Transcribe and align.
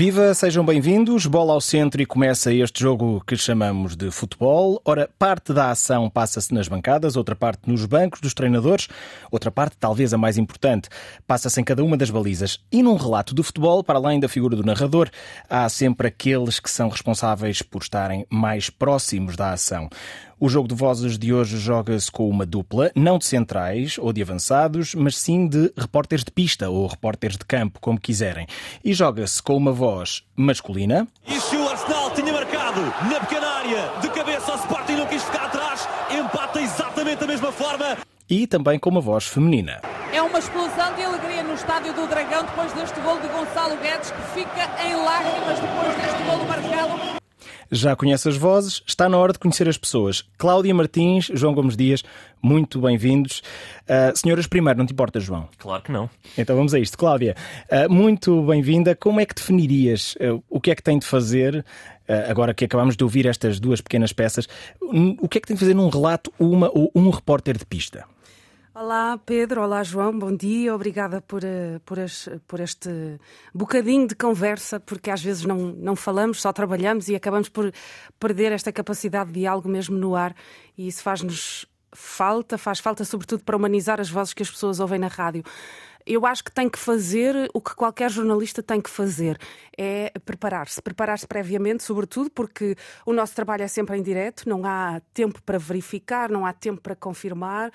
Viva, 0.00 0.32
sejam 0.32 0.64
bem-vindos. 0.64 1.26
Bola 1.26 1.52
ao 1.52 1.60
centro 1.60 2.00
e 2.00 2.06
começa 2.06 2.50
este 2.50 2.80
jogo 2.80 3.22
que 3.26 3.36
chamamos 3.36 3.94
de 3.94 4.10
futebol. 4.10 4.80
Ora, 4.82 5.10
parte 5.18 5.52
da 5.52 5.70
ação 5.70 6.08
passa-se 6.08 6.54
nas 6.54 6.68
bancadas, 6.68 7.16
outra 7.16 7.36
parte 7.36 7.68
nos 7.68 7.84
bancos 7.84 8.18
dos 8.18 8.32
treinadores, 8.32 8.88
outra 9.30 9.50
parte, 9.50 9.76
talvez 9.78 10.14
a 10.14 10.16
mais 10.16 10.38
importante, 10.38 10.88
passa-se 11.26 11.60
em 11.60 11.64
cada 11.64 11.84
uma 11.84 11.98
das 11.98 12.08
balizas. 12.08 12.58
E 12.72 12.82
num 12.82 12.96
relato 12.96 13.34
de 13.34 13.42
futebol, 13.42 13.84
para 13.84 13.98
além 13.98 14.18
da 14.18 14.26
figura 14.26 14.56
do 14.56 14.64
narrador, 14.64 15.10
há 15.50 15.68
sempre 15.68 16.08
aqueles 16.08 16.58
que 16.58 16.70
são 16.70 16.88
responsáveis 16.88 17.60
por 17.60 17.82
estarem 17.82 18.24
mais 18.30 18.70
próximos 18.70 19.36
da 19.36 19.52
ação. 19.52 19.90
O 20.42 20.48
jogo 20.48 20.66
de 20.66 20.74
vozes 20.74 21.18
de 21.18 21.34
hoje 21.34 21.58
joga-se 21.58 22.10
com 22.10 22.26
uma 22.26 22.46
dupla, 22.46 22.90
não 22.96 23.18
de 23.18 23.26
centrais 23.26 23.98
ou 23.98 24.10
de 24.10 24.22
avançados, 24.22 24.94
mas 24.94 25.18
sim 25.18 25.46
de 25.46 25.70
repórteres 25.76 26.24
de 26.24 26.30
pista 26.30 26.70
ou 26.70 26.86
repórteres 26.86 27.36
de 27.36 27.44
campo, 27.44 27.78
como 27.78 28.00
quiserem. 28.00 28.46
E 28.82 28.94
joga-se 28.94 29.42
com 29.42 29.54
uma 29.54 29.70
voz 29.70 30.24
masculina. 30.34 31.06
E 31.28 31.38
se 31.38 31.54
o 31.56 31.68
Arsenal 31.68 32.10
tinha 32.12 32.32
marcado 32.32 32.80
na 32.80 33.20
pequena 33.20 33.46
área, 33.46 34.00
de 34.00 34.08
cabeça 34.08 34.52
ao 34.52 34.58
Sporting 34.60 34.94
não 34.94 35.06
quis 35.08 35.22
ficar 35.22 35.44
atrás, 35.44 35.86
empata 36.10 36.58
exatamente 36.58 37.20
da 37.20 37.26
mesma 37.26 37.52
forma. 37.52 37.98
E 38.26 38.46
também 38.46 38.78
com 38.78 38.88
uma 38.88 39.00
voz 39.02 39.26
feminina. 39.26 39.82
É 40.10 40.22
uma 40.22 40.38
explosão 40.38 40.94
de 40.94 41.02
alegria 41.02 41.42
no 41.42 41.52
estádio 41.52 41.92
do 41.92 42.06
Dragão 42.06 42.44
depois 42.44 42.72
deste 42.72 42.98
gol 43.00 43.20
de 43.20 43.28
Gonçalo 43.28 43.76
Guedes, 43.76 44.10
que 44.10 44.40
fica 44.40 44.70
em 44.86 44.96
lágrimas 44.96 45.58
depois 45.60 45.79
já 47.70 47.94
conhece 47.94 48.28
as 48.28 48.36
vozes, 48.36 48.82
está 48.86 49.08
na 49.08 49.16
hora 49.16 49.32
de 49.32 49.38
conhecer 49.38 49.68
as 49.68 49.78
pessoas. 49.78 50.24
Cláudia 50.36 50.74
Martins, 50.74 51.30
João 51.32 51.54
Gomes 51.54 51.76
Dias, 51.76 52.02
muito 52.42 52.80
bem-vindos. 52.80 53.42
Uh, 53.82 54.16
senhoras, 54.16 54.46
primeiro, 54.46 54.78
não 54.78 54.86
te 54.86 54.92
importa, 54.92 55.20
João? 55.20 55.48
Claro 55.58 55.82
que 55.82 55.92
não. 55.92 56.10
Então 56.36 56.56
vamos 56.56 56.74
a 56.74 56.78
isto. 56.78 56.98
Cláudia, 56.98 57.36
uh, 57.70 57.92
muito 57.92 58.42
bem-vinda. 58.42 58.96
Como 58.96 59.20
é 59.20 59.26
que 59.26 59.34
definirias 59.34 60.16
uh, 60.16 60.42
o 60.48 60.60
que 60.60 60.70
é 60.70 60.74
que 60.74 60.82
tem 60.82 60.98
de 60.98 61.06
fazer, 61.06 61.64
agora 62.28 62.52
que 62.52 62.64
acabamos 62.64 62.96
de 62.96 63.04
ouvir 63.04 63.24
estas 63.24 63.60
duas 63.60 63.80
pequenas 63.80 64.12
peças, 64.12 64.48
o 64.80 65.28
que 65.28 65.38
é 65.38 65.40
que 65.40 65.46
tem 65.46 65.54
de 65.54 65.60
fazer 65.60 65.74
num 65.74 65.88
relato 65.88 66.32
uma 66.40 66.68
ou 66.74 66.90
um 66.92 67.08
repórter 67.08 67.56
de 67.56 67.64
pista? 67.64 68.04
Olá 68.72 69.18
Pedro, 69.26 69.62
olá 69.62 69.82
João, 69.82 70.16
bom 70.16 70.34
dia, 70.34 70.72
obrigada 70.72 71.20
por, 71.20 71.42
eh, 71.42 71.80
por, 71.84 71.98
por, 72.46 72.60
este 72.60 73.18
bocadinho 73.52 74.06
de 74.06 74.14
conversa, 74.14 74.78
porque 74.78 75.10
às 75.10 75.20
vezes 75.20 75.44
não, 75.44 75.56
não 75.56 75.96
falamos, 75.96 76.40
só 76.40 76.52
trabalhamos 76.52 77.08
e 77.08 77.16
acabamos 77.16 77.48
por 77.48 77.72
perder 78.20 78.52
esta 78.52 78.70
capacidade 78.70 79.32
de 79.32 79.40
diálogo 79.40 79.68
mesmo 79.68 79.98
no 79.98 80.14
ar. 80.14 80.36
E 80.78 80.86
isso 80.86 81.02
faz-nos 81.02 81.66
falta, 81.92 82.56
faz 82.56 82.78
falta 82.78 83.04
sobretudo 83.04 83.42
para 83.42 83.56
humanizar 83.56 84.00
as 84.00 84.08
vozes 84.08 84.32
que 84.32 84.44
as 84.44 84.50
pessoas 84.50 84.78
ouvem 84.78 85.00
na 85.00 85.08
rádio. 85.08 85.42
Eu 86.06 86.24
acho 86.24 86.44
que 86.44 86.52
tem 86.52 86.68
que 86.68 86.78
fazer 86.78 87.50
o 87.52 87.60
que 87.60 87.74
qualquer 87.74 88.08
jornalista 88.08 88.62
tem 88.62 88.80
que 88.80 88.88
fazer, 88.88 89.36
é 89.76 90.12
preparar-se, 90.24 90.80
preparar-se 90.80 91.26
previamente, 91.26 91.82
sobretudo 91.82 92.30
porque 92.30 92.76
o 93.04 93.12
nosso 93.12 93.34
trabalho 93.34 93.64
é 93.64 93.68
sempre 93.68 93.98
em 93.98 94.02
direto, 94.02 94.48
não 94.48 94.64
há 94.64 95.00
tempo 95.12 95.42
para 95.42 95.58
verificar, 95.58 96.30
não 96.30 96.46
há 96.46 96.52
tempo 96.52 96.80
para 96.80 96.94
confirmar 96.94 97.72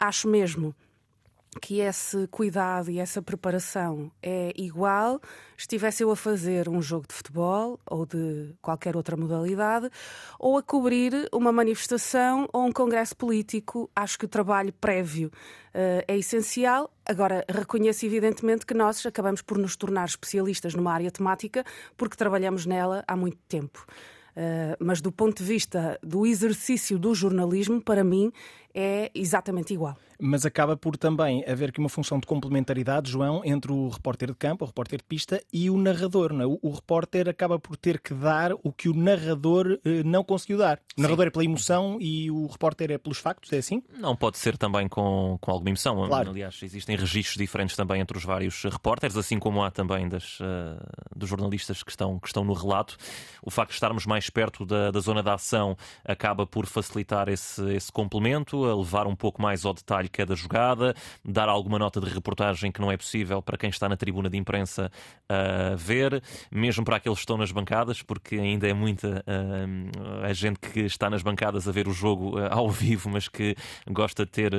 acho 0.00 0.26
mesmo 0.26 0.74
que 1.60 1.80
esse 1.80 2.28
cuidado 2.28 2.90
e 2.90 3.00
essa 3.00 3.20
preparação 3.20 4.12
é 4.22 4.52
igual 4.56 5.20
estivesse 5.58 6.02
eu 6.04 6.10
a 6.10 6.16
fazer 6.16 6.68
um 6.68 6.80
jogo 6.80 7.06
de 7.08 7.14
futebol 7.14 7.80
ou 7.86 8.06
de 8.06 8.54
qualquer 8.62 8.96
outra 8.96 9.16
modalidade 9.16 9.90
ou 10.38 10.56
a 10.56 10.62
cobrir 10.62 11.28
uma 11.32 11.50
manifestação 11.50 12.48
ou 12.52 12.66
um 12.66 12.72
congresso 12.72 13.16
político. 13.16 13.90
Acho 13.96 14.18
que 14.18 14.26
o 14.26 14.28
trabalho 14.28 14.72
prévio 14.72 15.28
uh, 15.28 16.04
é 16.06 16.16
essencial. 16.16 16.90
Agora, 17.04 17.44
reconheço 17.48 18.06
evidentemente 18.06 18.64
que 18.64 18.74
nós 18.74 19.04
acabamos 19.04 19.42
por 19.42 19.58
nos 19.58 19.74
tornar 19.74 20.04
especialistas 20.04 20.74
numa 20.74 20.92
área 20.92 21.10
temática 21.10 21.64
porque 21.96 22.16
trabalhamos 22.16 22.64
nela 22.64 23.02
há 23.08 23.16
muito 23.16 23.38
tempo. 23.48 23.84
Uh, 24.30 24.76
mas 24.78 25.00
do 25.00 25.10
ponto 25.10 25.42
de 25.42 25.44
vista 25.44 25.98
do 26.00 26.24
exercício 26.24 26.96
do 26.96 27.12
jornalismo, 27.12 27.82
para 27.82 28.04
mim, 28.04 28.32
é 28.74 29.10
exatamente 29.14 29.74
igual. 29.74 29.96
Mas 30.22 30.44
acaba 30.44 30.76
por 30.76 30.98
também 30.98 31.42
haver 31.48 31.70
aqui 31.70 31.80
uma 31.80 31.88
função 31.88 32.20
de 32.20 32.26
complementaridade, 32.26 33.10
João, 33.10 33.40
entre 33.42 33.72
o 33.72 33.88
repórter 33.88 34.28
de 34.28 34.34
campo, 34.34 34.64
o 34.64 34.66
repórter 34.66 34.98
de 34.98 35.04
pista 35.04 35.42
e 35.50 35.70
o 35.70 35.78
narrador. 35.78 36.32
Não 36.32 36.42
é? 36.42 36.46
o, 36.46 36.58
o 36.60 36.70
repórter 36.74 37.28
acaba 37.28 37.58
por 37.58 37.76
ter 37.76 37.98
que 37.98 38.12
dar 38.12 38.52
o 38.62 38.70
que 38.70 38.88
o 38.88 38.94
narrador 38.94 39.78
eh, 39.82 40.02
não 40.04 40.22
conseguiu 40.22 40.58
dar. 40.58 40.78
O 40.98 41.00
narrador 41.00 41.28
é 41.28 41.30
pela 41.30 41.44
emoção 41.44 41.96
e 42.00 42.30
o 42.30 42.46
repórter 42.46 42.90
é 42.90 42.98
pelos 42.98 43.18
factos, 43.18 43.50
é 43.52 43.58
assim? 43.58 43.82
Não, 43.98 44.14
pode 44.14 44.36
ser 44.36 44.58
também 44.58 44.88
com, 44.88 45.38
com 45.40 45.50
alguma 45.50 45.70
emoção. 45.70 46.06
Claro. 46.06 46.30
Aliás, 46.30 46.60
existem 46.62 46.96
registros 46.96 47.38
diferentes 47.38 47.74
também 47.74 48.00
entre 48.00 48.18
os 48.18 48.24
vários 48.24 48.62
repórteres, 48.64 49.16
assim 49.16 49.38
como 49.38 49.62
há 49.62 49.70
também 49.70 50.06
das, 50.06 50.38
uh, 50.40 50.44
dos 51.16 51.30
jornalistas 51.30 51.82
que 51.82 51.90
estão, 51.90 52.18
que 52.18 52.26
estão 52.26 52.44
no 52.44 52.52
relato. 52.52 52.98
O 53.42 53.50
facto 53.50 53.70
de 53.70 53.76
estarmos 53.76 54.04
mais 54.04 54.28
perto 54.28 54.66
da, 54.66 54.90
da 54.90 55.00
zona 55.00 55.22
da 55.22 55.34
ação 55.34 55.76
acaba 56.04 56.46
por 56.46 56.66
facilitar 56.66 57.28
esse, 57.30 57.62
esse 57.72 57.90
complemento 57.90 58.59
a 58.64 58.74
levar 58.74 59.06
um 59.06 59.14
pouco 59.14 59.40
mais 59.40 59.64
ao 59.64 59.74
detalhe 59.74 60.08
cada 60.08 60.34
jogada, 60.34 60.94
dar 61.24 61.48
alguma 61.48 61.78
nota 61.78 62.00
de 62.00 62.08
reportagem 62.08 62.72
que 62.72 62.80
não 62.80 62.90
é 62.90 62.96
possível 62.96 63.42
para 63.42 63.56
quem 63.56 63.70
está 63.70 63.88
na 63.88 63.96
tribuna 63.96 64.28
de 64.28 64.36
imprensa 64.36 64.90
uh, 65.30 65.76
ver, 65.76 66.22
mesmo 66.50 66.84
para 66.84 66.96
aqueles 66.96 67.18
que 67.18 67.22
estão 67.22 67.36
nas 67.36 67.52
bancadas, 67.52 68.02
porque 68.02 68.36
ainda 68.36 68.68
é 68.68 68.72
muita 68.72 69.24
uh, 69.26 70.24
a 70.24 70.32
gente 70.32 70.58
que 70.58 70.80
está 70.80 71.08
nas 71.08 71.22
bancadas 71.22 71.68
a 71.68 71.72
ver 71.72 71.88
o 71.88 71.92
jogo 71.92 72.38
uh, 72.38 72.48
ao 72.50 72.68
vivo, 72.70 73.10
mas 73.10 73.28
que 73.28 73.54
gosta 73.88 74.24
de 74.24 74.30
ter 74.30 74.52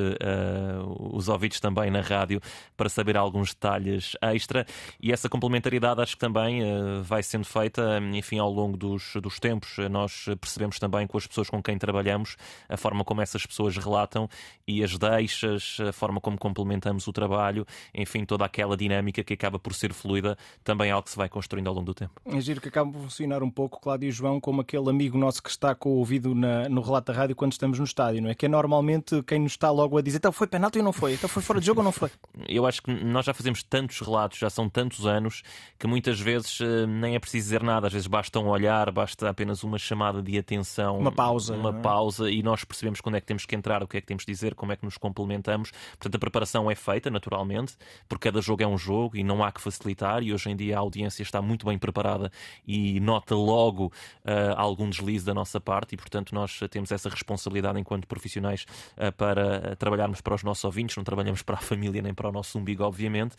os 1.11 1.27
ouvidos 1.27 1.59
também 1.59 1.91
na 1.91 2.01
rádio 2.01 2.39
para 2.75 2.89
saber 2.89 3.17
alguns 3.17 3.49
detalhes 3.49 4.15
extra. 4.21 4.65
E 4.99 5.11
essa 5.11 5.29
complementaridade 5.29 6.01
acho 6.01 6.13
que 6.13 6.19
também 6.19 6.61
vai 7.03 7.21
sendo 7.23 7.45
feita, 7.45 7.99
enfim, 8.13 8.39
ao 8.39 8.51
longo 8.51 8.77
dos, 8.77 9.13
dos 9.21 9.39
tempos. 9.39 9.77
Nós 9.89 10.25
percebemos 10.39 10.79
também 10.79 11.07
com 11.07 11.17
as 11.17 11.27
pessoas 11.27 11.49
com 11.49 11.61
quem 11.61 11.77
trabalhamos 11.77 12.35
a 12.69 12.77
forma 12.77 13.03
como 13.03 13.21
essas 13.21 13.45
pessoas 13.45 13.77
relatam 13.91 14.29
e 14.67 14.83
as 14.83 14.97
deixas, 14.97 15.77
a 15.87 15.91
forma 15.91 16.21
como 16.21 16.37
complementamos 16.37 17.07
o 17.07 17.11
trabalho, 17.11 17.65
enfim, 17.93 18.23
toda 18.23 18.45
aquela 18.45 18.77
dinâmica 18.77 19.23
que 19.23 19.33
acaba 19.33 19.59
por 19.59 19.73
ser 19.73 19.93
fluida, 19.93 20.37
também 20.63 20.89
é 20.89 20.91
algo 20.91 21.03
que 21.03 21.11
se 21.11 21.17
vai 21.17 21.27
construindo 21.27 21.67
ao 21.67 21.73
longo 21.73 21.87
do 21.87 21.93
tempo. 21.93 22.13
É 22.25 22.39
giro 22.39 22.61
que 22.61 22.69
acaba 22.69 22.89
por 22.91 23.01
funcionar 23.01 23.43
um 23.43 23.49
pouco, 23.49 23.81
Cláudio 23.81 24.07
e 24.07 24.11
João, 24.11 24.39
como 24.39 24.61
aquele 24.61 24.89
amigo 24.89 25.17
nosso 25.17 25.43
que 25.43 25.49
está 25.49 25.75
com 25.75 25.89
o 25.89 25.97
ouvido 25.97 26.33
na, 26.33 26.69
no 26.69 26.81
relato 26.81 27.11
da 27.11 27.17
rádio 27.17 27.35
quando 27.35 27.51
estamos 27.51 27.77
no 27.79 27.85
estádio, 27.85 28.21
não 28.21 28.29
é? 28.29 28.35
Que 28.35 28.45
é 28.45 28.49
normalmente 28.49 29.21
quem 29.23 29.39
nos 29.39 29.53
está 29.53 29.69
logo 29.69 29.97
a 29.97 30.01
dizer 30.01 30.21
então 30.21 30.31
foi 30.31 30.45
penalti 30.45 30.77
ou 30.77 30.85
não 30.85 30.93
foi? 30.93 31.13
Então 31.13 31.27
foi 31.27 31.41
fora 31.41 31.59
de 31.59 31.65
jogo 31.65 31.79
ou 31.79 31.83
não 31.83 31.91
foi? 31.91 32.11
Eu 32.47 32.65
acho 32.65 32.81
que 32.81 32.91
nós 32.91 33.25
já 33.25 33.33
fazemos 33.33 33.63
tantos 33.63 33.99
relatos, 33.99 34.37
já 34.37 34.49
são 34.49 34.69
tantos 34.69 35.05
anos, 35.05 35.41
que 35.79 35.87
muitas 35.87 36.19
vezes 36.19 36.59
eh, 36.61 36.85
nem 36.85 37.15
é 37.15 37.19
preciso 37.19 37.45
dizer 37.45 37.63
nada, 37.63 37.87
às 37.87 37.93
vezes 37.93 38.07
basta 38.07 38.39
um 38.39 38.47
olhar, 38.47 38.91
basta 38.91 39.29
apenas 39.29 39.63
uma 39.63 39.77
chamada 39.77 40.21
de 40.21 40.37
atenção, 40.37 40.99
uma 40.99 41.11
pausa, 41.11 41.55
uma 41.55 41.71
é? 41.71 41.81
pausa 41.81 42.29
e 42.29 42.43
nós 42.43 42.63
percebemos 42.63 43.01
quando 43.01 43.15
é 43.15 43.21
que 43.21 43.25
temos 43.25 43.45
que 43.45 43.55
entrar 43.55 43.80
o 43.83 43.87
que 43.87 43.97
é 43.97 44.01
que 44.01 44.07
temos 44.07 44.25
de 44.25 44.31
dizer, 44.31 44.55
como 44.55 44.71
é 44.71 44.75
que 44.75 44.85
nos 44.85 44.97
complementamos. 44.97 45.71
Portanto, 45.91 46.15
a 46.15 46.19
preparação 46.19 46.69
é 46.69 46.75
feita, 46.75 47.09
naturalmente, 47.09 47.75
porque 48.07 48.29
cada 48.29 48.41
jogo 48.41 48.63
é 48.63 48.67
um 48.67 48.77
jogo 48.77 49.17
e 49.17 49.23
não 49.23 49.43
há 49.43 49.51
que 49.51 49.61
facilitar. 49.61 50.23
E 50.23 50.33
hoje 50.33 50.49
em 50.49 50.55
dia 50.55 50.77
a 50.77 50.79
audiência 50.79 51.23
está 51.23 51.41
muito 51.41 51.65
bem 51.65 51.77
preparada 51.77 52.31
e 52.65 52.99
nota 52.99 53.35
logo 53.35 53.87
uh, 53.87 54.55
algum 54.55 54.89
deslize 54.89 55.25
da 55.25 55.33
nossa 55.33 55.59
parte. 55.59 55.95
E, 55.95 55.97
portanto, 55.97 56.33
nós 56.33 56.59
temos 56.69 56.91
essa 56.91 57.09
responsabilidade 57.09 57.79
enquanto 57.79 58.07
profissionais 58.07 58.65
uh, 58.97 59.11
para 59.13 59.75
trabalharmos 59.75 60.21
para 60.21 60.35
os 60.35 60.43
nossos 60.43 60.63
ouvintes, 60.63 60.95
não 60.95 61.03
trabalhamos 61.03 61.41
para 61.41 61.55
a 61.55 61.61
família 61.61 62.01
nem 62.01 62.13
para 62.13 62.29
o 62.29 62.31
nosso 62.31 62.57
umbigo, 62.57 62.83
obviamente. 62.83 63.35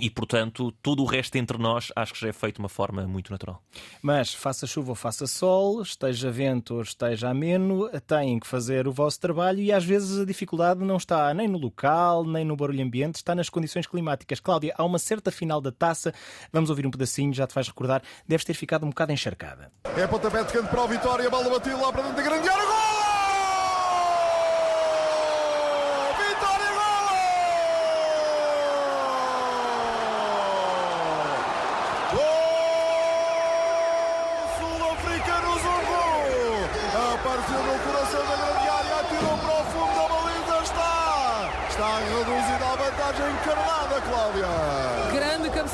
E, 0.00 0.10
portanto, 0.10 0.72
tudo 0.82 1.02
o 1.02 1.06
resto 1.06 1.36
entre 1.36 1.56
nós 1.58 1.92
acho 1.94 2.12
que 2.12 2.20
já 2.20 2.28
é 2.28 2.32
feito 2.32 2.56
de 2.56 2.60
uma 2.60 2.68
forma 2.68 3.06
muito 3.06 3.30
natural. 3.30 3.62
Mas, 4.02 4.34
faça 4.34 4.66
chuva 4.66 4.90
ou 4.90 4.94
faça 4.94 5.26
sol, 5.26 5.82
esteja 5.82 6.30
vento 6.30 6.74
ou 6.74 6.82
esteja 6.82 7.30
ameno, 7.30 7.88
têm 8.06 8.38
que 8.38 8.46
fazer 8.46 8.88
o 8.88 8.92
vosso 8.92 9.20
trabalho 9.20 9.60
e 9.60 9.72
às 9.72 9.84
vezes 9.84 10.20
a 10.20 10.24
dificuldade 10.24 10.84
não 10.84 10.96
está 10.96 11.32
nem 11.32 11.46
no 11.46 11.58
local, 11.58 12.24
nem 12.24 12.44
no 12.44 12.56
barulho 12.56 12.82
ambiente, 12.82 13.16
está 13.16 13.34
nas 13.34 13.48
condições 13.48 13.86
climáticas. 13.86 14.40
Cláudia, 14.40 14.74
há 14.76 14.84
uma 14.84 14.98
certa 14.98 15.30
final 15.30 15.60
da 15.60 15.70
taça, 15.70 16.12
vamos 16.52 16.70
ouvir 16.70 16.86
um 16.86 16.90
pedacinho, 16.90 17.32
já 17.32 17.46
te 17.46 17.54
vais 17.54 17.68
recordar, 17.68 18.02
deves 18.26 18.44
ter 18.44 18.54
ficado 18.54 18.84
um 18.84 18.90
bocado 18.90 19.12
encharcada. 19.12 19.70
É 19.96 20.06
pontapé 20.06 20.42
de 20.42 20.52
canto 20.52 20.68
para 20.68 20.82
o 20.82 20.88
Vitória, 20.88 21.26
a 21.26 21.30
bola 21.30 21.50
batida 21.50 21.76
lá 21.76 21.92
para 21.92 22.02
dentro 22.02 22.16
da 22.16 22.22
grande 22.22 22.48
área, 22.48 22.64
gol! 22.64 23.03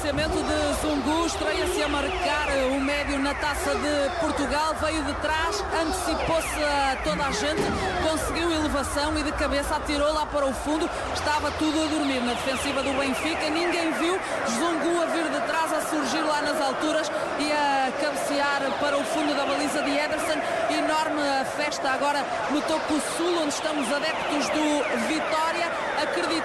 Cabeceamento 0.01 0.43
de 0.43 0.81
Zungu, 0.81 1.27
estreia-se 1.27 1.83
a 1.83 1.89
marcar 1.89 2.49
o 2.75 2.81
médio 2.81 3.19
na 3.19 3.35
taça 3.35 3.75
de 3.75 4.19
Portugal, 4.19 4.75
veio 4.81 5.05
de 5.05 5.13
trás, 5.21 5.63
antecipou-se 5.79 6.65
a 6.65 6.97
toda 7.05 7.27
a 7.27 7.31
gente, 7.31 7.61
conseguiu 8.09 8.51
elevação 8.51 9.19
e 9.19 9.23
de 9.23 9.33
cabeça 9.33 9.77
atirou 9.77 10.11
lá 10.15 10.25
para 10.25 10.47
o 10.47 10.55
fundo, 10.55 10.89
estava 11.13 11.51
tudo 11.53 11.83
a 11.83 11.87
dormir. 11.87 12.21
Na 12.21 12.33
defensiva 12.33 12.83
do 12.83 12.95
Benfica, 12.95 13.51
ninguém 13.51 13.93
viu 13.93 14.19
Zungu 14.49 15.03
a 15.03 15.07
vir 15.07 15.29
de 15.29 15.41
trás, 15.47 15.71
a 15.71 15.83
surgir 15.83 16.23
lá 16.23 16.41
nas 16.41 16.59
alturas 16.59 17.11
e 17.39 17.53
a 17.53 17.93
cabecear 18.01 18.63
para 18.81 18.97
o 18.97 19.05
fundo 19.05 19.37
da 19.37 19.45
baliza 19.45 19.83
de 19.83 19.91
Ederson, 19.91 20.41
enorme 20.71 21.21
festa 21.57 21.91
agora 21.91 22.25
no 22.51 22.63
topo 22.63 22.95
sul, 23.19 23.43
onde 23.43 23.53
estão 23.53 23.79
os 23.79 23.93
adeptos 23.93 24.49
do 24.49 25.09
Vitória, 25.09 25.60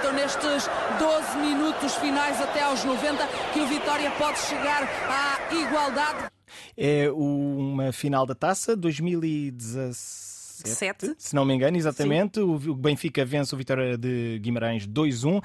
acreditam 0.06 0.14
nestes 0.14 0.70
12 1.00 1.38
minutos 1.40 1.96
finais 1.96 2.40
até 2.42 2.64
aos 2.64 2.84
90 2.84 3.28
que 3.54 3.60
o 3.60 3.68
Vitória 3.68 4.12
pode 4.12 4.40
chegar 4.40 4.84
à 4.84 5.54
igualdade. 5.54 6.26
É 6.78 7.10
uma 7.12 7.92
final 7.92 8.26
da 8.26 8.36
taça 8.36 8.76
2017. 8.76 10.26
Sete. 10.64 11.14
Se 11.18 11.36
não 11.36 11.44
me 11.44 11.54
engano, 11.54 11.76
exatamente. 11.76 12.40
O 12.40 12.58
Benfica 12.76 13.26
vence 13.26 13.54
o 13.54 13.58
Vitória 13.58 13.98
de 13.98 14.40
Guimarães 14.40 14.88
2-1. 14.88 15.38
Uh, 15.38 15.42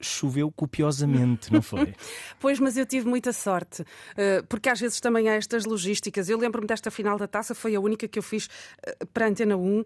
choveu 0.00 0.52
copiosamente, 0.52 1.50
não 1.50 1.62
foi? 1.62 1.94
pois, 2.38 2.60
mas 2.60 2.76
eu 2.76 2.84
tive 2.84 3.08
muita 3.08 3.32
sorte, 3.32 3.82
uh, 3.82 4.46
porque 4.46 4.68
às 4.68 4.78
vezes 4.78 5.00
também 5.00 5.30
há 5.30 5.34
estas 5.34 5.64
logísticas. 5.64 6.28
Eu 6.28 6.38
lembro-me 6.38 6.68
desta 6.68 6.90
final 6.90 7.16
da 7.16 7.26
taça, 7.26 7.54
foi 7.54 7.74
a 7.74 7.80
única 7.80 8.06
que 8.06 8.18
eu 8.18 8.22
fiz 8.22 8.46
uh, 8.46 9.06
para 9.06 9.24
a 9.24 9.28
Antena 9.28 9.56
1 9.56 9.82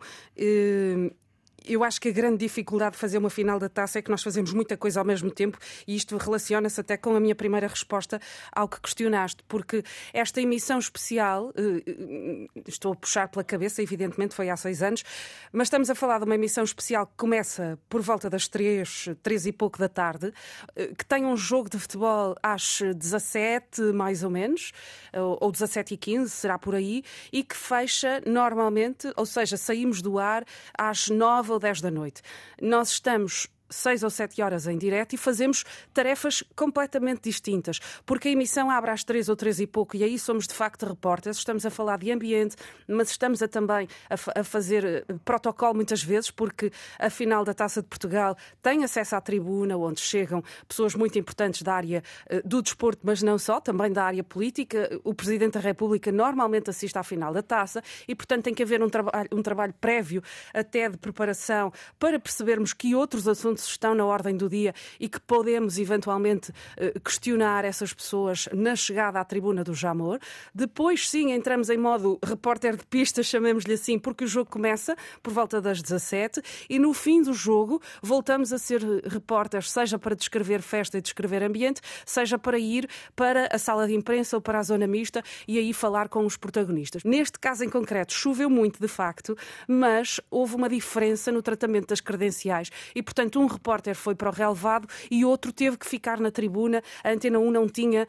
eu 1.67 1.85
acho 1.85 2.01
que 2.01 2.09
a 2.09 2.13
grande 2.13 2.39
dificuldade 2.39 2.93
de 2.93 2.99
fazer 2.99 3.19
uma 3.19 3.31
final 3.31 3.59
da 3.59 3.69
taça 3.69 3.99
é 3.99 4.03
que 4.03 4.11
nós 4.11 4.23
fazemos 4.23 4.53
muita 4.53 4.77
coisa 4.77 5.01
ao 5.01 5.07
mesmo 5.07 5.31
tempo 5.31 5.59
e 5.87 5.95
isto 5.95 6.17
relaciona-se 6.17 6.81
até 6.81 6.97
com 6.97 7.15
a 7.15 7.21
minha 7.21 7.35
primeira 7.35 7.67
resposta 7.67 8.21
ao 8.53 8.69
que 8.69 8.81
questionaste, 8.81 9.43
porque 9.49 9.83
esta 10.13 10.41
emissão 10.41 10.79
especial, 10.79 11.53
eh, 11.57 11.83
eh, 11.87 12.61
estou 12.67 12.93
a 12.93 12.97
puxar 12.97 13.29
pela 13.29 13.45
cabeça, 13.45 13.83
evidentemente 13.83 14.35
foi 14.35 14.51
há 14.51 14.57
seis 14.57 14.83
anos, 14.83 15.05
mas 15.53 15.67
estamos 15.67 15.91
a 15.91 15.95
falar 15.95 16.19
de 16.19 16.25
uma 16.25 16.35
emissão 16.35 16.65
especial 16.65 17.07
que 17.07 17.15
começa 17.17 17.79
por 17.89 18.01
volta 18.01 18.29
das 18.29 18.49
três, 18.49 19.09
três 19.23 19.47
e 19.47 19.53
pouco 19.53 19.79
da 19.79 19.89
tarde, 19.89 20.33
eh, 20.77 20.93
que 20.97 21.05
tem 21.05 21.25
um 21.25 21.37
jogo 21.37 21.71
de 21.71 21.79
futebol 21.79 22.35
às 22.43 22.81
17, 22.81 23.81
mais 23.93 24.23
ou 24.23 24.31
menos, 24.31 24.73
ou 25.15 25.51
17 25.51 25.95
e 25.95 25.97
15, 25.97 26.31
será 26.31 26.59
por 26.59 26.75
aí, 26.75 27.03
e 27.33 27.43
que 27.43 27.57
fecha 27.57 28.23
normalmente, 28.27 29.13
ou 29.17 29.27
seja, 29.27 29.57
saímos 29.57 30.01
do 30.01 30.19
ar 30.19 30.45
às 30.77 31.09
9 31.53 31.55
ou 31.55 31.59
10 31.59 31.81
da 31.81 31.91
noite. 31.91 32.23
Nós 32.61 32.91
estamos 32.91 33.49
seis 33.73 34.03
ou 34.03 34.11
sete 34.11 34.43
horas 34.43 34.67
em 34.67 34.77
direto 34.79 35.15
e 35.15 35.17
fazemos 35.17 35.65
tarefas 35.93 36.43
completamente 36.55 37.23
distintas, 37.23 37.81
porque 38.07 38.29
a 38.29 38.31
emissão 38.31 38.71
abre 38.71 38.91
às 38.91 39.03
três 39.03 39.29
ou 39.29 39.37
três 39.37 39.61
e 39.61 39.67
pouco 39.67 39.97
e 39.97 40.05
aí 40.05 40.19
somos 40.19 40.47
de 40.47 40.55
facto 40.55 40.87
repórteres, 40.87 41.39
estamos 41.39 41.65
a 41.67 41.71
falar 41.71 41.99
de 41.99 42.11
ambiente, 42.11 42.57
mas 42.87 43.11
estamos 43.11 43.43
a 43.43 43.49
também 43.49 43.89
a, 44.09 44.41
a, 44.41 44.45
fazer 44.45 44.85
eh, 44.85 45.05
protocolo 45.25 45.75
muitas 45.75 46.03
vezes, 46.03 46.31
porque 46.31 46.71
a 46.99 47.11
final 47.11 47.45
da 47.45 47.55
Taça 47.55 47.83
de 47.83 47.89
Portugal 47.89 48.37
tem 48.63 48.85
acesso 48.85 49.17
à 49.17 49.21
tribuna, 49.21 49.77
onde 49.77 50.01
chegam 50.01 50.43
pessoas 50.67 50.95
muito 50.95 51.19
importantes 51.19 51.63
da 51.63 51.75
área 51.75 52.03
uh, 52.31 52.47
do 52.47 52.63
desporto, 52.63 53.01
mas 53.05 53.23
não 53.23 53.39
só, 53.39 53.61
também 53.61 53.93
da 53.93 54.05
área 54.05 54.25
política. 54.25 54.91
O 55.05 55.15
Presidente 55.15 55.55
da 55.55 55.61
República 55.61 56.11
normalmente 56.11 56.71
assiste 56.71 56.97
à 56.97 57.03
final 57.03 57.33
da 57.33 57.43
Taça 57.43 57.83
e, 58.07 58.15
portanto, 58.15 58.45
tem 58.45 58.55
que 58.55 58.63
haver 58.63 58.83
um, 58.83 58.89
traba 58.89 59.13
um 59.31 59.43
trabalho 59.43 59.75
prévio 59.81 60.23
até 60.53 60.89
de 60.89 60.97
preparação 60.97 61.73
para 61.99 62.19
percebermos 62.19 62.73
que 62.73 62.95
outros 62.95 63.29
assuntos 63.29 63.62
assuntos 63.63 63.69
estão 63.69 63.95
na 63.95 64.05
ordem 64.05 64.37
do 64.37 64.49
dia 64.49 64.75
e 64.99 65.09
que 65.09 65.21
podemos 65.21 65.79
eventualmente 65.79 66.53
eh, 66.77 66.99
questionar 67.05 67.65
essas 67.65 67.93
pessoas 67.93 68.49
na 68.53 68.75
chegada 68.77 69.21
à 69.21 69.25
tribuna 69.25 69.65
do 69.65 69.75
Jamor. 69.75 70.19
Depois, 70.55 71.09
sim, 71.09 71.33
entramos 71.33 71.71
em 71.71 71.79
modo 71.79 72.19
repórter 72.23 72.77
de 72.77 72.85
pista, 72.87 73.23
chamemos-lhe 73.23 73.75
assim, 73.75 73.99
porque 73.99 74.25
o 74.25 74.27
jogo 74.27 74.51
começa 74.51 74.97
por 75.23 75.33
volta 75.33 75.61
das 75.61 75.81
17 75.81 76.43
e 76.69 76.79
no 76.79 76.93
fim 76.93 77.23
do 77.23 77.33
jogo 77.33 77.81
voltamos 78.03 78.53
a 78.53 78.59
ser 78.59 78.83
repórteres, 79.07 79.71
seja 79.71 79.99
para 79.99 80.15
descrever 80.15 80.61
festa 80.63 80.99
e 80.99 81.01
descrever 81.01 81.43
ambiente, 81.43 81.81
seja 82.05 82.39
para 82.39 82.59
ir 82.59 82.89
para 83.15 83.49
a 83.53 83.59
sala 83.59 83.87
de 83.87 83.95
imprensa 83.95 84.37
ou 84.37 84.43
para 84.43 84.59
a 84.59 84.63
zona 84.63 84.87
mista 84.87 85.23
e 85.47 85.59
aí 85.59 85.73
falar 85.73 86.09
com 86.09 86.25
os 86.25 86.37
protagonistas. 86.37 87.05
Neste 87.05 87.39
caso 87.39 87.65
em 87.65 87.69
concreto, 87.69 88.13
choveu 88.13 88.51
muito 88.51 88.81
de 88.81 88.89
facto, 88.89 89.37
mas 89.69 90.21
houve 90.31 90.57
uma 90.57 90.69
diferença 90.69 91.31
no 91.31 91.43
tratamento 91.43 91.89
das 91.89 92.01
credenciais 92.01 92.71
e, 92.95 93.03
portanto, 93.03 93.42
um 93.43 93.47
repórter 93.47 93.95
foi 93.95 94.15
para 94.15 94.31
o 94.31 94.33
relevado 94.33 94.89
e 95.11 95.25
outro 95.25 95.53
teve 95.53 95.77
que 95.77 95.87
ficar 95.87 96.19
na 96.21 96.31
tribuna. 96.31 96.83
A 97.03 97.11
Antena 97.11 97.39
1 97.39 97.51
não 97.51 97.69
tinha 97.69 98.07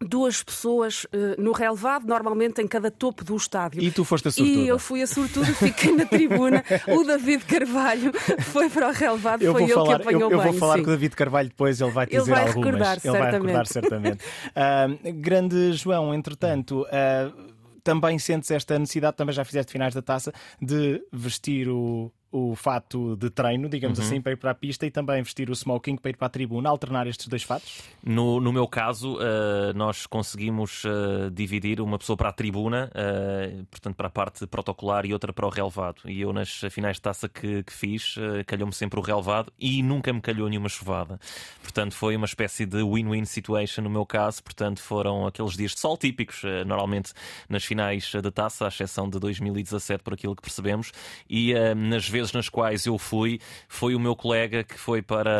duas 0.00 0.42
pessoas 0.42 1.04
uh, 1.04 1.40
no 1.40 1.52
relevado, 1.52 2.06
normalmente 2.06 2.60
em 2.60 2.66
cada 2.66 2.90
topo 2.90 3.24
do 3.24 3.36
estádio. 3.36 3.82
E 3.82 3.90
tu 3.90 4.04
foste 4.04 4.28
a 4.28 4.30
sortuda. 4.30 4.58
E 4.58 4.68
eu 4.68 4.78
fui 4.78 5.02
a 5.02 5.06
sortuda, 5.06 5.46
fiquei 5.54 5.92
na 5.94 6.04
tribuna. 6.04 6.64
o 6.88 7.04
David 7.04 7.44
Carvalho 7.44 8.12
foi 8.42 8.68
para 8.68 8.88
o 8.88 8.92
relevado, 8.92 9.42
eu 9.42 9.52
foi 9.52 9.62
ele 9.62 9.72
falar, 9.72 9.86
que 9.86 10.02
apanhou 10.02 10.22
eu, 10.22 10.30
eu 10.30 10.42
bem, 10.42 10.50
vou 10.50 10.60
falar 10.60 10.76
sim. 10.76 10.82
com 10.82 10.88
o 10.88 10.92
David 10.92 11.16
Carvalho 11.16 11.48
depois, 11.48 11.80
ele 11.80 11.90
vai 11.90 12.06
te 12.06 12.14
ele 12.14 12.20
dizer 12.20 12.32
vai 12.32 12.46
algumas. 12.46 12.66
Recordar, 12.66 12.98
ele 13.04 13.18
vai 13.18 13.32
recordar 13.32 13.66
certamente. 13.66 14.24
uh, 14.24 15.12
grande 15.14 15.72
João, 15.72 16.14
entretanto... 16.14 16.82
Uh, 16.82 17.52
também 17.84 18.16
sentes 18.16 18.48
esta 18.52 18.78
necessidade, 18.78 19.16
também 19.16 19.34
já 19.34 19.44
fizeste 19.44 19.72
finais 19.72 19.92
da 19.92 20.00
taça, 20.00 20.32
de 20.60 21.02
vestir 21.12 21.68
o, 21.68 22.12
o 22.32 22.56
fato 22.56 23.14
de 23.14 23.28
treino, 23.28 23.68
digamos 23.68 23.98
uhum. 23.98 24.04
assim, 24.06 24.20
para 24.20 24.32
ir 24.32 24.36
para 24.36 24.52
a 24.52 24.54
pista 24.54 24.86
e 24.86 24.90
também 24.90 25.22
vestir 25.22 25.50
o 25.50 25.52
smoking 25.54 25.96
para 25.96 26.10
ir 26.10 26.16
para 26.16 26.26
a 26.26 26.30
tribuna, 26.30 26.70
alternar 26.70 27.06
estes 27.06 27.28
dois 27.28 27.42
fatos? 27.42 27.82
No, 28.02 28.40
no 28.40 28.50
meu 28.50 28.66
caso, 28.66 29.16
uh, 29.16 29.74
nós 29.74 30.06
conseguimos 30.06 30.82
uh, 30.84 31.30
dividir 31.30 31.78
uma 31.78 31.98
pessoa 31.98 32.16
para 32.16 32.30
a 32.30 32.32
tribuna, 32.32 32.90
uh, 32.90 33.64
portanto 33.66 33.94
para 33.96 34.06
a 34.06 34.10
parte 34.10 34.46
protocolar 34.46 35.04
e 35.04 35.12
outra 35.12 35.30
para 35.30 35.46
o 35.46 35.50
relevado. 35.50 36.00
E 36.06 36.22
eu 36.22 36.32
nas 36.32 36.62
finais 36.70 36.96
de 36.96 37.02
taça 37.02 37.28
que, 37.28 37.62
que 37.62 37.72
fiz, 37.72 38.14
calhou-me 38.46 38.72
sempre 38.72 38.98
o 38.98 39.02
relevado 39.02 39.52
e 39.58 39.82
nunca 39.82 40.10
me 40.10 40.22
calhou 40.22 40.48
nenhuma 40.48 40.70
chuvada. 40.70 41.20
Portanto 41.62 41.94
foi 41.94 42.16
uma 42.16 42.26
espécie 42.26 42.64
de 42.64 42.82
win-win 42.82 43.26
situation 43.26 43.82
no 43.82 43.90
meu 43.90 44.06
caso, 44.06 44.42
portanto 44.42 44.80
foram 44.80 45.26
aqueles 45.26 45.54
dias 45.54 45.72
de 45.72 45.80
sol 45.80 45.98
típicos, 45.98 46.42
normalmente 46.66 47.12
nas 47.48 47.64
finais 47.64 48.10
da 48.22 48.30
taça, 48.30 48.64
à 48.64 48.68
exceção 48.68 49.08
de 49.08 49.18
2017 49.18 50.02
por 50.02 50.14
aquilo 50.14 50.34
que 50.34 50.42
percebemos, 50.42 50.92
e 51.28 51.52
nas 51.74 52.08
vezes 52.08 52.21
vezes 52.22 52.32
nas 52.32 52.48
quais 52.48 52.86
eu 52.86 52.96
fui, 52.96 53.40
foi 53.68 53.94
o 53.94 54.00
meu 54.00 54.14
colega 54.14 54.62
que 54.62 54.78
foi 54.78 55.02
para 55.02 55.30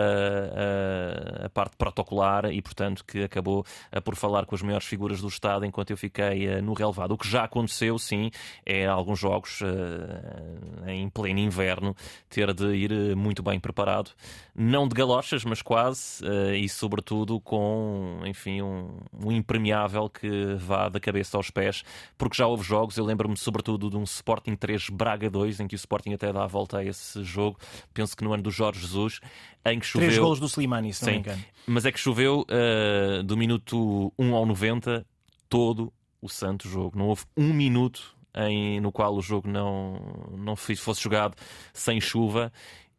a, 1.43 1.47
a 1.47 1.49
parte 1.49 1.77
protocolar 1.77 2.47
e, 2.47 2.61
portanto, 2.61 3.05
que 3.05 3.23
acabou 3.23 3.65
por 4.05 4.17
falar 4.17 4.47
com 4.47 4.55
as 4.55 4.63
maiores 4.63 4.87
figuras 4.87 5.21
do 5.21 5.29
Estado 5.29 5.65
enquanto 5.65 5.91
eu 5.91 5.97
fiquei 5.97 6.47
eh, 6.47 6.61
no 6.61 6.73
relevado. 6.73 7.13
O 7.13 7.19
que 7.19 7.29
já 7.29 7.45
aconteceu, 7.45 7.99
sim, 7.99 8.31
é 8.67 8.87
alguns 8.87 9.19
jogos 9.19 9.61
eh, 9.63 10.93
em 10.93 11.09
pleno 11.09 11.39
inverno 11.39 11.95
ter 12.29 12.53
de 12.53 12.75
ir 12.75 12.93
eh, 12.93 13.15
muito 13.15 13.43
bem 13.43 13.61
preparado, 13.61 14.11
não 14.55 14.89
de 14.89 14.95
galochas, 14.95 15.45
mas 15.45 15.63
quase, 15.63 16.23
e 16.57 16.69
sobretudo 16.69 17.41
com, 17.41 18.21
enfim, 18.27 18.61
um, 18.61 18.99
um 19.25 19.33
impermeável 19.33 20.11
que 20.11 20.55
vá 20.57 20.89
da 20.89 21.01
cabeça 21.01 21.37
aos 21.37 21.51
pés, 21.51 21.83
porque 22.19 22.37
já 22.37 22.47
houve 22.47 22.63
jogos, 22.63 22.97
eu 22.97 23.05
lembro-me 23.05 23.37
sobretudo 23.37 23.89
de 23.89 23.97
um 23.97 24.03
Sporting 24.03 24.55
3 24.55 24.91
Braga 24.91 25.31
2, 25.31 25.61
em 25.61 25.67
que 25.67 25.75
o 25.75 25.77
Sporting 25.77 26.13
até 26.13 26.33
dá 26.33 26.45
a 26.45 26.47
volta 26.47 26.72
a 26.75 26.85
esse 26.85 27.23
jogo, 27.25 27.59
penso 27.93 28.17
que 28.17 28.25
no 28.25 28.33
ano 28.33 28.43
do 28.43 28.51
Jorge 28.51 28.81
Jesus, 28.81 29.21
em 29.65 29.79
que 29.79 29.87
choveu. 29.87 30.09
Três 30.09 30.21
golos 30.21 30.41
do 30.41 30.47
Slimani, 30.47 30.93
se 30.93 31.05
não 31.05 31.13
me 31.13 31.19
engano. 31.19 31.45
Mas 31.67 31.85
é 31.85 31.93
que 31.93 31.99
choveu 31.99 32.45
uh, 32.49 33.23
do 33.23 33.37
minuto 33.37 34.13
1 34.19 34.35
ao 34.35 34.47
90 34.47 35.07
todo 35.49 35.93
o 36.21 36.29
santo 36.29 36.69
jogo. 36.69 36.99
Não 36.99 37.09
houve 37.09 37.25
um 37.37 37.53
minuto 37.53 38.17
em, 38.35 38.81
no 38.81 38.91
qual 38.91 39.15
o 39.15 39.21
jogo 39.21 39.49
não, 39.49 40.29
não 40.37 40.57
fosse 40.57 41.03
jogado 41.03 41.37
sem 41.73 42.01
chuva 42.01 42.53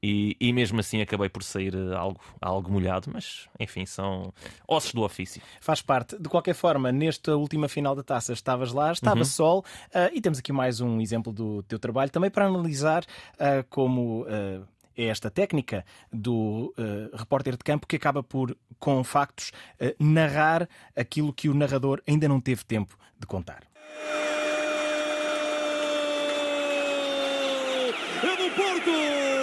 e, 0.03 0.35
e, 0.37 0.51
mesmo 0.51 0.81
assim 0.81 1.01
acabei 1.01 1.29
por 1.29 1.41
sair 1.43 1.73
eh, 1.73 1.95
algo, 1.95 2.19
algo 2.41 2.69
molhado, 2.69 3.09
mas 3.13 3.47
enfim, 3.57 3.85
são 3.85 4.33
ossos 4.67 4.93
do 4.93 5.01
ofício. 5.01 5.41
Faz 5.61 5.81
parte. 5.81 6.19
De 6.19 6.27
qualquer 6.27 6.53
forma, 6.53 6.91
nesta 6.91 7.37
última 7.37 7.69
final 7.69 7.95
da 7.95 8.03
taça 8.03 8.33
estavas 8.33 8.73
lá, 8.73 8.91
estava 8.91 9.19
uhum. 9.19 9.25
sol, 9.25 9.59
uh, 9.59 10.13
e 10.13 10.19
temos 10.19 10.39
aqui 10.39 10.51
mais 10.51 10.81
um 10.81 10.99
exemplo 10.99 11.31
do 11.31 11.63
teu 11.63 11.79
trabalho, 11.79 12.11
também 12.11 12.29
para 12.29 12.45
analisar 12.45 13.05
uh, 13.35 13.63
como. 13.69 14.23
Uh, 14.23 14.67
é 14.95 15.05
esta 15.05 15.31
técnica 15.31 15.83
do 16.11 16.71
uh, 16.77 17.17
repórter 17.17 17.57
de 17.57 17.63
campo 17.63 17.87
que 17.87 17.95
acaba 17.95 18.21
por, 18.21 18.55
com 18.77 19.03
factos, 19.03 19.51
uh, 19.81 20.03
narrar 20.03 20.69
aquilo 20.95 21.33
que 21.33 21.49
o 21.49 21.53
narrador 21.55 21.99
ainda 22.07 22.27
não 22.27 22.39
teve 22.39 22.63
tempo 22.63 22.95
de 23.19 23.25
contar. 23.25 23.63
É 28.21 28.37
do 28.37 28.55
Porto! 28.55 29.42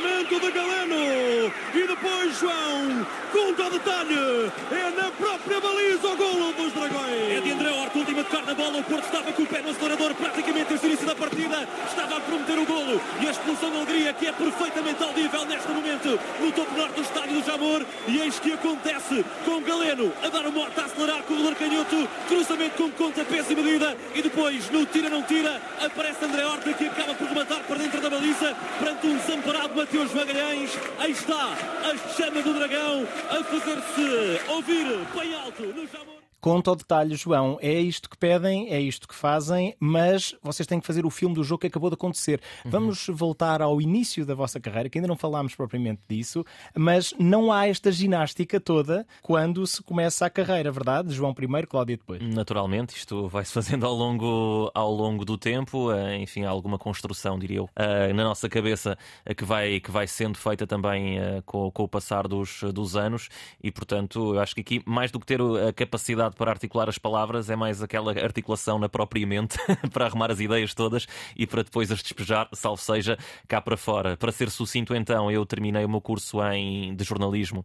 de 0.00 0.50
Galeno. 0.52 1.52
E 1.74 1.86
depois 1.86 2.38
João, 2.38 3.06
conta 3.32 3.66
o 3.66 3.70
detalhe. 3.70 4.50
É 4.70 4.90
na 4.96 5.10
própria 5.10 5.60
baliza 5.60 6.08
o 6.08 6.16
golo 6.16 6.52
dos 6.52 6.72
Dragões. 6.72 7.32
É 7.36 7.40
de 7.40 7.52
André 7.52 7.70
Horta. 7.70 7.98
Última 7.98 8.24
tocar 8.24 8.46
na 8.46 8.54
bola. 8.54 8.78
O 8.78 8.84
Porto 8.84 9.04
estava 9.04 9.32
com 9.32 9.42
o 9.42 9.46
pé 9.46 9.60
no 9.60 9.70
acelerador 9.70 10.14
praticamente 10.14 10.68
desde 10.68 10.86
o 10.86 10.88
início 10.88 11.06
da 11.06 11.14
partida. 11.14 11.68
Estava 11.86 12.16
a 12.16 12.20
prometer 12.20 12.58
o 12.58 12.64
golo 12.64 13.00
e 13.20 13.26
a 13.26 13.30
expulsão 13.30 13.70
de 13.70 13.76
alegria 13.76 14.12
que 14.12 14.26
é 14.26 14.32
perfeitamente 14.32 15.02
audível 15.02 15.44
neste 15.44 15.68
momento 15.68 16.20
no 16.40 16.52
topo 16.52 16.74
norte 16.76 16.94
do 16.94 17.02
estádio 17.02 17.40
do 17.40 17.46
Jamor. 17.46 17.84
E 18.08 18.20
eis 18.20 18.38
que 18.38 18.52
acontece 18.52 19.24
com 19.44 19.60
Galeno 19.60 20.12
a 20.22 20.28
dar 20.28 20.46
o 20.46 20.52
morte 20.52 20.80
a 20.80 20.84
acelerar 20.84 21.22
com 21.24 21.34
o 21.34 21.36
goleiro 21.36 21.56
canhoto. 21.56 22.08
Cruzamento 22.28 22.76
com 22.76 22.90
conta, 22.92 23.24
peso 23.24 23.52
e 23.52 23.56
medida. 23.56 23.96
E 24.14 24.22
depois, 24.22 24.70
no 24.70 24.86
tira 24.86 25.10
não 25.10 25.22
tira, 25.22 25.60
aparece 25.84 26.24
André 26.24 26.46
Horta 26.46 26.72
que 26.72 26.86
acaba 26.86 27.14
por 27.14 27.28
rematar 27.28 27.60
para 27.60 27.76
dentro 27.76 28.00
da 28.00 28.08
baliza 28.08 28.56
perante 28.78 29.06
um 29.06 29.16
desamparado 29.16 29.74
Mateus 29.90 30.14
Magalhães. 30.14 30.70
Aí 31.00 31.10
está 31.10 31.52
a 31.52 32.14
chama 32.14 32.40
do 32.42 32.54
dragão 32.54 33.04
a 33.28 33.42
fazer-se 33.42 34.48
ouvir 34.48 34.86
bem 35.12 35.34
alto 35.34 35.62
no 35.64 35.84
Jamor. 35.88 36.19
Conta 36.40 36.70
ao 36.70 36.76
detalhe, 36.76 37.14
João. 37.16 37.58
É 37.60 37.78
isto 37.78 38.08
que 38.08 38.16
pedem, 38.16 38.72
é 38.72 38.80
isto 38.80 39.06
que 39.06 39.14
fazem, 39.14 39.74
mas 39.78 40.34
vocês 40.42 40.66
têm 40.66 40.80
que 40.80 40.86
fazer 40.86 41.04
o 41.04 41.10
filme 41.10 41.34
do 41.34 41.44
jogo 41.44 41.60
que 41.60 41.66
acabou 41.66 41.90
de 41.90 41.94
acontecer. 41.94 42.40
Uhum. 42.64 42.70
Vamos 42.70 43.06
voltar 43.08 43.60
ao 43.60 43.80
início 43.80 44.24
da 44.24 44.34
vossa 44.34 44.58
carreira, 44.58 44.88
que 44.88 44.98
ainda 44.98 45.08
não 45.08 45.16
falámos 45.16 45.54
propriamente 45.54 46.00
disso, 46.08 46.44
mas 46.74 47.12
não 47.18 47.52
há 47.52 47.66
esta 47.66 47.92
ginástica 47.92 48.58
toda 48.58 49.06
quando 49.20 49.66
se 49.66 49.82
começa 49.82 50.24
a 50.24 50.30
carreira, 50.30 50.72
verdade? 50.72 51.12
João 51.12 51.34
primeiro, 51.34 51.66
Cláudia 51.66 51.96
depois. 51.96 52.22
Naturalmente, 52.22 52.96
isto 52.96 53.28
vai-se 53.28 53.52
fazendo 53.52 53.84
ao 53.84 53.94
longo, 53.94 54.70
ao 54.74 54.90
longo 54.90 55.24
do 55.24 55.36
tempo, 55.36 55.92
eh, 55.92 56.16
enfim, 56.18 56.44
há 56.44 56.50
alguma 56.50 56.78
construção, 56.78 57.38
diria 57.38 57.58
eu, 57.58 57.68
eh, 57.76 58.12
na 58.14 58.24
nossa 58.24 58.48
cabeça 58.48 58.96
eh, 59.26 59.34
que 59.34 59.44
vai, 59.44 59.78
que 59.80 59.90
vai 59.90 60.06
sendo 60.06 60.38
feita 60.38 60.66
também 60.66 61.18
com, 61.44 61.70
com 61.70 61.82
o 61.82 61.88
passar 61.88 62.26
dos, 62.26 62.62
dos 62.72 62.96
anos 62.96 63.28
e, 63.62 63.70
portanto, 63.70 64.34
eu 64.34 64.40
acho 64.40 64.54
que 64.54 64.60
aqui, 64.62 64.82
mais 64.86 65.10
do 65.10 65.20
que 65.20 65.26
ter 65.26 65.40
a 65.40 65.72
capacidade 65.72 66.29
dificuldade 66.30 66.36
para 66.36 66.50
articular 66.50 66.88
as 66.88 66.98
palavras, 66.98 67.50
é 67.50 67.56
mais 67.56 67.82
aquela 67.82 68.12
articulação 68.12 68.78
na 68.78 68.88
própria 68.88 69.26
mente 69.26 69.58
para 69.92 70.06
arrumar 70.06 70.30
as 70.30 70.40
ideias 70.40 70.74
todas 70.74 71.06
e 71.36 71.46
para 71.46 71.62
depois 71.62 71.90
as 71.90 72.02
despejar, 72.02 72.48
salvo 72.52 72.80
seja, 72.80 73.18
cá 73.48 73.60
para 73.60 73.76
fora. 73.76 74.16
Para 74.16 74.32
ser 74.32 74.50
sucinto, 74.50 74.94
então, 74.94 75.30
eu 75.30 75.44
terminei 75.44 75.84
o 75.84 75.88
meu 75.88 76.00
curso 76.00 76.42
em, 76.52 76.94
de 76.94 77.04
jornalismo 77.04 77.64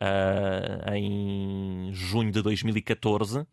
uh, 0.00 0.94
em 0.94 1.90
junho 1.92 2.32
de 2.32 2.42
2014 2.42 3.46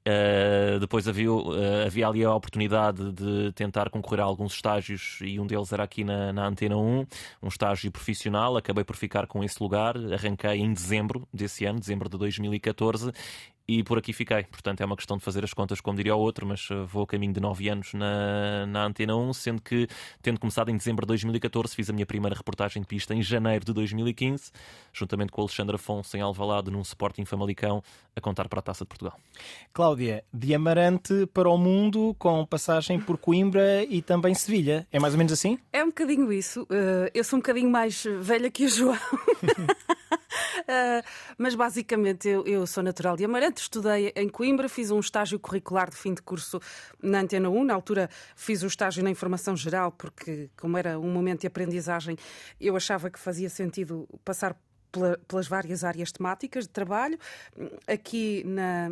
Uh, 0.00 0.80
depois 0.80 1.06
havia, 1.06 1.30
uh, 1.30 1.84
havia 1.86 2.08
ali 2.08 2.24
a 2.24 2.34
oportunidade 2.34 3.12
de 3.12 3.52
tentar 3.52 3.90
concorrer 3.90 4.20
a 4.20 4.24
alguns 4.24 4.54
estágios 4.54 5.18
e 5.20 5.38
um 5.38 5.46
deles 5.46 5.70
era 5.74 5.84
aqui 5.84 6.02
na, 6.02 6.32
na 6.32 6.46
Antena 6.46 6.76
1, 6.78 7.06
um 7.42 7.48
estágio 7.48 7.92
profissional. 7.92 8.56
Acabei 8.56 8.82
por 8.82 8.96
ficar 8.96 9.26
com 9.26 9.44
esse 9.44 9.62
lugar. 9.62 9.96
Arranquei 10.12 10.60
em 10.60 10.72
dezembro 10.72 11.28
desse 11.32 11.66
ano, 11.66 11.78
dezembro 11.78 12.08
de 12.08 12.16
2014, 12.16 13.12
e 13.70 13.84
por 13.84 13.98
aqui 13.98 14.12
fiquei. 14.12 14.42
Portanto, 14.44 14.80
é 14.80 14.84
uma 14.84 14.96
questão 14.96 15.16
de 15.16 15.22
fazer 15.22 15.44
as 15.44 15.54
contas, 15.54 15.80
como 15.80 15.96
diria 15.96 16.16
o 16.16 16.18
outro, 16.18 16.44
mas 16.44 16.68
uh, 16.70 16.84
vou 16.86 17.04
a 17.04 17.06
caminho 17.06 17.32
de 17.32 17.40
9 17.40 17.68
anos 17.68 17.94
na, 17.94 18.66
na 18.66 18.84
Antena 18.84 19.14
1, 19.16 19.32
sendo 19.32 19.62
que, 19.62 19.86
tendo 20.20 20.40
começado 20.40 20.70
em 20.70 20.76
dezembro 20.76 21.06
de 21.06 21.08
2014, 21.08 21.76
fiz 21.76 21.88
a 21.88 21.92
minha 21.92 22.06
primeira 22.06 22.34
reportagem 22.34 22.82
de 22.82 22.88
pista 22.88 23.14
em 23.14 23.22
janeiro 23.22 23.64
de 23.64 23.72
2015, 23.72 24.50
juntamente 24.92 25.30
com 25.30 25.40
o 25.40 25.44
Alexandre 25.44 25.76
Afonso 25.76 26.16
em 26.16 26.20
Alvalade, 26.20 26.70
num 26.70 26.80
Sporting 26.82 27.24
Famalicão, 27.24 27.80
a 28.16 28.20
contar 28.20 28.48
para 28.48 28.58
a 28.58 28.62
Taça 28.62 28.84
de 28.84 28.88
Portugal. 28.88 29.16
Cláudia, 29.72 30.24
de 30.32 30.54
Amarante 30.54 31.26
para 31.32 31.48
o 31.48 31.56
mundo, 31.56 32.14
com 32.18 32.44
passagem 32.44 32.98
por 32.98 33.18
Coimbra 33.18 33.84
e 33.84 34.02
também 34.02 34.34
Sevilha. 34.34 34.86
É 34.90 34.98
mais 34.98 35.14
ou 35.14 35.18
menos 35.18 35.32
assim? 35.32 35.58
É 35.72 35.82
um 35.84 35.88
bocadinho 35.88 36.32
isso. 36.32 36.62
Uh, 36.62 37.10
eu 37.14 37.22
sou 37.22 37.38
um 37.38 37.40
bocadinho 37.40 37.70
mais 37.70 38.04
velha 38.20 38.50
que 38.50 38.64
o 38.64 38.68
João. 38.68 38.98
Uh, 40.60 41.02
mas 41.38 41.54
basicamente 41.54 42.28
eu, 42.28 42.44
eu, 42.46 42.66
sou 42.66 42.82
natural 42.82 43.16
de 43.16 43.24
Amarante, 43.24 43.59
estudei 43.62 44.12
em 44.16 44.28
Coimbra, 44.28 44.68
fiz 44.68 44.90
um 44.90 45.00
estágio 45.00 45.38
curricular 45.38 45.90
de 45.90 45.96
fim 45.96 46.14
de 46.14 46.22
curso 46.22 46.60
na 47.02 47.20
Antena 47.20 47.48
1. 47.48 47.64
Na 47.64 47.74
altura 47.74 48.08
fiz 48.34 48.62
o 48.62 48.66
estágio 48.66 49.02
na 49.02 49.10
Informação 49.10 49.56
Geral, 49.56 49.92
porque, 49.92 50.50
como 50.56 50.76
era 50.76 50.98
um 50.98 51.10
momento 51.10 51.42
de 51.42 51.46
aprendizagem, 51.46 52.16
eu 52.60 52.76
achava 52.76 53.10
que 53.10 53.18
fazia 53.18 53.50
sentido 53.50 54.08
passar 54.24 54.56
pelas 55.26 55.46
várias 55.46 55.84
áreas 55.84 56.10
temáticas 56.10 56.64
de 56.64 56.70
trabalho. 56.70 57.18
Aqui 57.86 58.42
na 58.44 58.90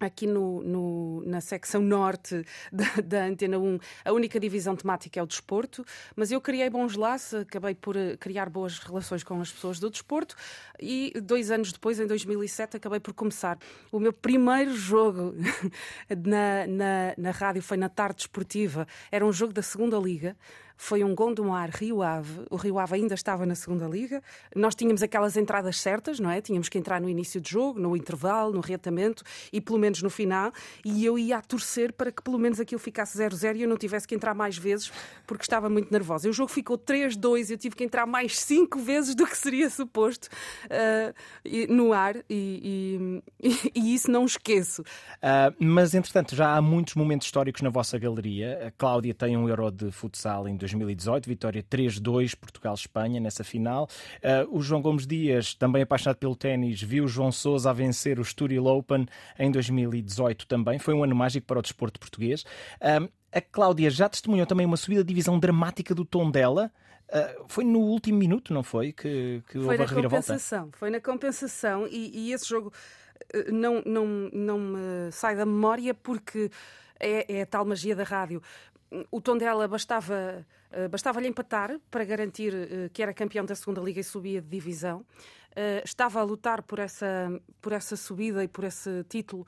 Aqui 0.00 0.26
no, 0.26 0.62
no, 0.62 1.22
na 1.26 1.42
secção 1.42 1.82
norte 1.82 2.42
da, 2.72 2.84
da, 3.04 3.24
Antena 3.26 3.58
1, 3.58 3.78
a 4.06 4.12
única 4.12 4.40
divisão 4.40 4.74
temática 4.74 5.20
é 5.20 5.22
o 5.22 5.26
desporto, 5.26 5.84
mas 6.16 6.32
eu 6.32 6.40
criei 6.40 6.70
bons 6.70 6.96
laços, 6.96 7.40
acabei 7.40 7.74
por 7.74 7.96
eh, 7.96 8.16
criar 8.16 8.48
boas 8.48 8.78
relações 8.78 9.22
com 9.22 9.38
as 9.40 9.52
pessoas 9.52 9.78
do 9.78 9.90
desporto 9.90 10.34
e 10.80 11.12
dois 11.22 11.50
anos 11.50 11.70
depois, 11.70 12.00
em 12.00 12.06
2007, 12.06 12.78
acabei 12.78 12.98
por 12.98 13.12
começar. 13.12 13.58
O 13.92 14.00
meu 14.00 14.12
primeiro 14.12 14.74
jogo 14.74 15.34
na, 16.08 16.66
na, 16.66 17.14
na 17.18 17.30
rádio 17.30 17.62
foi 17.62 17.76
na 17.76 17.90
tarde 17.90 18.22
esportiva, 18.22 18.88
era 19.12 19.24
um 19.24 19.32
jogo 19.32 19.52
da 19.52 19.62
segunda 19.62 19.98
Liga 19.98 20.34
foi 20.80 21.04
um 21.04 21.14
Gondomar 21.14 21.68
Rio 21.70 22.02
Ave. 22.02 22.46
O 22.48 22.56
Rio 22.56 22.78
Ave 22.78 22.94
ainda 22.94 23.14
estava 23.14 23.44
na 23.44 23.54
segunda 23.54 23.86
liga. 23.86 24.22
Nós 24.56 24.74
tínhamos 24.74 25.02
aquelas 25.02 25.36
entradas 25.36 25.78
certas, 25.78 26.18
não 26.18 26.30
é? 26.30 26.40
Tínhamos 26.40 26.70
que 26.70 26.78
entrar 26.78 26.98
no 27.02 27.08
início 27.08 27.38
do 27.38 27.46
jogo, 27.46 27.78
no 27.78 27.94
intervalo, 27.94 28.54
no 28.54 28.60
reatamento 28.60 29.22
e 29.52 29.60
pelo 29.60 29.78
menos 29.78 30.00
no 30.00 30.08
final. 30.08 30.50
E 30.82 31.04
eu 31.04 31.18
ia 31.18 31.36
a 31.36 31.42
torcer 31.42 31.92
para 31.92 32.10
que 32.10 32.22
pelo 32.22 32.38
menos 32.38 32.58
aquilo 32.58 32.78
ficasse 32.78 33.18
0-0 33.18 33.56
e 33.56 33.62
eu 33.62 33.68
não 33.68 33.76
tivesse 33.76 34.08
que 34.08 34.14
entrar 34.14 34.34
mais 34.34 34.56
vezes 34.56 34.90
porque 35.26 35.42
estava 35.42 35.68
muito 35.68 35.92
nervosa. 35.92 36.26
E 36.26 36.30
o 36.30 36.32
jogo 36.32 36.50
ficou 36.50 36.78
3-2 36.78 37.50
e 37.50 37.52
eu 37.52 37.58
tive 37.58 37.76
que 37.76 37.84
entrar 37.84 38.06
mais 38.06 38.38
5 38.38 38.78
vezes 38.78 39.14
do 39.14 39.26
que 39.26 39.36
seria 39.36 39.68
suposto 39.68 40.28
uh, 40.64 41.72
no 41.72 41.92
ar 41.92 42.16
e, 42.28 43.20
e, 43.38 43.70
e, 43.74 43.94
isso 43.94 44.10
não 44.10 44.24
esqueço. 44.24 44.80
Uh, 44.80 45.54
mas 45.58 45.94
entretanto 45.94 46.34
já 46.34 46.56
há 46.56 46.62
muitos 46.62 46.94
momentos 46.94 47.26
históricos 47.26 47.60
na 47.60 47.68
vossa 47.68 47.98
galeria. 47.98 48.68
A 48.68 48.70
Cláudia 48.70 49.12
tem 49.12 49.36
um 49.36 49.46
Euro 49.46 49.70
de 49.70 49.92
futsal 49.92 50.48
em 50.48 50.56
2018, 50.78 51.28
vitória 51.28 51.62
3-2 51.62 52.34
Portugal-Espanha 52.36 53.20
nessa 53.20 53.44
final. 53.44 53.88
Uh, 54.16 54.56
o 54.56 54.62
João 54.62 54.82
Gomes 54.82 55.06
Dias, 55.06 55.54
também 55.54 55.82
apaixonado 55.82 56.16
pelo 56.16 56.36
ténis, 56.36 56.82
viu 56.82 57.06
João 57.08 57.32
Sousa 57.32 57.70
a 57.70 57.72
vencer 57.72 58.18
o 58.18 58.22
Estoril 58.22 58.66
Open 58.66 59.06
em 59.38 59.50
2018 59.50 60.46
também. 60.46 60.78
Foi 60.78 60.94
um 60.94 61.04
ano 61.04 61.14
mágico 61.14 61.46
para 61.46 61.58
o 61.58 61.62
desporto 61.62 61.98
português. 61.98 62.42
Uh, 62.80 63.10
a 63.32 63.40
Cláudia 63.40 63.90
já 63.90 64.08
testemunhou 64.08 64.46
também 64.46 64.66
uma 64.66 64.76
subida 64.76 65.02
de 65.02 65.08
divisão 65.08 65.38
dramática 65.38 65.94
do 65.94 66.04
tom 66.04 66.30
dela. 66.30 66.70
Uh, 67.08 67.44
foi 67.48 67.64
no 67.64 67.80
último 67.80 68.18
minuto, 68.18 68.52
não 68.52 68.62
foi? 68.62 68.92
Que, 68.92 69.42
que 69.46 69.58
foi 69.58 69.62
houve 69.62 69.82
a 69.82 69.86
reviravolta? 69.86 70.38
Foi 70.72 70.90
na 70.90 71.00
compensação 71.00 71.86
e, 71.86 72.28
e 72.28 72.32
esse 72.32 72.48
jogo 72.48 72.72
não, 73.52 73.82
não, 73.84 74.06
não 74.32 74.58
me 74.58 75.12
sai 75.12 75.36
da 75.36 75.46
memória 75.46 75.94
porque 75.94 76.50
é, 76.98 77.38
é, 77.38 77.42
a 77.42 77.46
tal 77.46 77.64
magia 77.64 77.96
da 77.96 78.04
rádio 78.04 78.42
o 79.10 79.20
tom 79.20 79.36
dela 79.36 79.68
bastava, 79.68 80.46
uh, 80.72 80.88
bastava-lhe 80.88 81.28
empatar 81.28 81.78
para 81.90 82.04
garantir 82.04 82.52
uh, 82.52 82.90
que 82.92 83.02
era 83.02 83.14
campeão 83.14 83.44
da 83.44 83.54
segunda 83.54 83.80
liga 83.80 84.00
e 84.00 84.04
subia 84.04 84.40
de 84.40 84.48
divisão. 84.48 85.04
Uh, 85.50 85.82
estava 85.84 86.20
a 86.20 86.22
lutar 86.22 86.62
por 86.62 86.78
essa, 86.78 87.40
por 87.60 87.72
essa 87.72 87.96
subida 87.96 88.42
e 88.42 88.48
por 88.48 88.64
esse 88.64 89.04
título 89.08 89.46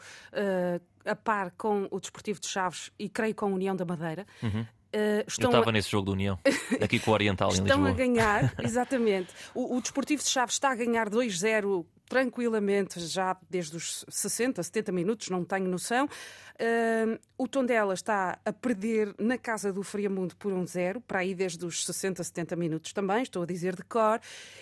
a 1.05 1.17
par 1.17 1.53
com 1.53 1.89
o 1.91 2.01
Desportivo 2.01 2.41
de 2.41 2.47
Chaves 2.47 2.91
e 2.99 3.09
creio 3.09 3.35
com 3.35 3.47
a 3.47 3.49
União 3.49 3.75
da 3.75 3.85
Madeira. 3.85 4.27
Uhum. 4.43 4.63
Uh, 4.95 5.25
estão 5.27 5.51
Eu 5.51 5.57
estava 5.57 5.71
a... 5.71 5.73
nesse 5.73 5.91
jogo 5.91 6.07
da 6.07 6.13
União, 6.13 6.39
aqui 6.83 6.99
com 6.99 7.11
o 7.11 7.15
Oriental 7.15 7.49
em 7.49 7.53
Lisboa. 7.53 7.69
Estão 7.69 7.87
a 7.87 7.93
ganhar, 7.93 8.55
exatamente. 8.63 9.33
O, 9.55 9.77
o 9.77 9.81
Desportivo 9.81 10.23
de 10.23 10.29
Chaves 10.29 10.55
está 10.55 10.71
a 10.71 10.75
ganhar 10.75 11.09
2-0 11.09 11.87
tranquilamente 12.09 13.01
já 13.01 13.37
desde 13.49 13.77
os 13.77 14.05
60, 14.09 14.63
70 14.63 14.93
minutos, 14.93 15.31
não 15.31 15.45
tenho 15.45 15.69
noção. 15.69 16.09
Uh, 16.55 17.19
o 17.37 17.49
Tondela 17.49 17.95
está 17.95 18.39
a 18.45 18.53
perder 18.53 19.15
na 19.19 19.37
casa 19.37 19.73
do 19.73 19.83
Friamundo 19.83 20.37
por 20.37 20.53
um 20.53 20.67
zero, 20.67 21.01
para 21.01 21.21
aí 21.21 21.35
desde 21.35 21.65
os 21.65 21.85
60, 21.85 22.23
70 22.23 22.55
minutos 22.55 22.93
também, 22.93 23.23
estou 23.23 23.43
a 23.43 23.47
dizer 23.47 23.75
de 23.75 23.83
cor. 23.83 24.21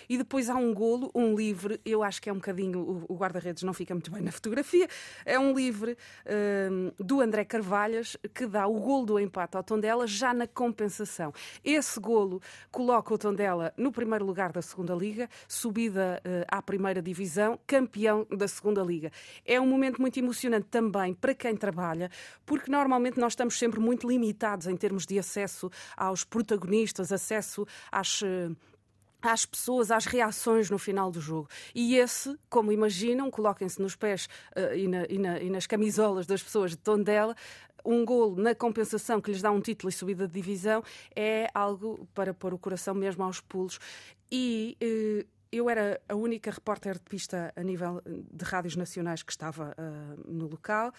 E 0.09 0.17
depois 0.17 0.49
há 0.49 0.55
um 0.55 0.73
golo, 0.73 1.11
um 1.13 1.35
livre, 1.35 1.79
eu 1.85 2.01
acho 2.01 2.21
que 2.21 2.29
é 2.29 2.33
um 2.33 2.37
bocadinho, 2.37 2.79
o, 2.79 3.13
o 3.13 3.15
guarda-redes 3.15 3.61
não 3.63 3.73
fica 3.73 3.93
muito 3.93 4.09
bem 4.09 4.21
na 4.21 4.31
fotografia, 4.31 4.87
é 5.25 5.37
um 5.37 5.53
livre 5.53 5.97
uh, 6.25 7.03
do 7.03 7.21
André 7.21 7.45
Carvalhas 7.45 8.17
que 8.33 8.47
dá 8.47 8.65
o 8.65 8.79
golo 8.79 9.05
do 9.05 9.19
empate 9.19 9.57
ao 9.57 9.63
Tondela 9.63 10.07
já 10.07 10.33
na 10.33 10.47
compensação. 10.47 11.33
Esse 11.63 11.99
golo 11.99 12.41
coloca 12.71 13.13
o 13.13 13.17
Tondela 13.17 13.73
no 13.77 13.91
primeiro 13.91 14.25
lugar 14.25 14.51
da 14.51 14.61
segunda 14.61 14.95
liga, 14.95 15.29
subida 15.47 16.21
uh, 16.25 16.45
à 16.47 16.61
primeira 16.61 17.01
divisão, 17.01 17.40
campeão 17.67 18.25
da 18.29 18.47
segunda 18.47 18.81
liga. 18.81 19.11
É 19.45 19.59
um 19.59 19.67
momento 19.67 19.99
muito 19.99 20.17
emocionante 20.17 20.67
também 20.69 21.13
para 21.13 21.33
quem 21.33 21.55
trabalha 21.55 21.71
trabalha, 21.71 22.11
porque 22.45 22.69
normalmente 22.69 23.19
nós 23.19 23.33
estamos 23.33 23.57
sempre 23.57 23.79
muito 23.79 24.07
limitados 24.07 24.67
em 24.67 24.75
termos 24.75 25.05
de 25.05 25.17
acesso 25.17 25.69
aos 25.95 26.23
protagonistas, 26.23 27.11
acesso 27.11 27.65
às 27.91 28.21
eh, 28.23 28.49
às 29.23 29.45
pessoas, 29.45 29.91
às 29.91 30.07
reações 30.07 30.71
no 30.71 30.79
final 30.79 31.11
do 31.11 31.21
jogo. 31.21 31.47
E 31.75 31.95
esse, 31.95 32.35
como 32.49 32.71
imaginam, 32.71 33.29
coloquem-se 33.29 33.79
nos 33.79 33.95
pés 33.95 34.27
uh, 34.57 34.73
e, 34.75 34.87
na, 34.87 35.05
e, 35.05 35.19
na, 35.19 35.39
e, 35.39 35.47
nas 35.47 35.67
camisolas 35.67 36.25
das 36.25 36.41
pessoas 36.41 36.71
de 36.71 36.77
Tondela, 36.77 37.35
um 37.85 38.03
golo 38.03 38.41
na 38.41 38.55
compensação 38.55 39.21
que 39.21 39.29
lhes 39.29 39.39
dá 39.39 39.51
um 39.51 39.61
título 39.61 39.89
e 39.89 39.93
subida 39.93 40.27
de 40.27 40.33
divisão 40.33 40.83
é 41.15 41.47
algo 41.53 42.07
para 42.15 42.33
pôr 42.33 42.51
o 42.51 42.57
coração 42.57 42.95
mesmo 42.95 43.23
aos 43.23 43.39
pulos. 43.39 43.79
E 44.31 44.75
uh, 44.81 45.40
eu 45.51 45.69
era 45.69 46.01
a 46.07 46.15
única 46.15 46.49
repórter 46.49 46.93
de 46.93 47.03
pista 47.03 47.51
a 47.55 47.63
nível 47.63 48.01
de 48.05 48.45
rádios 48.45 48.75
nacionais 48.75 49.21
que 49.21 49.31
estava 49.31 49.75
uh, 49.77 50.31
no 50.31 50.47
local 50.47 50.93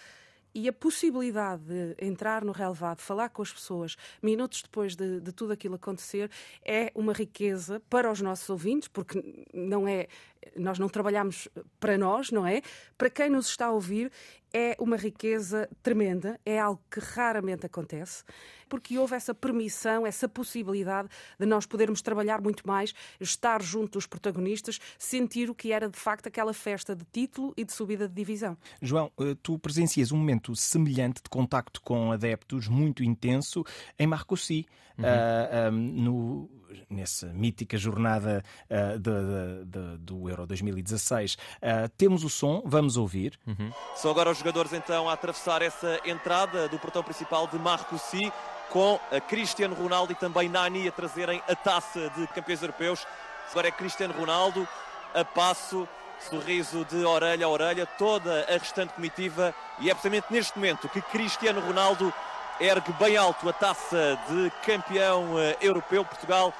E 0.53 0.69
a 0.69 0.73
possibilidade 0.73 1.63
de 1.63 1.95
entrar 1.99 2.45
no 2.45 2.51
relevado, 2.51 2.99
falar 2.99 3.29
com 3.29 3.41
as 3.41 3.51
pessoas, 3.51 3.95
minutos 4.21 4.61
depois 4.61 4.95
de, 4.95 5.19
de 5.19 5.31
tudo 5.31 5.53
aquilo 5.53 5.75
acontecer, 5.75 6.29
é 6.63 6.91
uma 6.93 7.11
riqueza 7.11 7.81
para 7.89 8.11
os 8.11 8.21
nossos 8.21 8.47
ouvintes, 8.49 8.87
porque 8.87 9.47
não 9.51 9.87
é 9.87 10.07
nós 10.55 10.77
não 10.77 10.89
trabalhamos 10.89 11.47
para 11.79 11.97
nós, 11.97 12.29
não 12.29 12.45
é? 12.45 12.61
Para 12.97 13.09
quem 13.09 13.29
nos 13.29 13.47
está 13.47 13.67
a 13.67 13.71
ouvir, 13.71 14.11
é 14.53 14.75
uma 14.79 14.95
riqueza 14.95 15.67
tremenda, 15.81 16.39
é 16.45 16.59
algo 16.59 16.81
que 16.89 16.99
raramente 16.99 17.65
acontece, 17.65 18.23
porque 18.69 18.97
houve 18.97 19.15
essa 19.15 19.33
permissão, 19.33 20.05
essa 20.05 20.29
possibilidade 20.29 21.09
de 21.39 21.45
nós 21.45 21.65
podermos 21.65 22.01
trabalhar 22.01 22.39
muito 22.41 22.65
mais, 22.67 22.93
estar 23.19 23.61
junto 23.61 23.93
dos 23.93 24.05
protagonistas, 24.05 24.79
sentir 24.97 25.49
o 25.49 25.55
que 25.55 25.71
era 25.71 25.89
de 25.89 25.97
facto 25.97 26.27
aquela 26.27 26.53
festa 26.53 26.95
de 26.95 27.03
título 27.11 27.53
e 27.57 27.65
de 27.65 27.73
subida 27.73 28.07
de 28.07 28.13
divisão. 28.13 28.55
João, 28.81 29.11
eh, 29.19 29.35
tu 29.41 29.57
presencias 29.57 30.11
um 30.11 30.17
momento 30.17 30.55
semelhante 30.55 31.23
de 31.23 31.29
contacto 31.29 31.81
com 31.81 32.11
adeptos 32.11 32.67
muito 32.67 33.03
intenso 33.03 33.65
em 33.97 34.05
Marcoussis, 34.05 34.65
uhum. 34.97 35.05
uh, 35.05 35.71
no 35.71 36.49
nessa 36.89 37.27
mítica 37.27 37.77
jornada 37.77 38.43
uh, 38.69 38.99
de, 38.99 39.11
de, 39.11 39.65
de, 39.65 39.97
do 39.97 40.29
Euro 40.29 40.45
2016. 40.45 41.35
Uh, 41.35 41.89
temos 41.97 42.23
o 42.23 42.29
som, 42.29 42.61
vamos 42.65 42.97
ouvir. 42.97 43.39
Uhum. 43.45 43.71
São 43.95 44.11
agora 44.11 44.31
os 44.31 44.37
jogadores 44.37 44.73
então 44.73 45.09
a 45.09 45.13
atravessar 45.13 45.61
essa 45.61 45.99
entrada 46.05 46.67
do 46.67 46.77
portão 46.79 47.03
principal 47.03 47.47
de 47.47 47.57
Marcoussis 47.57 48.31
com 48.69 48.99
a 49.11 49.19
Cristiano 49.19 49.75
Ronaldo 49.75 50.13
e 50.13 50.15
também 50.15 50.49
Nani 50.49 50.87
a 50.87 50.91
trazerem 50.91 51.41
a 51.47 51.55
taça 51.55 52.09
de 52.17 52.27
campeões 52.27 52.61
europeus. 52.61 53.05
Agora 53.51 53.67
é 53.67 53.71
Cristiano 53.71 54.13
Ronaldo 54.13 54.67
a 55.13 55.23
passo, 55.23 55.87
sorriso 56.29 56.83
de 56.85 57.03
orelha 57.03 57.45
a 57.45 57.49
orelha, 57.49 57.85
toda 57.85 58.45
a 58.49 58.53
restante 58.53 58.93
comitiva 58.93 59.53
e 59.79 59.89
é 59.89 59.93
precisamente 59.93 60.25
neste 60.31 60.57
momento 60.57 60.89
que 60.89 61.01
Cristiano 61.01 61.61
Ronaldo 61.61 62.11
ergue 62.59 62.91
bem 62.93 63.17
alto 63.17 63.47
a 63.49 63.53
taça 63.53 64.19
de 64.29 64.51
campeão 64.65 65.39
eh, 65.39 65.57
europeu. 65.61 66.05
Portugal 66.05 66.53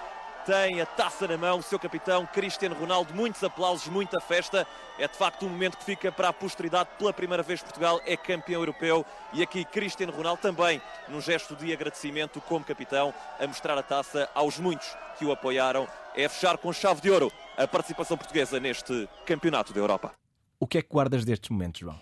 tem 0.46 0.82
a 0.82 0.86
taça 0.86 1.28
na 1.28 1.38
mão, 1.38 1.60
o 1.60 1.64
seu 1.64 1.80
capitão 1.80 2.26
Cristiano 2.26 2.76
Ronaldo. 2.76 3.14
Muitos 3.14 3.44
aplausos, 3.44 3.88
muita 3.88 4.20
festa. 4.20 4.68
É 5.00 5.08
de 5.08 5.16
facto 5.16 5.46
um 5.46 5.50
momento 5.50 5.78
que 5.78 5.84
fica 5.86 6.12
para 6.12 6.30
a 6.30 6.34
posteridade. 6.34 6.90
Pela 6.98 7.14
primeira 7.14 7.42
vez, 7.42 7.62
Portugal 7.62 8.02
é 8.06 8.18
campeão 8.18 8.62
europeu. 8.62 9.06
E 9.32 9.42
aqui 9.42 9.64
Cristiano 9.64 10.12
Ronaldo 10.12 10.42
também, 10.42 10.82
num 11.08 11.22
gesto 11.22 11.56
de 11.56 11.72
agradecimento 11.72 12.42
como 12.42 12.66
capitão, 12.66 13.14
a 13.40 13.48
mostrar 13.48 13.78
a 13.78 13.84
taça 13.84 14.30
aos 14.36 14.60
muitos 14.60 14.96
que 15.18 15.26
o 15.26 15.32
apoiaram. 15.32 15.88
É 16.16 16.28
fechar 16.28 16.58
com 16.58 16.74
chave 16.74 17.02
de 17.02 17.10
ouro 17.10 17.32
a 17.58 17.68
participação 17.68 18.18
portuguesa 18.18 18.60
neste 18.60 19.08
campeonato 19.26 19.74
da 19.74 19.80
Europa. 19.80 20.12
O 20.60 20.68
que 20.68 20.78
é 20.78 20.82
que 20.82 20.90
guardas 20.90 21.26
destes 21.26 21.50
momentos, 21.50 21.82
João? 21.82 22.00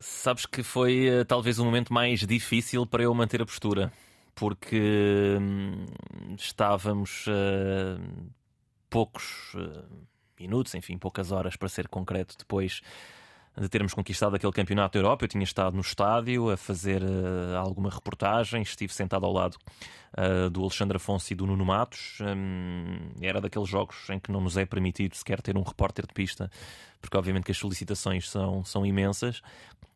Sabes 0.00 0.46
que 0.46 0.62
foi 0.62 1.08
uh, 1.10 1.24
talvez 1.24 1.58
o 1.58 1.64
momento 1.64 1.92
mais 1.92 2.20
difícil 2.20 2.86
para 2.86 3.02
eu 3.02 3.12
manter 3.14 3.42
a 3.42 3.46
postura, 3.46 3.92
porque 4.34 5.36
hum, 5.40 5.86
estávamos 6.36 7.26
uh, 7.26 8.30
poucos 8.88 9.54
uh, 9.54 9.84
minutos, 10.38 10.74
enfim, 10.74 10.96
poucas 10.96 11.32
horas 11.32 11.56
para 11.56 11.68
ser 11.68 11.88
concreto 11.88 12.36
depois 12.38 12.80
de 13.60 13.68
termos 13.68 13.92
conquistado 13.92 14.36
aquele 14.36 14.52
campeonato 14.52 14.92
da 14.92 15.04
Europa. 15.04 15.24
Eu 15.24 15.28
tinha 15.28 15.42
estado 15.42 15.74
no 15.74 15.80
estádio 15.80 16.50
a 16.50 16.56
fazer 16.56 17.02
uh, 17.02 17.56
alguma 17.56 17.90
reportagem, 17.90 18.62
estive 18.62 18.92
sentado 18.92 19.26
ao 19.26 19.32
lado 19.32 19.56
uh, 20.16 20.48
do 20.50 20.62
Alexandre 20.62 20.96
Afonso 20.96 21.32
e 21.32 21.36
do 21.36 21.46
Nuno 21.46 21.64
Matos. 21.64 22.18
Um, 22.20 23.10
era 23.20 23.40
daqueles 23.40 23.68
jogos 23.68 24.08
em 24.10 24.18
que 24.18 24.30
não 24.30 24.40
nos 24.40 24.56
é 24.56 24.64
permitido 24.64 25.16
sequer 25.16 25.42
ter 25.42 25.56
um 25.56 25.62
repórter 25.62 26.06
de 26.06 26.14
pista, 26.14 26.50
porque 27.00 27.16
obviamente 27.16 27.44
que 27.44 27.52
as 27.52 27.58
solicitações 27.58 28.30
são, 28.30 28.64
são 28.64 28.86
imensas. 28.86 29.42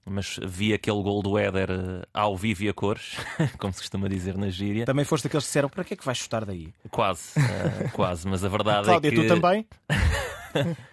Mas 0.04 0.38
vi 0.42 0.75
aquele 0.75 1.00
gol 1.00 1.23
do 1.23 1.38
Éder 1.38 1.71
uh, 1.71 2.02
ao 2.12 2.37
vivo 2.37 2.64
e 2.64 2.68
a 2.68 2.75
cores, 2.75 3.16
como 3.59 3.73
se 3.73 3.80
costuma 3.80 4.09
dizer 4.09 4.37
na 4.37 4.50
gíria. 4.50 4.85
Também 4.85 5.04
foste 5.04 5.25
daqueles 5.25 5.44
que 5.44 5.49
disseram: 5.49 5.68
para 5.68 5.85
que 5.85 5.94
é 5.94 5.97
que 5.97 6.04
vais 6.04 6.18
chutar 6.18 6.44
daí? 6.44 6.73
Quase, 6.90 7.35
quase, 7.94 8.26
mas 8.26 8.44
a 8.44 8.49
verdade 8.49 8.87
Cláudia, 8.87 9.09
é 9.09 9.11
que. 9.11 9.16
Cláudia, 9.16 9.37
tu 9.37 9.40
também? 9.40 9.67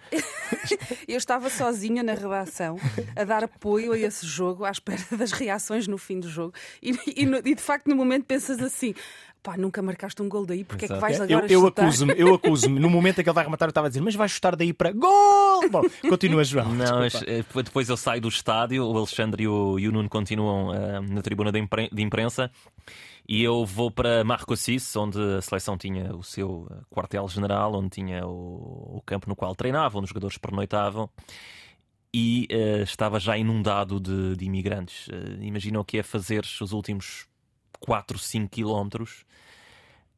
Eu 1.06 1.16
estava 1.16 1.48
sozinha 1.50 2.02
na 2.02 2.14
redação 2.14 2.76
a 3.14 3.24
dar 3.24 3.44
apoio 3.44 3.92
a 3.92 3.98
esse 3.98 4.26
jogo, 4.26 4.64
à 4.64 4.70
espera 4.70 5.02
das 5.16 5.32
reações 5.32 5.86
no 5.86 5.98
fim 5.98 6.18
do 6.18 6.28
jogo. 6.28 6.54
E, 6.82 6.90
e, 6.90 7.24
e 7.24 7.54
de 7.54 7.62
facto, 7.62 7.88
no 7.88 7.96
momento 7.96 8.24
pensas 8.24 8.60
assim: 8.60 8.94
pá, 9.42 9.56
nunca 9.56 9.82
marcaste 9.82 10.20
um 10.22 10.28
gol 10.28 10.46
daí, 10.46 10.64
porque 10.64 10.84
Exato. 10.84 10.94
é 10.94 10.96
que 10.96 11.00
vais 11.00 11.20
agora 11.20 11.46
Eu, 11.46 11.60
eu 11.60 11.66
acuso-me, 11.66 12.14
eu 12.16 12.34
acuso-me. 12.34 12.80
No 12.80 12.90
momento 12.90 13.20
em 13.20 13.24
que 13.24 13.28
ele 13.28 13.34
vai 13.34 13.44
rematar, 13.44 13.68
eu 13.68 13.70
estava 13.70 13.86
a 13.86 13.90
dizer: 13.90 14.00
mas 14.00 14.14
vais 14.14 14.30
chutar 14.30 14.56
daí 14.56 14.72
para 14.72 14.92
gol! 14.92 15.68
Bom, 15.70 15.82
continua, 16.08 16.44
João. 16.44 16.74
Não, 16.74 17.00
mas, 17.00 17.14
eh, 17.22 17.44
depois 17.62 17.88
eu 17.88 17.96
saio 17.96 18.20
do 18.20 18.28
estádio, 18.28 18.84
o 18.86 18.96
Alexandre 18.96 19.44
e 19.44 19.48
o, 19.48 19.78
e 19.78 19.88
o 19.88 19.92
Nuno 19.92 20.08
continuam 20.08 20.68
uh, 20.68 21.02
na 21.02 21.22
tribuna 21.22 21.52
de, 21.52 21.60
de 21.92 22.02
imprensa 22.02 22.50
e 23.28 23.44
eu 23.44 23.64
vou 23.64 23.92
para 23.92 24.24
Marcoussis, 24.24 24.96
onde 24.96 25.16
a 25.38 25.40
seleção 25.40 25.78
tinha 25.78 26.12
o 26.16 26.20
seu 26.20 26.66
eh, 26.68 26.80
quartel-general, 26.90 27.72
onde 27.76 27.90
tinha 27.90 28.26
o, 28.26 28.96
o, 28.96 29.02
campo 29.06 29.28
no 29.28 29.36
qual 29.36 29.54
treinavam, 29.54 30.00
onde 30.00 30.06
os 30.06 30.08
jogadores 30.08 30.36
pernoitavam. 30.36 31.08
E 32.12 32.48
uh, 32.50 32.82
estava 32.82 33.20
já 33.20 33.38
inundado 33.38 34.00
de, 34.00 34.34
de 34.34 34.44
imigrantes. 34.44 35.06
Uh, 35.06 35.40
imagina 35.42 35.78
o 35.78 35.84
que 35.84 35.98
é 35.98 36.02
fazer 36.02 36.44
os 36.60 36.72
últimos 36.72 37.28
4, 37.80 38.18
5 38.18 38.48
quilómetros 38.48 39.24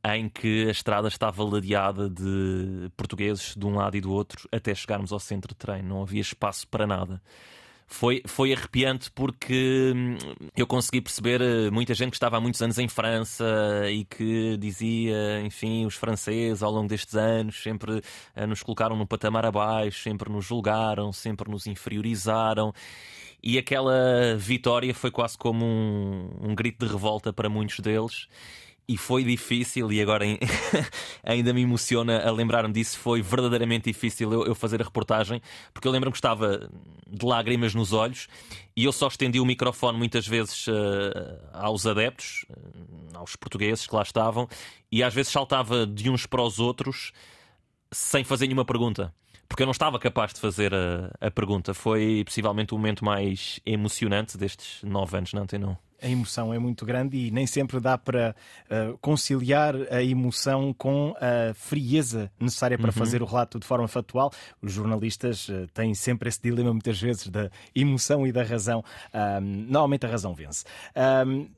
em 0.04 0.28
que 0.28 0.66
a 0.66 0.70
estrada 0.70 1.06
estava 1.06 1.44
ladeada 1.44 2.10
de 2.10 2.90
portugueses 2.96 3.54
de 3.56 3.64
um 3.64 3.76
lado 3.76 3.96
e 3.96 4.00
do 4.00 4.12
outro 4.12 4.48
até 4.50 4.74
chegarmos 4.74 5.12
ao 5.12 5.20
centro 5.20 5.50
de 5.50 5.54
treino. 5.54 5.88
Não 5.88 6.02
havia 6.02 6.20
espaço 6.20 6.66
para 6.66 6.86
nada 6.86 7.22
foi, 7.92 8.22
foi 8.26 8.52
arrepiante 8.52 9.10
porque 9.10 9.92
hum, 9.94 10.16
eu 10.56 10.66
consegui 10.66 11.00
perceber 11.00 11.40
eh, 11.42 11.70
muita 11.70 11.94
gente 11.94 12.10
que 12.10 12.16
estava 12.16 12.38
há 12.38 12.40
muitos 12.40 12.60
anos 12.62 12.78
em 12.78 12.88
França 12.88 13.44
e 13.90 14.04
que 14.04 14.56
dizia, 14.56 15.40
enfim, 15.42 15.84
os 15.84 15.94
franceses 15.94 16.62
ao 16.62 16.72
longo 16.72 16.88
destes 16.88 17.14
anos 17.14 17.62
sempre 17.62 18.02
eh, 18.34 18.46
nos 18.46 18.62
colocaram 18.62 18.96
num 18.96 19.06
patamar 19.06 19.44
abaixo, 19.44 20.02
sempre 20.02 20.32
nos 20.32 20.44
julgaram, 20.44 21.12
sempre 21.12 21.50
nos 21.50 21.66
inferiorizaram. 21.66 22.72
E 23.42 23.58
aquela 23.58 24.36
vitória 24.38 24.94
foi 24.94 25.10
quase 25.10 25.36
como 25.36 25.64
um, 25.64 26.30
um 26.40 26.54
grito 26.54 26.86
de 26.86 26.92
revolta 26.92 27.32
para 27.32 27.48
muitos 27.48 27.80
deles 27.80 28.28
e 28.88 28.96
foi 28.96 29.22
difícil, 29.22 29.92
e 29.92 30.02
agora 30.02 30.24
ainda 31.22 31.52
me 31.52 31.62
emociona 31.62 32.20
a 32.20 32.30
lembrar-me 32.30 32.74
disso. 32.74 32.98
Foi 32.98 33.22
verdadeiramente 33.22 33.84
difícil 33.84 34.32
eu, 34.32 34.46
eu, 34.46 34.54
fazer 34.54 34.80
a 34.80 34.84
reportagem, 34.84 35.40
porque 35.72 35.86
eu 35.86 35.92
lembro-me 35.92 36.12
que 36.12 36.18
estava 36.18 36.68
de 37.08 37.24
lágrimas 37.24 37.74
nos 37.74 37.92
olhos 37.92 38.28
e 38.76 38.84
eu 38.84 38.92
só 38.92 39.06
estendi 39.06 39.38
o 39.38 39.46
microfone 39.46 39.96
muitas 39.96 40.26
vezes 40.26 40.66
uh, 40.66 40.72
aos 41.52 41.86
adeptos, 41.86 42.44
uh, 42.50 43.18
aos 43.18 43.36
portugueses 43.36 43.86
que 43.86 43.94
lá 43.94 44.02
estavam, 44.02 44.48
e 44.90 45.02
às 45.02 45.14
vezes 45.14 45.30
saltava 45.30 45.86
de 45.86 46.10
uns 46.10 46.26
para 46.26 46.42
os 46.42 46.58
outros 46.58 47.12
sem 47.90 48.24
fazer 48.24 48.46
nenhuma 48.46 48.64
pergunta. 48.64 49.14
Porque 49.52 49.64
eu 49.64 49.66
não 49.66 49.72
estava 49.72 49.98
capaz 49.98 50.32
de 50.32 50.40
fazer 50.40 50.72
a, 50.72 51.10
a 51.20 51.30
pergunta. 51.30 51.74
Foi 51.74 52.22
possivelmente 52.24 52.72
o 52.72 52.78
momento 52.78 53.04
mais 53.04 53.60
emocionante 53.66 54.38
destes 54.38 54.82
nove 54.82 55.14
anos 55.14 55.34
na 55.34 55.42
Antena 55.42 55.78
a 56.02 56.08
emoção 56.08 56.52
é 56.52 56.58
muito 56.58 56.84
grande 56.84 57.16
e 57.16 57.30
nem 57.30 57.46
sempre 57.46 57.78
dá 57.78 57.96
para 57.96 58.34
uh, 58.68 58.98
conciliar 58.98 59.76
a 59.88 60.02
emoção 60.02 60.74
com 60.76 61.14
a 61.20 61.54
frieza 61.54 62.28
necessária 62.40 62.76
para 62.76 62.88
uhum. 62.88 62.92
fazer 62.92 63.22
o 63.22 63.24
relato 63.24 63.60
de 63.60 63.64
forma 63.64 63.86
factual. 63.86 64.32
Os 64.60 64.72
jornalistas 64.72 65.48
uh, 65.48 65.68
têm 65.72 65.94
sempre 65.94 66.28
esse 66.28 66.42
dilema, 66.42 66.72
muitas 66.72 67.00
vezes, 67.00 67.28
da 67.28 67.48
emoção 67.72 68.26
e 68.26 68.32
da 68.32 68.42
razão. 68.42 68.82
Um, 69.14 69.66
normalmente 69.68 70.04
a 70.04 70.08
razão 70.08 70.34
vence. 70.34 70.64
Um, 71.24 71.48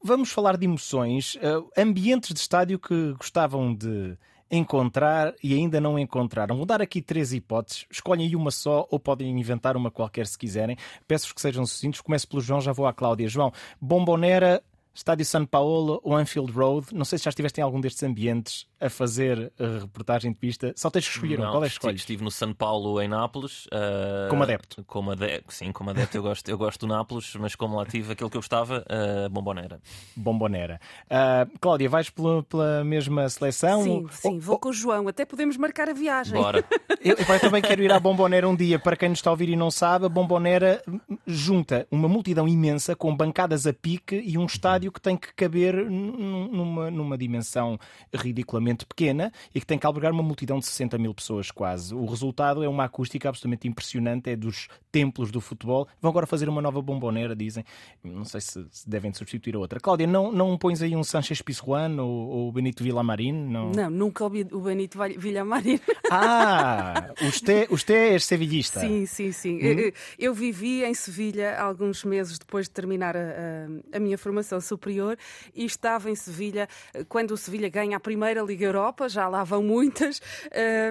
vamos 0.00 0.30
falar 0.30 0.56
de 0.56 0.64
emoções, 0.64 1.34
uh, 1.34 1.68
ambientes 1.76 2.32
de 2.32 2.38
estádio 2.38 2.78
que 2.78 3.14
gostavam 3.14 3.74
de 3.74 4.16
encontrar 4.52 5.34
e 5.42 5.54
ainda 5.54 5.80
não 5.80 5.98
encontraram. 5.98 6.56
Vou 6.56 6.66
dar 6.66 6.82
aqui 6.82 7.00
três 7.00 7.32
hipóteses. 7.32 7.86
Escolhem 7.90 8.36
uma 8.36 8.50
só 8.50 8.86
ou 8.90 9.00
podem 9.00 9.30
inventar 9.30 9.78
uma 9.78 9.90
qualquer 9.90 10.26
se 10.26 10.36
quiserem. 10.36 10.76
Peço-vos 11.08 11.32
que 11.32 11.40
sejam 11.40 11.64
sucintos. 11.64 12.02
Começo 12.02 12.28
pelo 12.28 12.42
João, 12.42 12.60
já 12.60 12.70
vou 12.70 12.86
à 12.86 12.92
Cláudia. 12.92 13.28
João, 13.28 13.50
Bombonera, 13.80 14.62
Estádio 14.94 15.24
São 15.24 15.46
Paulo 15.46 16.00
ou 16.04 16.14
Anfield 16.14 16.52
Road. 16.52 16.88
Não 16.92 17.06
sei 17.06 17.16
se 17.18 17.24
já 17.24 17.30
estiveste 17.30 17.60
em 17.60 17.64
algum 17.64 17.80
destes 17.80 18.02
ambientes 18.02 18.66
a 18.82 18.90
fazer 18.90 19.52
a 19.58 19.80
reportagem 19.80 20.32
de 20.32 20.38
pista. 20.38 20.72
Só 20.76 20.90
tens 20.90 21.06
que 21.06 21.14
escolher 21.14 21.40
um. 21.40 21.50
Qual 21.50 21.64
é 21.64 21.66
que 21.66 21.72
escolhes? 21.72 22.00
Estive 22.00 22.24
no 22.24 22.30
São 22.30 22.52
Paulo, 22.52 23.00
em 23.00 23.08
Nápoles. 23.08 23.66
Uh, 23.66 24.28
como 24.28 24.42
adepto? 24.42 24.84
Como 24.84 25.10
adepto, 25.10 25.54
sim, 25.54 25.72
como 25.72 25.90
adepto 25.90 26.16
eu 26.16 26.22
gosto, 26.22 26.48
eu 26.48 26.58
gosto 26.58 26.86
do 26.86 26.92
Nápoles, 26.92 27.34
mas 27.36 27.54
como 27.54 27.76
lá 27.76 27.86
tive 27.86 28.12
aquilo 28.12 28.28
que 28.28 28.36
eu 28.36 28.40
gostava, 28.40 28.84
uh, 28.88 29.30
Bombonera. 29.30 29.80
Bombonera. 30.16 30.80
Uh, 31.06 31.58
Cláudia, 31.60 31.88
vais 31.88 32.10
pela, 32.10 32.42
pela 32.42 32.84
mesma 32.84 33.28
seleção? 33.28 33.82
Sim, 33.84 34.06
sim, 34.10 34.36
oh, 34.36 34.40
vou 34.40 34.56
oh. 34.56 34.58
com 34.58 34.68
o 34.70 34.72
João. 34.72 35.08
Até 35.08 35.24
podemos 35.24 35.56
marcar 35.56 35.88
a 35.88 35.92
viagem. 35.92 36.40
Bora. 36.40 36.64
eu, 37.04 37.16
eu 37.16 37.40
também 37.40 37.62
quero 37.62 37.82
ir 37.82 37.92
à 37.92 38.00
Bombonera 38.00 38.48
um 38.48 38.56
dia. 38.56 38.78
Para 38.78 38.96
quem 38.96 39.08
nos 39.08 39.18
está 39.18 39.30
a 39.30 39.32
ouvir 39.32 39.48
e 39.48 39.56
não 39.56 39.70
sabe, 39.70 40.06
a 40.06 40.08
Bombonera 40.08 40.82
junta 41.26 41.86
uma 41.90 42.08
multidão 42.08 42.48
imensa 42.48 42.96
com 42.96 43.16
bancadas 43.16 43.66
a 43.66 43.72
pique 43.72 44.16
e 44.16 44.36
um 44.36 44.46
estádio 44.46 44.72
estádio 44.72 44.92
que 44.92 45.00
tem 45.00 45.16
que 45.16 45.32
caber 45.34 45.74
numa, 45.74 46.90
numa 46.90 47.18
dimensão 47.18 47.78
ridiculamente 48.12 48.71
pequena 48.76 49.32
e 49.54 49.60
que 49.60 49.66
tem 49.66 49.78
que 49.78 49.86
albergar 49.86 50.12
uma 50.12 50.22
multidão 50.22 50.58
de 50.58 50.66
60 50.66 50.98
mil 50.98 51.14
pessoas 51.14 51.50
quase. 51.50 51.94
O 51.94 52.06
resultado 52.06 52.62
é 52.62 52.68
uma 52.68 52.84
acústica 52.84 53.28
absolutamente 53.28 53.68
impressionante, 53.68 54.30
é 54.30 54.36
dos 54.36 54.68
templos 54.90 55.30
do 55.30 55.40
futebol. 55.40 55.86
Vão 56.00 56.10
agora 56.10 56.26
fazer 56.26 56.48
uma 56.48 56.60
nova 56.60 56.80
bombonera, 56.82 57.34
dizem. 57.34 57.64
Não 58.02 58.24
sei 58.24 58.40
se, 58.40 58.64
devem 58.86 59.12
substituir 59.12 59.56
a 59.56 59.58
outra. 59.58 59.80
Cláudia, 59.80 60.06
não, 60.06 60.30
não 60.32 60.56
pões 60.58 60.82
aí 60.82 60.94
um 60.94 61.04
Sanchez 61.04 61.40
Pizjuan 61.42 62.00
ou, 62.00 62.28
ou 62.28 62.52
Benito 62.52 62.82
Villamarín? 62.82 63.32
Não... 63.32 63.70
não, 63.70 63.90
nunca 63.90 64.24
ouvi 64.24 64.46
o 64.52 64.60
Benito 64.60 64.98
Villamarín. 65.18 65.80
Ah, 66.10 67.10
usted, 67.22 67.68
usted 67.70 68.14
é 68.14 68.18
sevilhista. 68.18 68.80
Sim, 68.80 69.06
sim, 69.06 69.32
sim. 69.32 69.56
Hum? 69.56 69.60
Eu, 69.60 69.92
eu, 70.18 70.34
vivi 70.34 70.84
em 70.84 70.94
Sevilha 70.94 71.58
alguns 71.58 72.04
meses 72.04 72.38
depois 72.38 72.66
de 72.66 72.72
terminar 72.72 73.16
a, 73.16 73.20
a, 73.20 73.96
a, 73.96 74.00
minha 74.00 74.18
formação 74.18 74.60
superior 74.60 75.16
e 75.54 75.64
estava 75.64 76.10
em 76.10 76.14
Sevilha 76.14 76.68
quando 77.08 77.32
o 77.32 77.36
Sevilha 77.36 77.68
ganha 77.68 77.96
a 77.96 78.00
primeira 78.00 78.42
Liga 78.42 78.61
Europa, 78.64 79.08
já 79.08 79.28
lá 79.28 79.44
vão 79.44 79.62
muitas, 79.62 80.20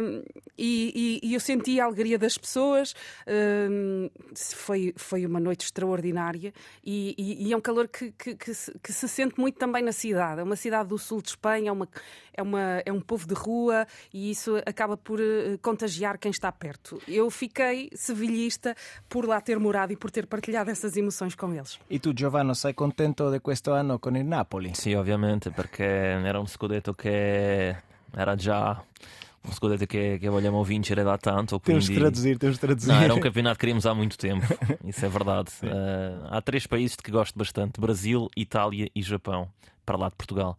um, 0.02 0.24
e, 0.58 1.20
e, 1.24 1.30
e, 1.30 1.34
eu 1.34 1.40
senti 1.40 1.80
a 1.80 1.86
alegria 1.86 2.18
das 2.18 2.38
pessoas. 2.38 2.94
Um, 3.28 4.10
foi, 4.56 4.94
foi 4.96 5.26
uma 5.26 5.40
noite 5.40 5.66
extraordinária 5.66 6.54
e, 6.84 7.48
e 7.48 7.54
é 7.54 7.58
um 7.58 7.62
calor 7.62 7.88
que, 7.88 8.12
que, 8.12 8.36
que, 8.36 8.54
se, 8.54 8.72
que 8.80 8.94
se 8.94 9.08
sente 9.08 9.40
muito 9.40 9.58
também 9.58 9.84
na 9.84 9.92
cidade. 9.92 10.42
É 10.42 10.44
uma 10.44 10.56
cidade 10.56 10.90
do 10.90 10.98
sul 10.98 11.22
de 11.22 11.30
Espanha, 11.30 11.70
é, 11.70 11.72
uma, 11.72 11.88
é, 12.34 12.42
uma, 12.42 12.82
é 12.86 12.92
um 12.92 13.02
povo 13.02 13.28
de 13.28 13.34
rua 13.34 13.86
e 14.14 14.32
isso 14.32 14.58
acaba 14.66 14.98
por 14.98 15.20
uh, 15.20 15.58
contagiar 15.62 16.18
quem 16.18 16.32
está 16.32 16.52
perto. 16.52 17.02
Eu 17.08 17.30
fiquei 17.30 17.90
sevilhista 17.94 18.76
por 19.10 19.26
lá 19.26 19.42
ter 19.42 19.60
morado 19.60 19.94
e 19.94 19.96
por 19.96 20.12
ter 20.12 20.26
partilhado 20.28 20.70
essas 20.70 20.96
emoções 20.96 21.36
com 21.36 21.54
eles. 21.54 21.80
E 21.90 22.00
tu, 22.00 22.14
Giovanni, 22.14 22.56
sei 22.56 22.74
contento 22.74 23.30
de 23.32 23.40
questo 23.40 23.74
anno 23.74 24.00
con 24.00 24.16
il 24.16 24.26
Napoli? 24.26 24.74
Sì, 24.74 24.94
ovviamente, 24.94 25.52
perché 25.52 25.86
era 25.86 26.40
un 26.40 26.48
scudetto 26.48 26.94
che 26.94 27.76
era 28.14 28.36
già 28.36 28.84
um 29.44 29.52
scudetto 29.52 29.86
che, 29.86 30.18
che 30.20 30.30
vogliamo 30.30 30.64
vincere 30.64 31.04
da 31.04 31.18
tanto. 31.18 31.60
Quindi... 31.60 31.86
Temos 31.86 31.88
de 31.88 31.96
traduzir, 31.96 32.38
temos 32.38 32.56
de 32.58 32.62
traduzir. 32.62 32.94
Não, 32.94 33.02
era 33.02 33.14
um 33.14 33.20
campeonato 33.20 33.56
que 33.56 33.62
queríamos 33.62 33.86
há 33.86 33.94
muito 33.94 34.18
tempo, 34.18 34.46
isso 34.86 35.04
é 35.06 35.10
verdade. 35.10 35.50
Uh, 35.64 36.28
há 36.30 36.42
três 36.42 36.68
países 36.68 36.96
de 36.96 37.04
que 37.04 37.12
gosto 37.12 37.38
bastante: 37.38 37.80
Brasil, 37.80 38.30
Itália 38.36 38.90
e 38.94 39.02
Japão, 39.02 39.50
para 39.86 39.98
lá 39.98 40.10
de 40.10 40.16
Portugal. 40.16 40.58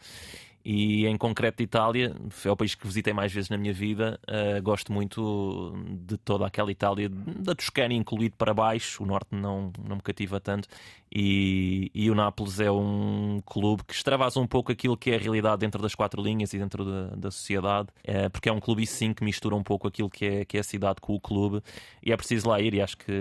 E 0.64 1.06
em 1.06 1.16
concreto 1.16 1.62
Itália, 1.62 2.14
é 2.44 2.50
o 2.50 2.56
país 2.56 2.74
que 2.74 2.86
visitei 2.86 3.12
mais 3.12 3.32
vezes 3.32 3.50
na 3.50 3.58
minha 3.58 3.72
vida. 3.72 4.20
Uh, 4.28 4.62
gosto 4.62 4.92
muito 4.92 5.74
de 6.06 6.16
toda 6.16 6.46
aquela 6.46 6.70
Itália, 6.70 7.08
da 7.08 7.54
Toscana 7.54 7.92
incluído 7.94 8.36
para 8.36 8.54
baixo. 8.54 9.02
O 9.02 9.06
norte 9.06 9.28
não, 9.32 9.72
não 9.84 9.96
me 9.96 10.02
cativa 10.02 10.38
tanto. 10.38 10.68
E, 11.14 11.90
e 11.92 12.10
o 12.10 12.14
Nápoles 12.14 12.60
é 12.60 12.70
um 12.70 13.42
clube 13.44 13.82
que 13.84 13.92
extravasa 13.92 14.38
um 14.38 14.46
pouco 14.46 14.70
aquilo 14.70 14.96
que 14.96 15.10
é 15.10 15.16
a 15.16 15.18
realidade 15.18 15.58
dentro 15.58 15.82
das 15.82 15.94
quatro 15.94 16.22
linhas 16.22 16.54
e 16.54 16.58
dentro 16.58 16.84
da, 16.84 17.16
da 17.16 17.30
sociedade, 17.30 17.88
uh, 18.08 18.30
porque 18.30 18.48
é 18.48 18.52
um 18.52 18.60
clube, 18.60 18.86
sim, 18.86 19.12
que 19.12 19.24
mistura 19.24 19.56
um 19.56 19.62
pouco 19.64 19.88
aquilo 19.88 20.08
que 20.08 20.24
é, 20.24 20.44
que 20.44 20.56
é 20.56 20.60
a 20.60 20.64
cidade 20.64 21.00
com 21.00 21.14
o 21.14 21.20
clube. 21.20 21.60
E 22.04 22.12
é 22.12 22.16
preciso 22.16 22.48
lá 22.48 22.60
ir. 22.60 22.72
E 22.74 22.80
acho 22.80 22.96
que 22.96 23.12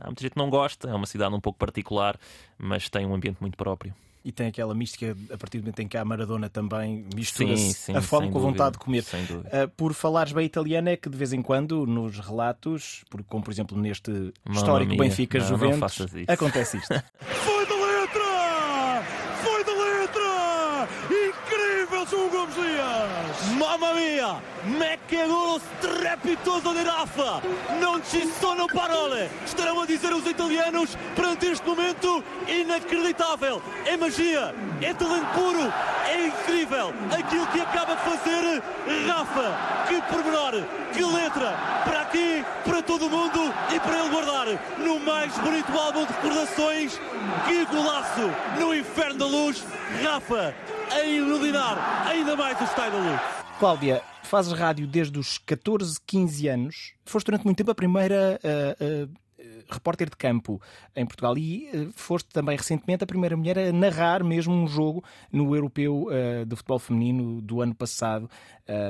há 0.00 0.06
muita 0.06 0.22
gente 0.22 0.32
que 0.32 0.38
não 0.38 0.50
gosta. 0.50 0.90
É 0.90 0.94
uma 0.94 1.06
cidade 1.06 1.32
um 1.32 1.40
pouco 1.40 1.56
particular, 1.56 2.18
mas 2.58 2.88
tem 2.88 3.06
um 3.06 3.14
ambiente 3.14 3.38
muito 3.40 3.56
próprio 3.56 3.94
e 4.28 4.32
tem 4.32 4.48
aquela 4.48 4.74
mística 4.74 5.16
a 5.32 5.38
partir 5.38 5.56
do 5.56 5.62
momento 5.62 5.80
em 5.80 5.88
que 5.88 5.96
há 5.96 6.04
Maradona 6.04 6.50
também 6.50 7.06
mistura-se 7.14 7.90
a 7.92 8.02
fome 8.02 8.30
com 8.30 8.36
a 8.36 8.42
vontade 8.42 8.72
de 8.72 8.78
comer. 8.78 9.02
Uh, 9.02 9.66
por 9.74 9.94
falares 9.94 10.34
bem 10.34 10.44
italiano, 10.44 10.90
é 10.90 10.98
que 10.98 11.08
de 11.08 11.16
vez 11.16 11.32
em 11.32 11.40
quando 11.40 11.86
nos 11.86 12.18
relatos, 12.18 13.06
como 13.26 13.42
por 13.42 13.50
exemplo 13.50 13.80
neste 13.80 14.34
histórico 14.50 14.94
Benfica 14.98 15.40
Juventus, 15.40 16.06
acontece 16.28 16.76
isto. 16.76 16.88
Foi 17.24 17.66
da 17.66 17.74
letra! 17.74 19.02
Foi 19.42 19.64
da 19.64 19.72
letra! 19.72 20.88
Incrível 21.06 22.06
João 22.06 22.28
Gomes 22.28 22.47
Dias! 22.58 23.52
Mamma 23.56 23.92
mia! 23.92 24.40
Ma 24.78 24.96
che 25.06 25.24
golo 25.26 25.60
strepitoso 25.78 26.72
di 26.72 26.82
Rafa! 26.82 27.40
Non 27.78 28.02
ci 28.10 28.30
sono 28.40 28.66
parole! 28.66 29.30
Estarão 29.44 29.80
a 29.80 29.86
dizer 29.86 30.12
os 30.12 30.26
italianos 30.26 30.96
perante 31.14 31.46
este 31.46 31.66
momento 31.66 32.22
inacreditável! 32.46 33.62
É 33.84 33.96
magia! 33.96 34.54
É 34.80 34.92
talento 34.92 35.26
puro! 35.34 35.72
É 36.06 36.26
incrível! 36.26 36.92
Aquilo 37.10 37.46
que 37.46 37.60
acaba 37.60 37.94
de 37.94 38.02
fazer 38.02 38.62
Rafa! 39.06 39.86
Que 39.86 40.02
pormenor! 40.02 40.64
Que 40.92 41.04
letra! 41.04 41.56
Para 41.84 42.00
aqui, 42.00 42.44
para 42.64 42.82
todo 42.82 43.08
mundo 43.08 43.54
e 43.72 43.78
para 43.80 43.98
ele 43.98 44.08
guardar 44.10 44.46
no 44.78 44.98
mais 45.00 45.32
bonito 45.38 45.72
álbum 45.78 46.04
de 46.04 46.12
recordações! 46.12 47.00
Que 47.46 47.64
golaço! 47.66 48.30
No 48.58 48.74
inferno 48.74 49.18
da 49.18 49.26
luz! 49.26 49.64
Rafa 50.02 50.54
a 50.92 51.04
iluminar 51.04 52.06
ainda 52.06 52.36
mais 52.36 52.60
o 52.60 52.64
Estádio 52.64 52.92
da 52.92 53.10
Luz! 53.10 53.20
Cláudia, 53.58 54.02
fazes 54.22 54.52
rádio 54.52 54.86
desde 54.86 55.18
os 55.18 55.38
14, 55.38 55.98
15 56.06 56.48
anos. 56.48 56.94
Foste 57.04 57.26
durante 57.26 57.44
muito 57.44 57.56
tempo 57.58 57.70
a 57.70 57.74
primeira 57.74 58.38
uh, 58.42 59.04
uh, 59.04 59.64
repórter 59.68 60.08
de 60.08 60.16
campo 60.16 60.62
em 60.94 61.04
Portugal 61.04 61.36
e 61.36 61.68
uh, 61.74 61.92
foste 61.92 62.28
também 62.30 62.56
recentemente 62.56 63.02
a 63.02 63.06
primeira 63.06 63.36
mulher 63.36 63.58
a 63.58 63.72
narrar 63.72 64.22
mesmo 64.22 64.54
um 64.54 64.66
jogo 64.66 65.02
no 65.32 65.54
Europeu 65.54 66.06
de 66.46 66.56
Futebol 66.56 66.78
Feminino 66.78 67.42
do 67.42 67.60
ano 67.60 67.74
passado, 67.74 68.30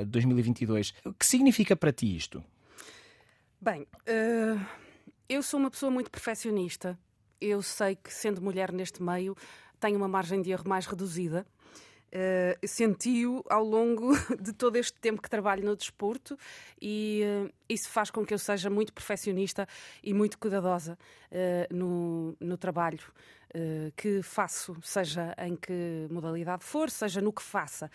2022. 0.07 0.95
O 1.05 1.15
que 1.15 1.27
significa 1.27 1.75
para 1.75 1.93
ti 1.93 2.15
isto? 2.17 2.45
Bem, 3.61 3.87
eu 5.29 5.43
sou 5.43 5.59
uma 5.59 5.71
pessoa 5.71 5.91
muito 5.91 6.11
perfeccionista. 6.11 6.99
Eu 7.41 7.63
sei 7.63 7.97
que, 7.97 8.13
sendo 8.13 8.43
mulher 8.43 8.73
neste 8.73 9.03
meio, 9.03 9.37
tenho 9.81 9.97
uma 9.97 10.09
margem 10.09 10.43
de 10.43 10.51
erro 10.51 10.69
mais 10.69 10.87
reduzida 10.87 11.47
uh, 12.13 12.67
sentiu 12.67 13.45
ao 13.49 13.65
longo 13.65 14.13
de 14.41 14.53
todo 14.53 14.77
este 14.77 14.99
tempo 14.99 15.23
que 15.23 15.31
trabalho 15.31 15.65
no 15.65 15.77
desporto 15.77 16.39
e 16.81 17.23
uh, 17.25 17.53
isso 17.69 17.89
faz 17.89 18.11
com 18.11 18.25
que 18.25 18.35
eu 18.35 18.39
seja 18.39 18.71
muito 18.71 18.93
perfeccionista 18.93 19.67
e 20.03 20.13
muito 20.15 20.39
cuidadosa 20.39 20.99
uh, 21.31 21.75
no, 21.75 22.37
no 22.41 22.57
trabalho 22.57 23.01
que 23.97 24.23
faço, 24.23 24.77
seja 24.83 25.35
em 25.39 25.57
que 25.57 26.07
modalidade 26.11 26.63
for, 26.63 26.91
seja 26.91 27.19
no 27.23 27.33
que 27.33 27.41
faça. 27.43 27.91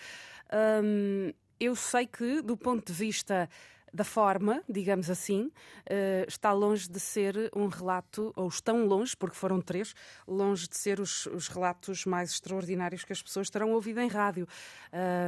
Um, 0.84 1.32
eu 1.60 1.76
sei 1.76 2.08
que, 2.08 2.41
do 2.41 2.58
ponto 2.58 2.91
de 2.91 2.97
vista 2.97 3.47
da 3.93 4.03
forma, 4.03 4.63
digamos 4.67 5.10
assim, 5.10 5.43
uh, 5.43 6.25
está 6.27 6.51
longe 6.51 6.89
de 6.89 6.99
ser 6.99 7.51
um 7.56 7.67
relato, 7.67 8.34
ou 8.36 8.47
estão 8.47 8.86
longe, 8.86 9.15
porque 9.15 9.36
foram 9.36 9.62
três, 9.62 9.93
longe 10.27 10.67
de 10.67 10.75
ser 10.75 10.99
os, 10.99 11.27
os 11.27 11.47
relatos 11.47 12.06
mais 12.06 12.32
extraordinários 12.32 13.03
que 13.03 13.13
as 13.13 13.21
pessoas 13.21 13.49
terão 13.49 13.71
ouvido 13.71 13.99
em 13.99 14.08
rádio. 14.08 14.47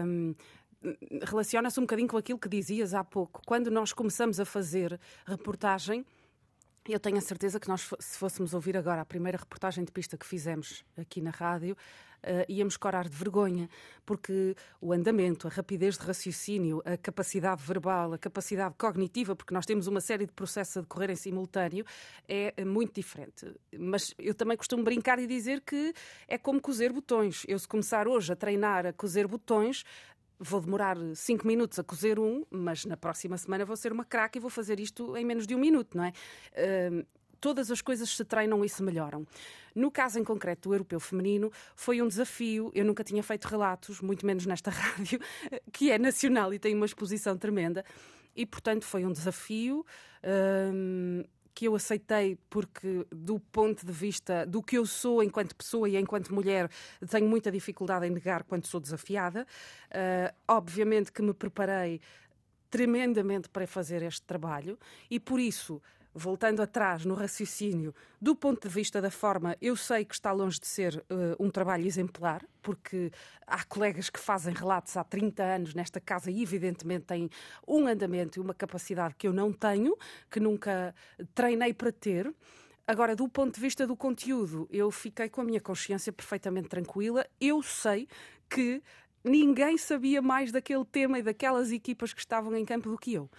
Um, 0.04 0.34
Relaciona-se 1.24 1.80
um 1.80 1.84
bocadinho 1.84 2.08
com 2.08 2.18
aquilo 2.18 2.38
que 2.38 2.48
dizias 2.48 2.94
há 2.94 3.04
pouco. 3.04 3.42
Quando 3.44 3.72
nós 3.72 3.92
começamos 3.92 4.40
a 4.40 4.46
fazer 4.46 5.00
reportagem, 5.26 6.06
eu 6.94 7.00
tenho 7.00 7.18
a 7.18 7.22
certeza 7.22 7.60
que 7.60 7.68
nós, 7.68 7.90
se 8.00 8.18
fôssemos 8.18 8.54
ouvir 8.54 8.78
agora 8.78 9.02
a 9.02 9.06
primeira 9.06 9.38
reportagem 9.38 9.84
de 9.84 9.92
pista 9.92 10.18
que 10.18 10.26
fizemos 10.26 10.84
aqui 10.98 11.22
na 11.22 11.32
rádio, 11.32 11.76
uh, 12.26 12.46
íamos 12.50 12.78
corar 12.78 13.08
de 13.08 13.16
vergonha, 13.16 13.70
porque 14.06 14.56
o 14.82 14.92
andamento, 14.92 15.48
a 15.48 15.50
rapidez 15.50 15.98
de 15.98 16.06
raciocínio, 16.06 16.82
a 16.86 16.98
capacidade 16.98 17.64
verbal, 17.64 18.14
a 18.14 18.18
capacidade 18.18 18.76
cognitiva, 18.78 19.36
porque 19.36 19.54
nós 19.54 19.66
temos 19.66 19.88
uma 19.88 20.02
série 20.02 20.26
de 20.26 20.34
processos 20.34 20.78
a 20.78 20.82
decorrer 20.82 21.12
em 21.12 21.16
simultâneo, 21.16 21.86
é 22.28 22.54
eh, 22.56 22.66
muito 22.66 22.94
diferente. 22.94 23.54
Mas 23.78 24.14
eu 24.18 24.34
também 24.34 24.58
costumo 24.58 24.84
brincar 24.84 25.20
e 25.20 25.28
dizer 25.28 25.62
que 25.62 25.94
é 26.28 26.38
como 26.38 26.62
cozer 26.62 26.92
botões. 26.92 27.44
Eu, 27.48 27.58
se 27.58 27.68
começar 27.68 28.08
hoje 28.08 28.32
a 28.32 28.36
treinar 28.36 28.86
a 28.86 28.94
cozer 28.94 29.28
botões, 29.28 29.84
vou 30.40 30.62
demorar 30.62 30.98
5 31.16 31.46
minutos 31.46 31.80
a 31.80 31.84
cozer 31.84 32.20
um, 32.20 32.44
mas 32.50 32.86
na 32.86 32.98
próxima 32.98 33.38
semana 33.38 33.66
vou 33.66 33.76
ser 33.76 33.92
uma 33.92 34.06
craque 34.06 34.38
e 34.38 34.42
vou 34.42 34.50
fazer 34.50 34.80
isto 34.80 35.16
em 35.18 35.26
menos 35.26 35.48
de 35.48 35.56
um 35.56 35.60
minuto, 35.60 35.98
não 35.98 36.04
é? 36.04 36.14
Uh, 36.52 37.06
todas 37.40 37.70
as 37.70 37.82
coisas 37.82 38.10
se 38.10 38.26
treinam 38.26 38.64
e 38.66 38.70
se 38.70 38.82
melhoram. 38.82 39.26
No 39.76 39.92
caso 39.92 40.20
em 40.20 40.24
concreto 40.24 40.70
do 40.70 40.74
europeu 40.74 41.00
feminino, 41.00 41.52
foi 41.76 42.02
um 42.02 42.08
desafio. 42.08 42.72
Eu 42.74 42.86
nunca 42.86 43.04
tinha 43.04 43.22
feito 43.22 43.46
relatos, 43.46 44.02
muito 44.02 44.26
menos 44.26 44.46
nesta 44.46 44.72
rádio, 44.72 45.20
que 45.72 45.92
é 45.92 46.00
nacional 46.00 46.54
e 46.54 46.60
tem 46.60 46.74
uma 46.74 46.86
exposição 46.86 47.38
tremenda. 47.38 47.84
E, 48.36 48.46
portanto, 48.46 48.84
foi 48.84 49.06
um 49.06 49.12
desafio. 49.12 49.86
Que 51.56 51.66
eu 51.66 51.76
aceitei 51.76 52.38
porque, 52.50 53.08
do 53.10 53.40
ponto 53.40 53.86
de 53.86 53.92
vista 53.94 54.46
do 54.46 54.62
que 54.62 54.78
eu 54.78 54.86
sou 54.86 55.24
enquanto 55.24 55.56
pessoa 55.56 55.88
e 55.88 55.96
enquanto 55.96 56.36
mulher, 56.36 56.70
tenho 57.10 57.30
muita 57.30 57.50
dificuldade 57.50 58.06
em 58.06 58.10
negar 58.10 58.44
quando 58.44 58.68
sou 58.68 58.82
desafiada. 58.82 59.48
Uh, 59.88 60.36
obviamente 60.46 61.14
que 61.14 61.22
me 61.22 61.34
preparei 61.34 62.02
tremendamente 62.70 63.48
para 63.48 63.66
fazer 63.66 64.04
este 64.04 64.24
trabalho 64.24 64.78
e, 65.10 65.18
por 65.18 65.40
isso, 65.40 65.82
voltando 66.16 66.62
atrás 66.62 67.04
no 67.04 67.14
raciocínio, 67.14 67.94
do 68.22 68.34
ponto 68.34 68.70
de 68.70 68.74
vista 68.74 69.02
da 69.02 69.12
forma, 69.12 69.58
eu 69.62 69.76
sei 69.76 70.06
que 70.06 70.14
está 70.14 70.32
longe 70.32 70.58
de 70.58 70.66
ser 70.66 71.06
uh, 71.10 71.44
um 71.44 71.52
trabalho 71.52 71.86
exemplar, 71.86 72.42
porque 72.62 73.12
há 73.46 73.66
colegas 73.66 74.10
que 74.10 74.20
fazem 74.20 74.54
relatos 74.54 74.96
há 74.96 75.04
30 75.04 75.44
anos 75.44 75.74
nesta 75.74 76.00
casa 76.00 76.32
e, 76.32 76.42
evidentemente, 76.42 77.06
têm 77.06 77.30
um 77.68 77.86
andamento 77.86 78.40
e 78.40 78.42
uma 78.42 78.54
capacidade 78.54 79.14
que 79.16 79.28
eu 79.28 79.34
não 79.34 79.52
tenho, 79.52 79.96
que 80.32 80.40
nunca 80.40 80.96
treinei 81.36 81.74
para 81.74 81.92
ter. 81.92 82.34
agora, 82.88 83.14
do 83.14 83.28
ponto 83.28 83.56
de 83.56 83.62
vista 83.62 83.86
do 83.86 83.96
conteúdo, 83.96 84.70
eu 84.72 84.90
fiquei 84.92 85.28
com 85.28 85.42
a 85.42 85.44
minha 85.44 85.60
consciência 85.60 86.14
perfeitamente 86.14 86.70
tranquila. 86.70 87.28
Eu 87.42 87.62
sei 87.62 88.08
que 88.50 88.82
ninguém 89.22 89.78
sabia 89.78 90.22
mais 90.22 90.52
daquele 90.52 90.86
tema 90.86 91.20
e 91.20 91.24
daquelas 91.24 91.72
equipas 91.72 92.14
que 92.14 92.22
estavam 92.22 92.56
em 92.56 92.64
campo 92.64 92.90
do 92.90 92.98
que 92.98 93.16
eu. 93.16 93.30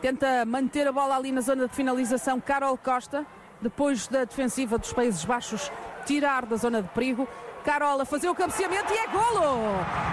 Tenta 0.00 0.46
manter 0.46 0.88
a 0.88 0.92
bola 0.92 1.16
ali 1.16 1.30
na 1.30 1.42
zona 1.42 1.68
de 1.68 1.74
finalização 1.74 2.40
Carol 2.40 2.78
Costa, 2.78 3.26
depois 3.60 4.08
da 4.08 4.24
defensiva 4.24 4.78
dos 4.78 4.94
Países 4.94 5.24
Baixos 5.26 5.70
tirar 6.06 6.46
da 6.46 6.56
zona 6.56 6.80
de 6.82 6.88
perigo. 6.88 7.28
Carola 7.64 8.06
fazer 8.06 8.30
o 8.30 8.34
cabeceamento 8.34 8.90
e 8.90 8.96
é 8.96 9.06
golo! 9.08 9.60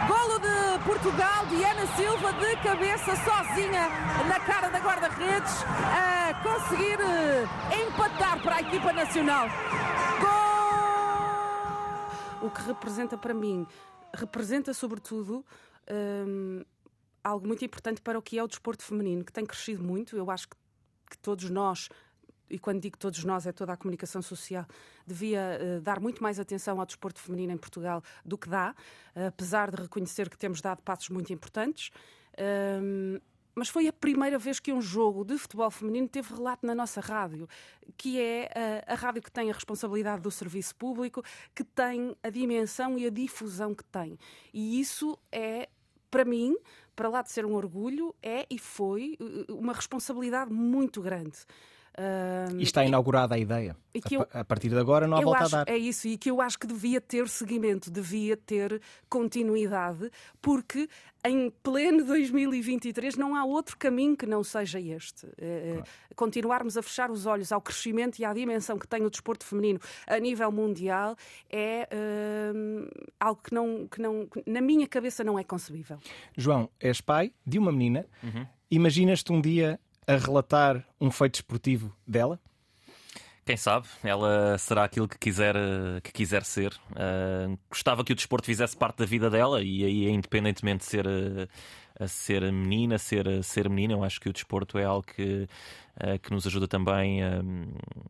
Golo 0.07 0.39
de 0.39 0.83
Portugal, 0.83 1.45
Diana 1.45 1.87
Silva 1.95 2.33
de 2.33 2.57
cabeça 2.57 3.15
sozinha 3.15 3.87
na 4.27 4.37
cara 4.41 4.69
da 4.69 4.79
guarda-redes 4.79 5.63
a 5.95 6.33
conseguir 6.43 6.99
eh, 6.99 7.45
empatar 7.87 8.43
para 8.43 8.57
a 8.57 8.59
equipa 8.59 8.91
nacional. 8.91 9.47
Gol! 10.19 10.37
O 12.47 12.49
que 12.49 12.61
representa 12.63 13.17
para 13.17 13.33
mim, 13.33 13.65
representa 14.13 14.73
sobretudo. 14.73 15.45
Hum, 15.89 16.65
algo 17.27 17.47
muito 17.47 17.63
importante 17.63 18.01
para 18.01 18.17
o 18.17 18.21
que 18.21 18.37
é 18.37 18.43
o 18.43 18.47
desporto 18.47 18.83
feminino, 18.83 19.23
que 19.23 19.31
tem 19.31 19.45
crescido 19.45 19.83
muito. 19.83 20.15
Eu 20.15 20.29
acho 20.31 20.47
que, 20.47 20.55
que 21.11 21.17
todos 21.17 21.49
nós 21.49 21.89
e 22.49 22.57
quando 22.57 22.81
digo 22.81 22.97
todos 22.97 23.23
nós, 23.23 23.45
é 23.45 23.51
toda 23.51 23.73
a 23.73 23.77
comunicação 23.77 24.21
social, 24.21 24.65
devia 25.05 25.59
uh, 25.59 25.81
dar 25.81 25.99
muito 25.99 26.23
mais 26.23 26.39
atenção 26.39 26.79
ao 26.79 26.85
desporto 26.85 27.19
feminino 27.19 27.53
em 27.53 27.57
Portugal 27.57 28.01
do 28.23 28.37
que 28.37 28.47
dá, 28.47 28.73
uh, 29.15 29.27
apesar 29.27 29.71
de 29.71 29.81
reconhecer 29.81 30.29
que 30.29 30.37
temos 30.37 30.61
dado 30.61 30.81
passos 30.81 31.09
muito 31.09 31.31
importantes. 31.33 31.89
Uh, 32.33 33.21
mas 33.53 33.69
foi 33.69 33.87
a 33.87 33.93
primeira 33.93 34.37
vez 34.37 34.59
que 34.59 34.71
um 34.71 34.79
jogo 34.79 35.25
de 35.25 35.35
futebol 35.35 35.71
feminino 35.71 36.07
teve 36.07 36.31
relato 36.31 36.63
na 36.63 36.75
nossa 36.75 37.01
rádio, 37.01 37.49
que 37.97 38.21
é 38.21 38.51
a, 38.87 38.93
a 38.93 38.95
rádio 38.95 39.23
que 39.23 39.31
tem 39.31 39.49
a 39.49 39.53
responsabilidade 39.53 40.21
do 40.21 40.29
serviço 40.29 40.75
público, 40.75 41.23
que 41.55 41.63
tem 41.63 42.15
a 42.21 42.29
dimensão 42.29 42.99
e 42.99 43.07
a 43.07 43.09
difusão 43.09 43.73
que 43.73 43.83
tem. 43.83 44.15
E 44.53 44.79
isso 44.79 45.17
é, 45.31 45.69
para 46.09 46.25
mim, 46.25 46.55
para 46.95 47.09
lá 47.09 47.21
de 47.21 47.31
ser 47.31 47.45
um 47.45 47.53
orgulho, 47.53 48.15
é 48.21 48.45
e 48.49 48.57
foi 48.57 49.17
eh, 49.19 49.51
uma 49.51 49.73
responsabilidade 49.73 50.51
muito 50.51 51.01
grande. 51.01 51.37
Uh, 51.99 52.59
e 52.59 52.63
está 52.63 52.85
inaugurada 52.85 53.33
a 53.33 53.39
ideia. 53.39 53.75
Eu, 54.11 54.27
a, 54.31 54.45
partir 54.45 54.69
de 54.69 54.77
agora 54.77 55.07
não 55.07 55.17
há 55.17 55.21
volta 55.21 55.43
acho, 55.43 55.55
a 55.55 55.63
dar. 55.63 55.71
É 55.73 55.75
isso, 55.75 56.07
e 56.07 56.15
que 56.15 56.29
eu 56.29 56.39
acho 56.39 56.59
que 56.59 56.67
devia 56.67 57.01
ter 57.01 57.27
seguimento, 57.27 57.89
devia 57.89 58.37
ter 58.37 58.79
continuidade, 59.09 60.11
porque 60.39 60.87
em 61.25 61.49
pleno 61.63 62.05
2023 62.05 63.15
não 63.15 63.35
há 63.35 63.43
outro 63.43 63.75
caminho 63.77 64.15
que 64.15 64.27
não 64.27 64.43
seja 64.43 64.79
este. 64.79 65.27
É, 65.39 65.71
claro. 65.71 65.83
Continuarmos 66.15 66.77
a 66.77 66.83
fechar 66.83 67.09
os 67.09 67.25
olhos 67.25 67.51
ao 67.51 67.59
crescimento 67.59 68.19
e 68.19 68.25
à 68.25 68.31
dimensão 68.31 68.77
que 68.77 68.87
tem 68.87 69.03
o 69.03 69.09
desporto 69.09 69.43
feminino 69.43 69.79
a 70.05 70.19
nível 70.19 70.51
mundial 70.51 71.15
é 71.49 71.89
uh, 71.91 73.07
algo 73.19 73.41
que, 73.41 73.55
não, 73.55 73.87
que 73.87 73.99
não, 73.99 74.27
na 74.45 74.61
minha 74.61 74.87
cabeça 74.87 75.23
não 75.23 75.39
é 75.39 75.43
concebível. 75.43 75.97
João, 76.37 76.69
és 76.79 77.01
pai 77.01 77.33
de 77.43 77.57
uma 77.57 77.71
menina. 77.71 78.05
Uhum. 78.21 78.45
Imaginas-te 78.69 79.31
um 79.31 79.41
dia 79.41 79.79
a 80.07 80.15
relatar 80.15 80.83
um 80.99 81.11
feito 81.11 81.35
esportivo 81.35 81.93
dela? 82.07 82.39
Quem 83.47 83.55
sabe? 83.55 83.87
Ela 84.03 84.57
será 84.57 84.83
aquilo 84.83 85.07
que 85.07 85.17
quiser, 85.17 85.55
que 86.03 86.11
quiser 86.11 86.43
ser. 86.43 86.73
Uh, 86.91 87.57
gostava 87.69 88.03
que 88.03 88.11
o 88.11 88.15
desporto 88.15 88.45
fizesse 88.45 88.75
parte 88.75 88.97
da 88.97 89.05
vida 89.05 89.29
dela 89.29 89.63
e 89.63 89.85
aí, 89.85 90.09
independentemente 90.09 90.83
de 90.83 90.85
ser, 90.85 91.07
uh, 91.07 92.07
ser 92.09 92.51
menina, 92.51 92.97
ser, 92.97 93.41
ser 93.45 93.69
menina, 93.69 93.93
eu 93.93 94.03
acho 94.03 94.19
que 94.19 94.27
o 94.27 94.33
desporto 94.33 94.77
é 94.77 94.83
algo 94.83 95.07
que, 95.07 95.47
uh, 95.95 96.19
que 96.21 96.29
nos 96.29 96.45
ajuda 96.45 96.67
também 96.67 97.21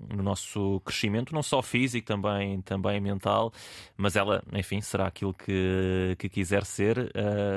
no 0.10 0.24
nosso 0.24 0.82
crescimento, 0.84 1.36
não 1.36 1.44
só 1.44 1.62
físico, 1.62 2.08
também, 2.08 2.60
também 2.62 3.00
mental. 3.00 3.54
Mas 3.96 4.16
ela, 4.16 4.44
enfim, 4.54 4.82
será 4.82 5.06
aquilo 5.06 5.36
que, 5.36 6.16
que 6.18 6.30
quiser 6.30 6.66
ser. 6.66 7.12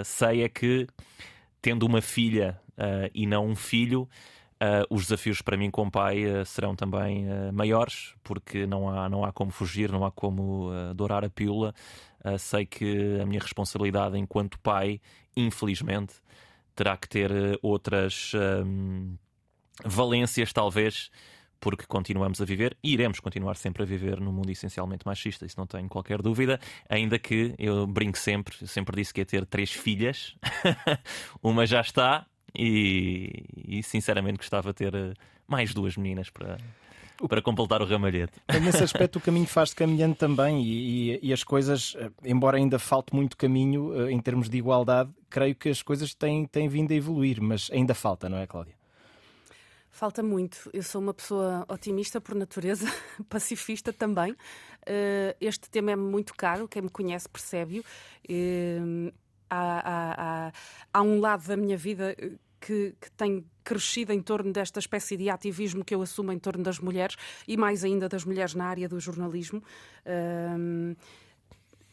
sei 0.04 0.42
é 0.42 0.50
que, 0.50 0.86
tendo 1.60 1.84
uma 1.84 2.00
filha 2.00 2.60
uh, 2.70 3.10
e 3.14 3.26
não 3.26 3.46
um 3.46 3.56
filho, 3.56 4.08
uh, 4.60 4.86
os 4.88 5.02
desafios 5.02 5.42
para 5.42 5.56
mim 5.56 5.70
como 5.70 5.90
pai 5.90 6.24
uh, 6.24 6.44
serão 6.44 6.74
também 6.74 7.26
maiores, 7.52 8.14
porque 8.22 8.66
não 8.66 8.88
há, 8.88 9.08
não 9.08 9.24
há 9.24 9.32
como 9.32 9.50
fugir, 9.50 9.90
não 9.90 10.04
há 10.04 10.10
como 10.10 10.70
dourar 10.94 11.24
a 11.24 11.30
pílula. 11.30 11.74
sei 12.38 12.66
que 12.66 13.18
a 13.20 13.26
minha 13.26 13.40
responsabilidade 13.40 14.18
enquanto 14.18 14.58
pai, 14.60 15.00
infelizmente, 15.36 16.14
terá 16.74 16.96
que 16.96 17.08
ter 17.08 17.30
outras 17.62 18.32
um, 18.64 19.16
valências, 19.84 20.52
talvez, 20.52 21.10
porque 21.60 21.84
continuamos 21.86 22.40
a 22.40 22.44
viver 22.44 22.76
e 22.82 22.92
iremos 22.92 23.20
continuar 23.20 23.56
sempre 23.56 23.82
a 23.82 23.86
viver 23.86 24.20
num 24.20 24.32
mundo 24.32 24.50
essencialmente 24.50 25.06
machista, 25.06 25.44
isso 25.44 25.56
não 25.58 25.66
tenho 25.66 25.88
qualquer 25.88 26.22
dúvida. 26.22 26.58
Ainda 26.88 27.18
que 27.18 27.54
eu 27.58 27.86
brinco 27.86 28.18
sempre, 28.18 28.56
eu 28.60 28.66
sempre 28.66 28.96
disse 28.96 29.12
que 29.12 29.20
ia 29.20 29.26
ter 29.26 29.44
três 29.44 29.70
filhas, 29.70 30.34
uma 31.42 31.66
já 31.66 31.80
está, 31.80 32.26
e, 32.54 33.44
e 33.66 33.82
sinceramente 33.82 34.38
gostava 34.38 34.70
de 34.70 34.74
ter 34.74 34.94
eh, 34.94 35.14
mais 35.46 35.72
duas 35.74 35.96
meninas 35.96 36.30
para, 36.30 36.58
para 37.28 37.42
completar 37.42 37.82
o 37.82 37.86
ramalhete. 37.86 38.32
Nesse 38.62 38.82
aspecto, 38.82 39.16
o 39.16 39.20
caminho 39.20 39.46
faz-se 39.46 39.74
caminhando 39.74 40.14
também 40.14 40.62
e, 40.62 41.12
e, 41.12 41.20
e, 41.22 41.32
as 41.32 41.44
coisas, 41.44 41.94
eh, 41.98 42.10
embora 42.24 42.56
ainda 42.56 42.78
falte 42.78 43.14
muito 43.14 43.36
caminho 43.36 44.06
eh, 44.06 44.12
em 44.12 44.20
termos 44.20 44.48
de 44.48 44.58
igualdade, 44.58 45.10
creio 45.28 45.54
que 45.54 45.68
as 45.68 45.82
coisas 45.82 46.14
têm, 46.14 46.46
têm 46.46 46.68
vindo 46.68 46.92
a 46.92 46.94
evoluir, 46.94 47.40
mas 47.40 47.70
ainda 47.72 47.94
falta, 47.94 48.28
não 48.28 48.38
é, 48.38 48.46
Cláudia? 48.46 48.79
Falta 50.00 50.22
muito. 50.22 50.70
Eu 50.72 50.82
sou 50.82 50.98
uma 50.98 51.12
pessoa 51.12 51.66
otimista 51.68 52.22
por 52.22 52.34
natureza, 52.34 52.86
pacifista 53.28 53.92
também. 53.92 54.34
Este 55.38 55.68
tema 55.68 55.90
é 55.90 55.96
muito 55.96 56.34
caro, 56.34 56.66
quem 56.66 56.80
me 56.80 56.88
conhece 56.88 57.28
percebe-o 57.28 57.84
há, 59.50 59.82
há, 59.84 60.52
há, 60.90 61.02
um 61.02 61.20
lado 61.20 61.46
da 61.46 61.54
minha 61.54 61.76
vida 61.76 62.16
eh, 62.18 62.30
que, 62.58 62.94
que, 62.98 63.10
tem 63.10 63.44
crescido 63.62 64.10
em 64.10 64.22
torno 64.22 64.50
desta 64.54 64.78
espécie 64.78 65.18
de 65.18 65.28
ativismo 65.28 65.84
que 65.84 65.94
eu 65.94 66.00
assumo 66.00 66.32
em 66.32 66.38
torno 66.38 66.62
das 66.62 66.78
mulheres 66.78 67.16
e 67.46 67.58
mais 67.58 67.84
ainda 67.84 68.08
das 68.08 68.24
mulheres 68.24 68.54
na 68.54 68.64
área 68.64 68.88
do 68.88 68.98
jornalismo. 68.98 69.62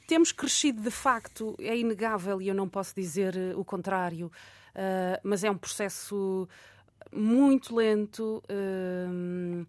Temos 0.08 0.32
crescido 0.32 0.82
de 0.82 0.92
facto, 0.92 1.58
é 1.60 1.78
inegável 1.78 2.42
e 2.42 2.48
eu 2.48 2.56
não 2.56 2.70
posso 2.70 2.96
dizer 2.96 3.36
eh, 3.36 3.54
o 3.54 3.66
contrário, 3.66 4.28
uh, 4.28 5.20
mas 5.22 5.44
é 5.44 5.52
um 5.52 5.58
processo 5.58 6.48
muito 7.12 7.76
lento. 7.76 8.44
Uh, 8.50 9.66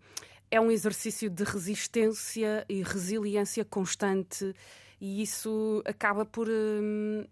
é 0.50 0.60
um 0.60 0.70
exercício 0.70 1.28
de 1.28 1.44
resistência 1.44 2.64
e 2.68 2.82
resiliência 2.82 3.64
constante 3.64 4.54
e 5.00 5.22
isso 5.22 5.82
acaba 5.84 6.24
por. 6.24 6.48
Hum, 6.48 7.24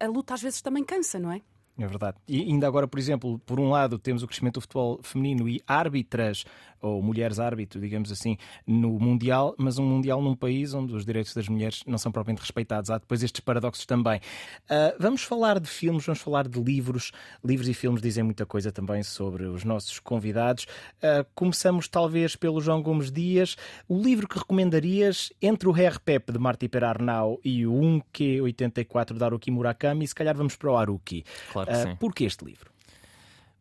a 0.00 0.06
luta 0.06 0.34
às 0.34 0.42
vezes 0.42 0.62
também 0.62 0.84
cansa, 0.84 1.18
não 1.18 1.32
é? 1.32 1.40
É 1.78 1.86
verdade. 1.86 2.18
E 2.26 2.42
ainda 2.42 2.66
agora, 2.66 2.88
por 2.88 2.98
exemplo, 2.98 3.38
por 3.40 3.60
um 3.60 3.70
lado 3.70 3.98
temos 3.98 4.22
o 4.22 4.26
crescimento 4.26 4.54
do 4.54 4.60
futebol 4.62 5.00
feminino 5.02 5.48
e 5.48 5.62
árbitras, 5.66 6.44
ou 6.80 7.02
mulheres 7.02 7.38
árbitro, 7.38 7.80
digamos 7.80 8.10
assim, 8.10 8.36
no 8.66 8.98
Mundial, 8.98 9.54
mas 9.56 9.78
um 9.78 9.86
Mundial 9.86 10.20
num 10.20 10.34
país 10.34 10.74
onde 10.74 10.94
os 10.94 11.04
direitos 11.04 11.34
das 11.34 11.48
mulheres 11.48 11.82
não 11.86 11.98
são 11.98 12.10
propriamente 12.10 12.42
respeitados. 12.42 12.90
Há 12.90 12.98
depois 12.98 13.22
estes 13.22 13.40
paradoxos 13.40 13.86
também. 13.86 14.18
Uh, 14.64 14.96
vamos 14.98 15.22
falar 15.22 15.60
de 15.60 15.68
filmes, 15.68 16.04
vamos 16.04 16.20
falar 16.20 16.48
de 16.48 16.60
livros. 16.60 17.12
Livros 17.44 17.68
e 17.68 17.74
filmes 17.74 18.02
dizem 18.02 18.24
muita 18.24 18.44
coisa 18.44 18.72
também 18.72 19.02
sobre 19.02 19.44
os 19.44 19.62
nossos 19.64 20.00
convidados. 20.00 20.64
Uh, 20.96 21.24
começamos 21.34 21.86
talvez 21.86 22.34
pelo 22.34 22.60
João 22.60 22.82
Gomes 22.82 23.12
Dias. 23.12 23.56
O 23.88 24.00
livro 24.02 24.26
que 24.26 24.38
recomendarias 24.38 25.32
entre 25.40 25.68
o 25.68 25.74
Pep 26.04 26.32
de 26.32 26.38
Marty 26.38 26.68
Perarnau 26.68 27.38
e 27.44 27.66
o 27.66 27.72
1Q84 27.72 29.16
de 29.16 29.24
Haruki 29.24 29.50
Murakami, 29.50 30.06
se 30.06 30.14
calhar 30.14 30.36
vamos 30.36 30.56
para 30.56 30.70
o 30.70 30.76
Haruki. 30.76 31.24
Claro 31.52 31.68
Claro 31.68 31.92
uh, 31.92 31.96
Porquê 31.96 32.24
este 32.24 32.44
livro? 32.44 32.70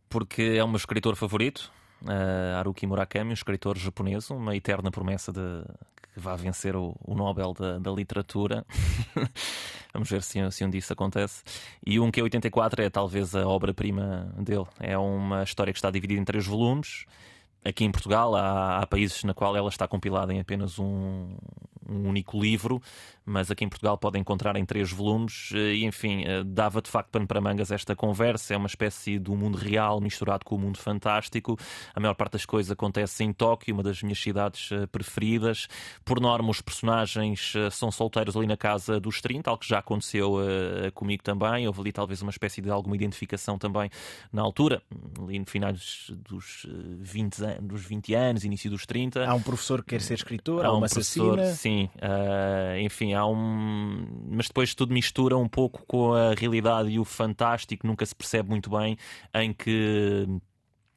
Porque 0.09 0.41
é 0.41 0.63
o 0.63 0.67
meu 0.67 0.77
escritor 0.77 1.15
favorito, 1.15 1.71
uh, 2.03 2.57
Haruki 2.57 2.85
Murakami, 2.85 3.31
um 3.31 3.33
escritor 3.33 3.77
japonês, 3.77 4.29
uma 4.29 4.55
eterna 4.55 4.91
promessa 4.91 5.31
de 5.31 5.63
que 6.13 6.19
vá 6.19 6.35
vencer 6.35 6.75
o, 6.75 6.95
o 7.03 7.13
Nobel 7.13 7.53
da, 7.53 7.77
da 7.77 7.91
literatura. 7.91 8.65
Vamos 9.93 10.09
ver 10.09 10.23
se, 10.23 10.39
se 10.51 10.65
um 10.65 10.69
dia 10.69 10.79
isso 10.79 10.91
acontece. 10.91 11.43
E 11.85 11.99
um 11.99 12.09
que 12.09 12.19
é 12.19 12.23
84 12.23 12.81
é 12.81 12.89
talvez 12.89 13.35
a 13.35 13.47
obra-prima 13.47 14.33
dele. 14.37 14.65
É 14.79 14.97
uma 14.97 15.43
história 15.43 15.71
que 15.71 15.77
está 15.77 15.91
dividida 15.91 16.19
em 16.19 16.25
três 16.25 16.45
volumes. 16.45 17.05
Aqui 17.63 17.85
em 17.85 17.91
Portugal 17.91 18.35
há, 18.35 18.79
há 18.79 18.87
países 18.87 19.23
na 19.23 19.33
qual 19.33 19.55
ela 19.55 19.69
está 19.69 19.87
compilada 19.87 20.33
em 20.33 20.39
apenas 20.39 20.79
um, 20.79 21.35
um 21.89 22.07
único 22.07 22.39
livro, 22.39 22.81
mas 23.25 23.51
aqui 23.51 23.65
em 23.65 23.69
Portugal 23.69 23.97
pode 23.97 24.17
encontrar 24.17 24.55
em 24.55 24.65
três 24.65 24.91
volumes. 24.91 25.51
E, 25.51 25.85
enfim, 25.85 26.23
dava 26.45 26.81
de 26.81 26.89
facto 26.89 27.09
pano 27.11 27.27
para 27.27 27.41
mangas 27.41 27.71
esta 27.71 27.95
conversa. 27.95 28.53
É 28.53 28.57
uma 28.57 28.67
espécie 28.67 29.19
do 29.19 29.35
mundo 29.35 29.57
real 29.57 29.99
misturado 29.99 30.45
com 30.45 30.55
o 30.55 30.59
mundo 30.59 30.77
fantástico. 30.77 31.57
A 31.93 31.99
maior 31.99 32.13
parte 32.13 32.33
das 32.33 32.45
coisas 32.45 32.71
acontece 32.71 33.23
em 33.23 33.33
Tóquio, 33.33 33.73
uma 33.73 33.83
das 33.83 34.01
minhas 34.01 34.19
cidades 34.19 34.69
preferidas. 34.91 35.67
Por 36.05 36.21
norma, 36.21 36.49
os 36.49 36.61
personagens 36.61 37.53
são 37.71 37.91
solteiros 37.91 38.35
ali 38.37 38.47
na 38.47 38.57
casa 38.57 38.99
dos 38.99 39.19
30, 39.21 39.49
algo 39.49 39.61
que 39.61 39.67
já 39.67 39.79
aconteceu 39.79 40.37
comigo 40.93 41.21
também. 41.23 41.67
Houve 41.67 41.81
ali 41.81 41.91
talvez 41.91 42.21
uma 42.21 42.31
espécie 42.31 42.61
de 42.61 42.69
alguma 42.69 42.95
identificação 42.95 43.57
também 43.57 43.89
na 44.31 44.41
altura, 44.41 44.81
ali 45.21 45.37
no 45.39 45.45
finais 45.45 46.11
dos 46.29 46.65
20, 46.99 47.41
dos 47.61 47.83
20 47.83 48.13
anos, 48.13 48.43
início 48.45 48.69
dos 48.69 48.85
30. 48.85 49.25
Há 49.25 49.33
um 49.33 49.41
professor 49.41 49.83
que 49.83 49.89
quer 49.89 50.01
ser 50.01 50.13
escritor, 50.13 50.65
há, 50.65 50.69
há 50.69 50.73
um 50.73 50.77
uma 50.77 50.85
assassina. 50.85 51.43
Sim, 51.77 51.89
uh, 52.01 52.79
enfim, 52.79 53.13
há 53.13 53.25
um. 53.25 54.07
Mas 54.29 54.47
depois 54.47 54.73
tudo 54.73 54.93
mistura 54.93 55.37
um 55.37 55.47
pouco 55.47 55.85
com 55.85 56.13
a 56.13 56.33
realidade 56.33 56.89
e 56.89 56.99
o 56.99 57.05
fantástico, 57.05 57.85
nunca 57.85 58.05
se 58.05 58.15
percebe 58.15 58.49
muito 58.49 58.69
bem 58.69 58.97
em 59.33 59.53
que 59.53 60.25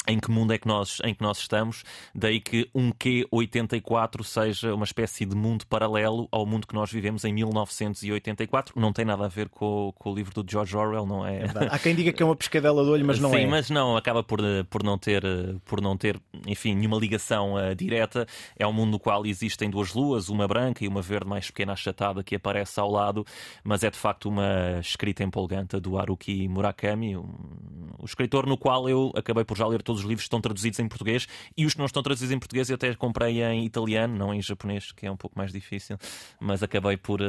em 0.06 0.18
que 0.18 0.30
mundo 0.30 0.52
é 0.52 0.58
que 0.58 0.66
nós, 0.66 0.98
em 1.04 1.14
que 1.14 1.22
nós 1.22 1.38
estamos, 1.38 1.84
daí 2.14 2.40
que 2.40 2.68
um 2.74 2.90
Q84 2.92 4.24
seja 4.24 4.74
uma 4.74 4.84
espécie 4.84 5.24
de 5.24 5.36
mundo 5.36 5.66
paralelo 5.66 6.28
ao 6.32 6.46
mundo 6.46 6.66
que 6.66 6.74
nós 6.74 6.90
vivemos 6.90 7.24
em 7.24 7.32
1984. 7.32 8.80
Não 8.80 8.92
tem 8.92 9.04
nada 9.04 9.24
a 9.24 9.28
ver 9.28 9.48
com, 9.48 9.92
com 9.96 10.10
o 10.10 10.14
livro 10.14 10.42
do 10.42 10.50
George 10.50 10.76
Orwell, 10.76 11.06
não 11.06 11.26
é? 11.26 11.40
é 11.40 11.44
Há 11.70 11.78
quem 11.78 11.94
diga 11.94 12.12
que 12.12 12.22
é 12.22 12.26
uma 12.26 12.36
pescadela 12.36 12.82
de 12.82 12.90
olho, 12.90 13.04
mas 13.04 13.18
não 13.18 13.30
Sim, 13.30 13.36
é. 13.36 13.40
Sim, 13.40 13.46
mas 13.46 13.70
não, 13.70 13.96
acaba 13.96 14.22
por, 14.22 14.40
por, 14.68 14.82
não 14.82 14.98
ter, 14.98 15.22
por 15.64 15.80
não 15.80 15.96
ter, 15.96 16.20
enfim, 16.46 16.74
nenhuma 16.74 16.96
ligação 16.96 17.54
uh, 17.54 17.74
direta. 17.74 18.26
É 18.58 18.66
um 18.66 18.72
mundo 18.72 18.92
no 18.92 18.98
qual 18.98 19.24
existem 19.26 19.70
duas 19.70 19.94
luas, 19.94 20.28
uma 20.28 20.48
branca 20.48 20.84
e 20.84 20.88
uma 20.88 21.02
verde 21.02 21.28
mais 21.28 21.46
pequena 21.46 21.72
achatada 21.72 22.24
que 22.24 22.34
aparece 22.34 22.80
ao 22.80 22.90
lado, 22.90 23.24
mas 23.62 23.84
é 23.84 23.90
de 23.90 23.98
facto 23.98 24.28
uma 24.28 24.78
escrita 24.80 25.22
empolgante 25.22 25.78
do 25.78 25.98
Haruki 25.98 26.48
Murakami, 26.48 27.16
um, 27.16 27.22
um 27.98 28.04
escritor 28.04 28.46
no 28.46 28.56
qual 28.56 28.88
eu 28.88 29.12
acabei 29.14 29.44
por 29.44 29.56
já 29.56 29.66
ler 29.66 29.82
todos 29.90 30.03
os 30.03 30.09
livros 30.09 30.24
estão 30.24 30.40
traduzidos 30.40 30.79
em 30.79 30.87
português 30.87 31.26
e 31.57 31.66
os 31.66 31.72
que 31.72 31.79
não 31.81 31.87
estão 31.87 32.00
traduzidos 32.00 32.33
em 32.33 32.38
português 32.38 32.70
eu 32.70 32.76
até 32.76 32.94
comprei 32.94 33.42
em 33.42 33.64
italiano, 33.64 34.16
não 34.16 34.33
em 34.33 34.40
japonês, 34.40 34.92
que 34.92 35.05
é 35.05 35.11
um 35.11 35.16
pouco 35.16 35.37
mais 35.37 35.53
difícil, 35.53 35.98
mas 36.38 36.62
acabei 36.62 36.96
por 36.96 37.20
uh, 37.20 37.24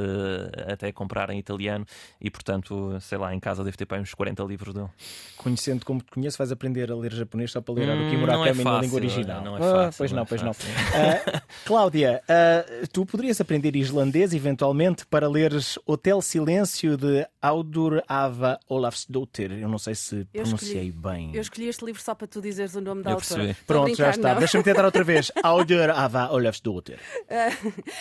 até 0.71 0.91
comprar 0.91 1.31
em 1.31 1.39
italiano 1.39 1.85
e, 2.19 2.29
portanto, 2.29 2.99
sei 3.01 3.17
lá, 3.17 3.33
em 3.33 3.39
casa 3.39 3.63
devo 3.63 3.75
ter 3.75 3.87
para 3.87 3.99
uns 3.99 4.13
40 4.13 4.43
livros 4.43 4.75
dele. 4.75 4.89
Conhecendo 5.37 5.83
como 5.83 6.01
te 6.01 6.11
conheço, 6.11 6.37
vais 6.37 6.51
aprender 6.51 6.91
a 6.91 6.95
ler 6.95 7.11
japonês 7.13 7.51
só 7.51 7.61
para 7.61 7.73
ler 7.73 7.89
hum, 7.89 7.91
Haruki 7.93 8.17
Murakami 8.17 8.61
é 8.61 8.63
na 8.63 8.81
língua 8.81 8.95
original. 8.97 9.43
Não 9.43 9.57
é 9.57 9.59
fácil. 9.59 9.79
Ah, 9.79 9.91
pois 9.97 10.11
não, 10.11 10.15
não 10.17 10.23
é 10.23 10.25
pois 10.25 10.41
não. 10.43 10.51
Uh, 10.51 11.41
Cláudia, 11.65 12.21
uh, 12.25 12.87
tu 12.93 13.07
poderias 13.07 13.41
aprender 13.41 13.75
islandês 13.75 14.33
eventualmente 14.33 15.03
para 15.07 15.27
leres 15.27 15.79
Hotel 15.85 16.21
Silêncio 16.21 16.95
de 16.95 17.25
Audur 17.41 18.03
Ava 18.07 18.59
Olafsdottir. 18.69 19.51
Eu 19.51 19.67
não 19.67 19.79
sei 19.79 19.95
se 19.95 20.25
pronunciei 20.25 20.89
escolhi, 20.89 20.91
bem. 20.91 21.31
Eu 21.33 21.41
escolhi 21.41 21.67
este 21.67 21.83
livro 21.83 22.01
só 22.01 22.13
para 22.13 22.27
tu 22.27 22.39
dizeres 22.51 22.75
o 22.75 22.81
nome 22.81 23.03
da 23.03 23.11
eu 23.11 23.15
autora. 23.15 23.41
Percebi. 23.41 23.65
Pronto, 23.65 23.95
já 23.95 24.09
está. 24.11 24.33
Deixa-me 24.35 24.63
tentar 24.63 24.85
outra 24.85 25.03
vez. 25.03 25.31
Audur 25.43 25.89
Ava 25.89 26.31
Olafsdottir. 26.31 26.99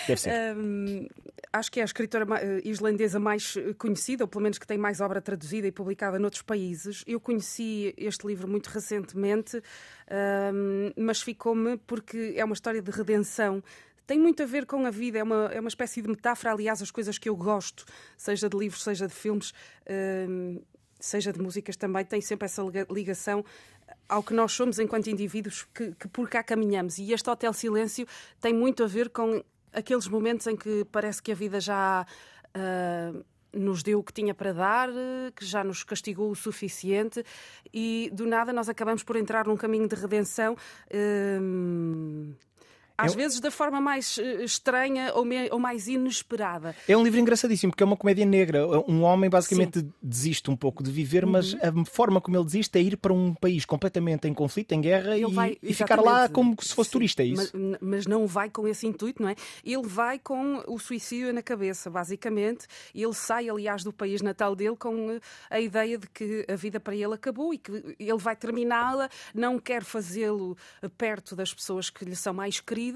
Deve 0.06 0.20
ser. 0.20 0.56
Um, 0.56 1.06
acho 1.52 1.72
que 1.72 1.80
é 1.80 1.82
a 1.82 1.86
escritora 1.86 2.26
islandesa 2.64 3.18
mais 3.18 3.54
conhecida, 3.78 4.24
ou 4.24 4.28
pelo 4.28 4.42
menos 4.42 4.58
que 4.58 4.66
tem 4.66 4.78
mais 4.78 5.00
obra 5.00 5.20
traduzida 5.20 5.66
e 5.66 5.72
publicada 5.72 6.18
noutros 6.18 6.42
países. 6.42 7.02
Eu 7.06 7.20
conheci 7.20 7.94
este 7.96 8.26
livro 8.26 8.48
muito 8.48 8.68
recentemente, 8.68 9.56
um, 9.56 10.92
mas 10.96 11.22
ficou-me 11.22 11.76
porque 11.78 12.34
é 12.36 12.44
uma 12.44 12.54
história 12.54 12.82
de 12.82 12.90
redenção 12.90 13.62
tem 14.10 14.18
muito 14.18 14.42
a 14.42 14.46
ver 14.46 14.66
com 14.66 14.84
a 14.84 14.90
vida, 14.90 15.20
é 15.20 15.22
uma, 15.22 15.44
é 15.52 15.60
uma 15.60 15.68
espécie 15.68 16.02
de 16.02 16.08
metáfora, 16.08 16.52
aliás, 16.52 16.82
as 16.82 16.90
coisas 16.90 17.16
que 17.16 17.28
eu 17.28 17.36
gosto, 17.36 17.84
seja 18.16 18.48
de 18.48 18.56
livros, 18.56 18.82
seja 18.82 19.06
de 19.06 19.14
filmes, 19.14 19.54
um, 20.28 20.60
seja 20.98 21.32
de 21.32 21.40
músicas 21.40 21.76
também, 21.76 22.04
tem 22.04 22.20
sempre 22.20 22.46
essa 22.46 22.60
ligação 22.90 23.44
ao 24.10 24.22
que 24.22 24.34
nós 24.34 24.52
somos 24.52 24.78
enquanto 24.78 25.08
indivíduos 25.08 25.66
que, 25.72 25.92
que 25.92 26.08
por 26.08 26.28
cá 26.28 26.42
caminhamos. 26.42 26.98
E 26.98 27.12
este 27.12 27.30
Hotel 27.30 27.52
Silêncio 27.52 28.06
tem 28.40 28.52
muito 28.52 28.82
a 28.82 28.86
ver 28.86 29.08
com 29.10 29.42
aqueles 29.72 30.08
momentos 30.08 30.46
em 30.46 30.56
que 30.56 30.84
parece 30.90 31.22
que 31.22 31.32
a 31.32 31.34
vida 31.34 31.60
já. 31.60 32.04
Uh, 32.54 33.24
nos 33.52 33.82
deu 33.82 33.98
o 33.98 34.02
que 34.04 34.12
tinha 34.12 34.32
para 34.32 34.52
dar, 34.52 34.88
que 35.34 35.44
já 35.44 35.64
nos 35.64 35.82
castigou 35.82 36.30
o 36.30 36.36
suficiente 36.36 37.24
e 37.72 38.08
do 38.12 38.24
nada 38.24 38.52
nós 38.52 38.68
acabamos 38.68 39.02
por 39.02 39.16
entrar 39.16 39.46
num 39.46 39.56
caminho 39.56 39.88
de 39.88 39.96
redenção. 39.96 40.56
Hum, 40.94 42.32
às 43.06 43.14
vezes 43.14 43.40
da 43.40 43.50
forma 43.50 43.80
mais 43.80 44.18
eh, 44.18 44.44
estranha 44.44 45.12
ou, 45.14 45.24
me, 45.24 45.50
ou, 45.50 45.58
mais 45.58 45.88
inesperada. 45.88 46.74
É 46.88 46.96
um 46.96 47.02
livro 47.02 47.20
engraçadíssimo, 47.20 47.72
porque 47.72 47.82
é 47.82 47.86
uma 47.86 47.96
comédia 47.96 48.24
negra. 48.24 48.66
Um 48.88 49.02
homem 49.02 49.30
basicamente 49.30 49.80
Sim. 49.80 49.92
desiste 50.02 50.50
um 50.50 50.56
pouco 50.56 50.82
de 50.82 50.90
viver, 50.90 51.24
uhum. 51.24 51.32
mas 51.32 51.54
a 51.54 51.84
forma 51.84 52.20
como 52.20 52.36
ele 52.36 52.44
desiste 52.44 52.78
é 52.78 52.82
ir 52.82 52.96
para 52.96 53.12
um 53.12 53.34
país 53.34 53.64
completamente 53.64 54.28
em 54.28 54.34
conflito, 54.34 54.72
em 54.72 54.80
guerra 54.80 55.16
e, 55.16 55.24
vai, 55.26 55.56
e, 55.62 55.74
ficar 55.74 56.00
lá 56.00 56.28
como 56.28 56.56
se 56.60 56.74
fosse 56.74 56.90
Sim. 56.90 56.92
turista. 56.92 57.22
É 57.22 57.26
isso. 57.26 57.50
Mas, 57.54 57.78
mas, 57.80 58.06
não 58.06 58.26
vai 58.26 58.50
com 58.50 58.66
esse 58.66 58.86
intuito, 58.86 59.22
não 59.22 59.28
é? 59.28 59.36
Ele 59.64 59.86
vai 59.86 60.18
com 60.18 60.62
o 60.66 60.78
suicídio 60.78 61.32
na 61.32 61.42
cabeça, 61.42 61.90
basicamente. 61.90 62.66
Ele 62.94 63.14
sai, 63.14 63.48
aliás, 63.48 63.82
do 63.84 63.92
país 63.92 64.22
natal 64.22 64.54
dele 64.54 64.76
com 64.76 65.10
eh, 65.10 65.20
a 65.48 65.60
ideia 65.60 65.98
de 65.98 66.08
que 66.08 66.46
a 66.48 66.56
vida 66.56 66.80
para 66.80 66.94
ele 66.94 67.14
acabou 67.14 67.54
e 67.54 67.58
que 67.58 67.96
ele 67.98 68.18
vai 68.18 68.36
terminá-la, 68.36 69.08
não 69.34 69.58
quer 69.58 69.84
fazê-lo 69.84 70.56
eh, 70.82 70.88
perto 70.88 71.36
das 71.36 71.52
pessoas 71.52 71.90
que 71.90 72.04
lhe 72.04 72.16
são 72.16 72.34
mais 72.34 72.60
queridas 72.60 72.89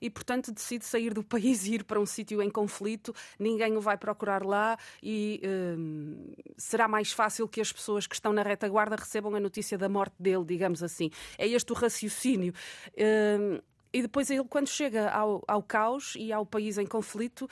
e, 0.00 0.10
portanto, 0.10 0.52
decide 0.52 0.84
sair 0.84 1.12
do 1.12 1.22
país 1.24 1.66
e 1.66 1.74
ir 1.74 1.84
para 1.84 2.00
um 2.00 2.06
sítio 2.06 2.42
em 2.42 2.50
conflito. 2.50 3.14
Ninguém 3.38 3.76
o 3.76 3.80
vai 3.80 3.96
procurar 3.96 4.44
lá 4.44 4.78
e 5.02 5.40
hum, 5.44 6.32
será 6.56 6.88
mais 6.88 7.12
fácil 7.12 7.48
que 7.48 7.60
as 7.60 7.72
pessoas 7.72 8.06
que 8.06 8.14
estão 8.14 8.32
na 8.32 8.42
retaguarda 8.42 8.96
recebam 8.96 9.34
a 9.34 9.40
notícia 9.40 9.78
da 9.78 9.88
morte 9.88 10.14
dele, 10.18 10.44
digamos 10.44 10.82
assim. 10.82 11.10
É 11.38 11.46
este 11.46 11.72
o 11.72 11.74
raciocínio. 11.74 12.52
Hum, 12.96 13.60
e 13.92 14.02
depois 14.02 14.28
ele, 14.30 14.44
quando 14.44 14.68
chega 14.68 15.08
ao, 15.08 15.42
ao 15.48 15.62
caos 15.62 16.14
e 16.16 16.32
ao 16.32 16.44
país 16.44 16.76
em 16.76 16.86
conflito, 16.86 17.48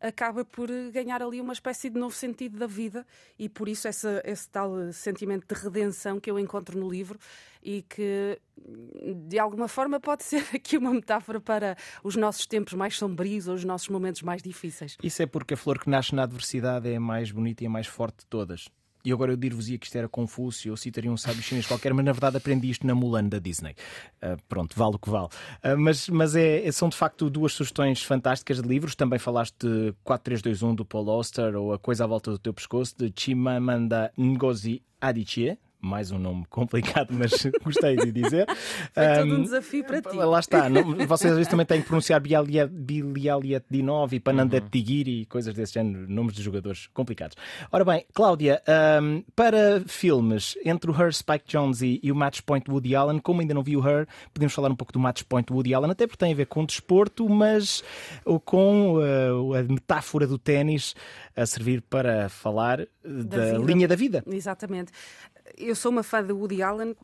acaba 0.00 0.44
por 0.44 0.68
ganhar 0.92 1.22
ali 1.22 1.40
uma 1.40 1.52
espécie 1.52 1.90
de 1.90 1.98
novo 1.98 2.14
sentido 2.14 2.58
da 2.58 2.66
vida 2.66 3.06
e 3.38 3.48
por 3.48 3.68
isso 3.68 3.88
essa, 3.88 4.22
esse 4.24 4.48
tal 4.48 4.92
sentimento 4.92 5.46
de 5.52 5.60
redenção 5.60 6.20
que 6.20 6.30
eu 6.30 6.38
encontro 6.38 6.78
no 6.78 6.88
livro 6.88 7.18
e 7.62 7.82
que 7.82 8.38
de 9.28 9.38
alguma 9.38 9.68
forma 9.68 9.98
pode 9.98 10.22
ser 10.24 10.44
aqui 10.54 10.76
uma 10.76 10.92
metáfora 10.92 11.40
para 11.40 11.76
os 12.02 12.16
nossos 12.16 12.46
tempos 12.46 12.74
mais 12.74 12.96
sombrios 12.96 13.48
ou 13.48 13.54
os 13.54 13.64
nossos 13.64 13.88
momentos 13.88 14.22
mais 14.22 14.42
difíceis. 14.42 14.96
Isso 15.02 15.22
é 15.22 15.26
porque 15.26 15.54
a 15.54 15.56
flor 15.56 15.78
que 15.78 15.90
nasce 15.90 16.14
na 16.14 16.22
adversidade 16.22 16.88
é 16.88 16.96
a 16.96 17.00
mais 17.00 17.30
bonita 17.30 17.64
e 17.64 17.66
a 17.66 17.70
mais 17.70 17.86
forte 17.86 18.18
de 18.20 18.26
todas. 18.26 18.68
E 19.06 19.12
agora 19.12 19.30
eu 19.30 19.36
dir-vos-ia 19.36 19.78
que 19.78 19.86
isto 19.86 19.96
era 19.96 20.08
Confúcio, 20.08 20.72
eu 20.72 20.76
citaria 20.76 21.12
um 21.12 21.16
sábio 21.16 21.40
chinês 21.40 21.64
qualquer, 21.64 21.94
mas 21.94 22.04
na 22.04 22.10
verdade 22.10 22.38
aprendi 22.38 22.68
isto 22.68 22.84
na 22.84 22.92
Mulan 22.92 23.28
da 23.28 23.38
Disney. 23.38 23.76
Uh, 24.20 24.36
pronto, 24.48 24.76
vale 24.76 24.96
o 24.96 24.98
que 24.98 25.08
vale. 25.08 25.28
Uh, 25.64 25.78
mas 25.78 26.08
mas 26.08 26.34
é, 26.34 26.68
são 26.72 26.88
de 26.88 26.96
facto 26.96 27.30
duas 27.30 27.52
sugestões 27.52 28.02
fantásticas 28.02 28.60
de 28.60 28.66
livros. 28.66 28.96
Também 28.96 29.20
falaste 29.20 29.54
de 29.60 29.94
4321 30.02 30.74
do 30.74 30.84
Paul 30.84 31.08
Auster 31.08 31.54
ou 31.54 31.72
A 31.72 31.78
Coisa 31.78 32.02
à 32.02 32.06
Volta 32.08 32.32
do 32.32 32.38
Teu 32.40 32.52
Pescoço, 32.52 32.96
de 32.98 33.12
Chimamanda 33.14 34.12
Ngozi 34.18 34.82
Adichie 35.00 35.56
mais 35.86 36.10
um 36.10 36.18
nome 36.18 36.44
complicado, 36.50 37.08
mas 37.10 37.46
gostei 37.62 37.96
de 37.96 38.10
dizer. 38.10 38.46
Foi 38.92 39.04
um, 39.04 39.28
todo 39.28 39.40
um 39.40 39.42
desafio 39.42 39.84
para 39.84 40.02
ti. 40.02 40.16
Lá 40.16 40.40
está. 40.40 40.68
Não, 40.68 40.82
vocês 41.06 41.30
às 41.30 41.38
vezes 41.38 41.48
também 41.50 41.64
têm 41.64 41.80
que 41.80 41.86
pronunciar 41.86 42.20
Bilialiet 42.20 43.64
Dinov 43.70 44.12
e 44.12 44.20
Panandet 44.20 44.64
uhum. 44.64 44.70
Tigiri 44.70 45.22
e 45.22 45.26
coisas 45.26 45.54
desse 45.54 45.74
género, 45.74 46.06
nomes 46.08 46.34
de 46.34 46.42
jogadores 46.42 46.88
complicados. 46.92 47.36
Ora 47.70 47.84
bem, 47.84 48.04
Cláudia, 48.12 48.60
um, 49.02 49.22
para 49.34 49.80
filmes 49.86 50.56
entre 50.64 50.90
o 50.90 50.94
Her, 50.94 51.12
Spike 51.14 51.44
Jones 51.46 51.82
e, 51.82 52.00
e, 52.02 52.10
o 52.10 52.16
Match 52.16 52.40
Point 52.42 52.70
Woody 52.70 52.94
Allen, 52.94 53.18
como 53.18 53.40
ainda 53.40 53.54
não 53.54 53.62
vi 53.62 53.76
o 53.76 53.86
Her, 53.86 54.06
podemos 54.34 54.52
falar 54.52 54.70
um 54.70 54.76
pouco 54.76 54.92
do 54.92 54.98
Match 54.98 55.22
Point 55.28 55.52
Woody 55.52 55.72
Allen, 55.72 55.90
até 55.90 56.06
porque 56.06 56.18
tem 56.18 56.32
a 56.32 56.36
ver 56.36 56.46
com 56.46 56.64
desporto, 56.64 57.28
mas 57.28 57.84
com 58.44 58.96
uh, 58.96 59.54
a 59.54 59.62
metáfora 59.62 60.26
do 60.26 60.38
ténis 60.38 60.94
a 61.36 61.44
servir 61.44 61.82
para 61.82 62.28
falar 62.28 62.86
da, 63.06 63.52
da 63.52 63.58
linha 63.58 63.88
da 63.88 63.94
vida. 63.94 64.22
Exatamente 64.26 64.92
eu 65.56 65.74
sou 65.74 65.90
uma 65.90 66.02
fã 66.02 66.22
de 66.22 66.32
Woody 66.32 66.62
Allen 66.62 66.96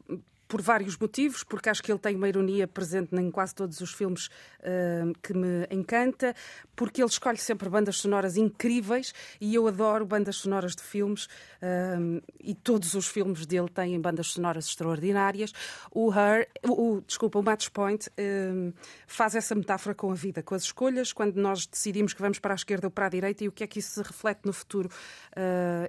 por 0.53 0.61
vários 0.61 0.99
motivos, 0.99 1.43
porque 1.43 1.71
acho 1.71 1.83
que 1.83 1.91
ele 1.91 1.99
tem 1.99 2.15
uma 2.15 2.29
ironia 2.29 2.69
presente 2.69 3.17
em 3.17 3.31
quase 3.31 3.55
todos 3.55 3.81
os 3.81 3.95
filmes 3.95 4.27
uh, 4.27 5.11
que 5.23 5.33
me 5.33 5.67
encanta, 5.71 6.35
porque 6.77 7.01
ele 7.01 7.09
escolhe 7.09 7.39
sempre 7.39 7.71
bandas 7.71 7.97
sonoras 7.97 8.37
incríveis 8.37 9.15
e 9.41 9.55
eu 9.55 9.67
adoro 9.67 10.05
bandas 10.05 10.37
sonoras 10.37 10.77
de 10.77 10.83
filmes 10.83 11.25
uh, 11.25 12.23
e 12.39 12.55
todos 12.55 12.93
os 12.93 13.07
filmes 13.07 13.47
dele 13.47 13.71
têm 13.71 13.99
bandas 13.99 14.27
sonoras 14.27 14.67
extraordinárias. 14.67 15.55
O 15.91 16.13
Her, 16.13 16.47
o, 16.69 17.01
desculpa, 17.01 17.39
o 17.39 17.43
Match 17.43 17.71
Point 17.71 18.09
uh, 18.11 18.75
faz 19.07 19.35
essa 19.35 19.55
metáfora 19.55 19.95
com 19.95 20.11
a 20.11 20.15
vida, 20.15 20.43
com 20.43 20.55
as 20.55 20.65
escolhas, 20.65 21.15
quando 21.15 21.37
nós 21.37 21.67
decidimos 21.67 22.13
que 22.13 22.21
vamos 22.21 22.39
para 22.39 22.53
a 22.53 22.57
esquerda 22.57 22.89
ou 22.89 22.91
para 22.91 23.07
a 23.07 23.09
direita 23.09 23.43
e 23.43 23.49
o 23.49 23.53
que 23.53 23.65
é 23.65 23.67
que 23.67 23.79
isso 23.79 23.95
se 23.95 24.03
reflete 24.03 24.41
no 24.45 24.53
futuro 24.53 24.91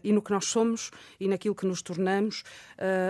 e 0.01 0.13
no 0.13 0.21
que 0.21 0.31
nós 0.31 0.45
somos 0.45 0.89
e 1.19 1.27
naquilo 1.27 1.53
que 1.53 1.65
nos 1.65 1.81
tornamos. 1.81 2.43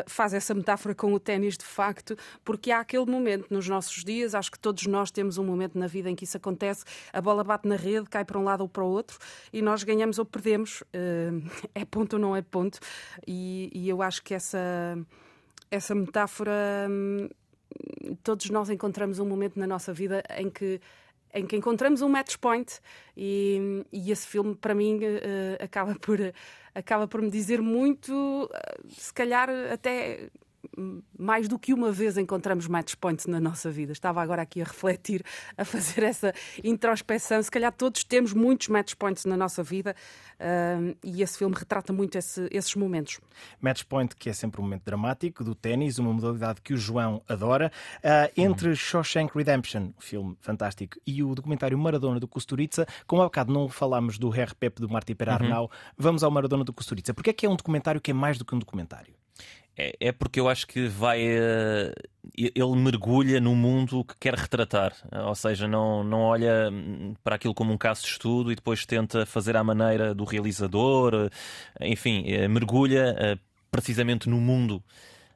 faz 0.07 0.33
essa 0.33 0.55
metáfora 0.55 0.95
com 0.95 1.13
o 1.13 1.19
ténis 1.19 1.42
de 1.51 1.65
facto, 1.65 2.17
porque 2.43 2.71
há 2.71 2.79
aquele 2.79 3.05
momento 3.05 3.47
nos 3.49 3.67
nossos 3.67 4.03
dias, 4.03 4.33
acho 4.33 4.51
que 4.51 4.59
todos 4.59 4.85
nós 4.85 5.11
temos 5.11 5.37
um 5.37 5.43
momento 5.43 5.77
na 5.77 5.87
vida 5.87 6.09
em 6.09 6.15
que 6.15 6.23
isso 6.23 6.37
acontece, 6.37 6.83
a 7.11 7.21
bola 7.21 7.43
bate 7.43 7.67
na 7.67 7.75
rede, 7.75 8.09
cai 8.09 8.25
para 8.25 8.39
um 8.39 8.43
lado 8.43 8.61
ou 8.61 8.69
para 8.69 8.83
o 8.83 8.87
outro, 8.87 9.17
e 9.51 9.61
nós 9.61 9.83
ganhamos 9.83 10.19
ou 10.19 10.25
perdemos, 10.25 10.83
é 11.75 11.85
ponto 11.85 12.13
ou 12.13 12.19
não 12.19 12.35
é 12.35 12.41
ponto, 12.41 12.79
e, 13.27 13.69
e 13.73 13.89
eu 13.89 14.01
acho 14.01 14.23
que 14.23 14.33
essa, 14.33 14.97
essa 15.69 15.93
metáfora 15.93 16.51
hum, 16.89 17.29
todos 18.23 18.49
nós 18.49 18.69
encontramos 18.69 19.19
um 19.19 19.25
momento 19.25 19.59
na 19.59 19.67
nossa 19.67 19.93
vida 19.93 20.23
em 20.37 20.49
que 20.49 20.79
em 21.33 21.47
que 21.47 21.55
encontramos 21.55 22.01
um 22.01 22.09
match 22.09 22.37
point 22.37 22.79
e, 23.17 23.83
e 23.91 24.11
esse 24.11 24.27
filme 24.27 24.55
para 24.55 24.75
mim 24.75 24.97
uh, 24.97 25.63
acaba 25.63 25.95
por 25.95 26.19
acaba 26.75 27.07
por 27.07 27.21
me 27.21 27.31
dizer 27.31 27.59
muito 27.61 28.13
uh, 28.13 28.89
se 28.89 29.11
calhar 29.11 29.49
até 29.71 30.29
mais 31.17 31.47
do 31.47 31.59
que 31.59 31.73
uma 31.73 31.91
vez 31.91 32.17
encontramos 32.17 32.67
match 32.67 32.95
points 32.95 33.25
na 33.25 33.39
nossa 33.39 33.69
vida. 33.69 33.91
Estava 33.91 34.21
agora 34.21 34.41
aqui 34.41 34.61
a 34.61 34.65
refletir, 34.65 35.23
a 35.57 35.65
fazer 35.65 36.03
essa 36.03 36.33
introspeção. 36.63 37.41
Se 37.41 37.51
calhar 37.51 37.71
todos 37.71 38.03
temos 38.03 38.33
muitos 38.33 38.67
match 38.67 38.93
points 38.95 39.25
na 39.25 39.37
nossa 39.37 39.61
vida 39.61 39.95
uh, 40.39 40.95
e 41.03 41.21
esse 41.21 41.37
filme 41.37 41.55
retrata 41.55 41.91
muito 41.91 42.17
esse, 42.17 42.47
esses 42.51 42.75
momentos. 42.75 43.19
Match 43.61 43.83
point, 43.83 44.15
que 44.15 44.29
é 44.29 44.33
sempre 44.33 44.61
um 44.61 44.63
momento 44.63 44.83
dramático 44.85 45.43
do 45.43 45.53
ténis, 45.55 45.99
uma 45.99 46.13
modalidade 46.13 46.61
que 46.61 46.73
o 46.73 46.77
João 46.77 47.21
adora. 47.27 47.71
Uh, 47.97 48.31
entre 48.37 48.69
uhum. 48.69 48.75
Shawshank 48.75 49.35
Redemption, 49.35 49.91
um 49.97 50.01
filme 50.01 50.37
fantástico, 50.39 50.99
e 51.05 51.23
o 51.23 51.35
documentário 51.35 51.77
Maradona 51.77 52.19
do 52.19 52.27
Kusturica, 52.27 52.87
como 53.05 53.21
há 53.21 53.25
bocado 53.25 53.51
não 53.51 53.67
falámos 53.67 54.17
do 54.17 54.31
Pep 54.59 54.81
do 54.81 54.89
Martí 54.89 55.13
Perarnau, 55.13 55.63
uhum. 55.63 55.69
vamos 55.97 56.23
ao 56.23 56.31
Maradona 56.31 56.63
do 56.63 56.73
Kusturica. 56.73 57.13
Porque 57.13 57.29
é 57.29 57.33
que 57.33 57.45
é 57.45 57.49
um 57.49 57.55
documentário 57.55 58.01
que 58.01 58.11
é 58.11 58.13
mais 58.13 58.37
do 58.37 58.45
que 58.45 58.55
um 58.55 58.59
documentário? 58.59 59.13
É, 59.77 59.95
é 59.99 60.11
porque 60.11 60.39
eu 60.39 60.47
acho 60.47 60.67
que 60.67 60.87
vai. 60.87 61.25
Uh, 61.27 61.93
ele 62.35 62.75
mergulha 62.75 63.39
no 63.39 63.55
mundo 63.55 64.03
que 64.03 64.15
quer 64.19 64.35
retratar. 64.35 64.93
Ou 65.27 65.35
seja, 65.35 65.67
não, 65.67 66.03
não 66.03 66.21
olha 66.21 66.71
para 67.23 67.35
aquilo 67.35 67.53
como 67.53 67.73
um 67.73 67.77
caso 67.77 68.01
de 68.01 68.07
estudo 68.07 68.51
e 68.51 68.55
depois 68.55 68.85
tenta 68.85 69.25
fazer 69.25 69.57
à 69.57 69.63
maneira 69.63 70.13
do 70.13 70.23
realizador. 70.23 71.13
Uh, 71.13 71.29
enfim, 71.81 72.25
mergulha 72.47 73.39
precisamente 73.71 74.29
no 74.29 74.39
mundo. 74.39 74.83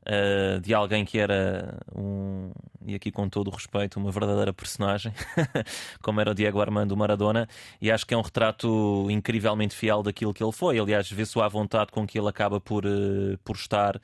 Uh, 0.07 0.61
de 0.61 0.73
alguém 0.73 1.03
que 1.03 1.19
era 1.19 1.77
um, 1.93 2.49
e 2.85 2.95
aqui 2.95 3.11
com 3.11 3.27
todo 3.27 3.49
o 3.49 3.51
respeito, 3.51 3.99
uma 3.99 4.09
verdadeira 4.09 4.53
personagem, 4.53 5.11
como 6.01 6.21
era 6.21 6.31
o 6.31 6.33
Diego 6.33 6.61
Armando 6.61 6.95
Maradona, 6.95 7.45
e 7.81 7.91
acho 7.91 8.07
que 8.07 8.13
é 8.13 8.17
um 8.17 8.21
retrato 8.21 9.07
incrivelmente 9.11 9.75
fiel 9.75 10.01
daquilo 10.01 10.33
que 10.33 10.41
ele 10.41 10.53
foi. 10.53 10.79
Aliás, 10.79 11.11
vê-se 11.11 11.37
à 11.41 11.47
vontade 11.49 11.91
com 11.91 12.07
que 12.07 12.17
ele 12.17 12.29
acaba 12.29 12.61
por, 12.61 12.85
uh, 12.85 13.37
por 13.43 13.57
estar 13.57 13.99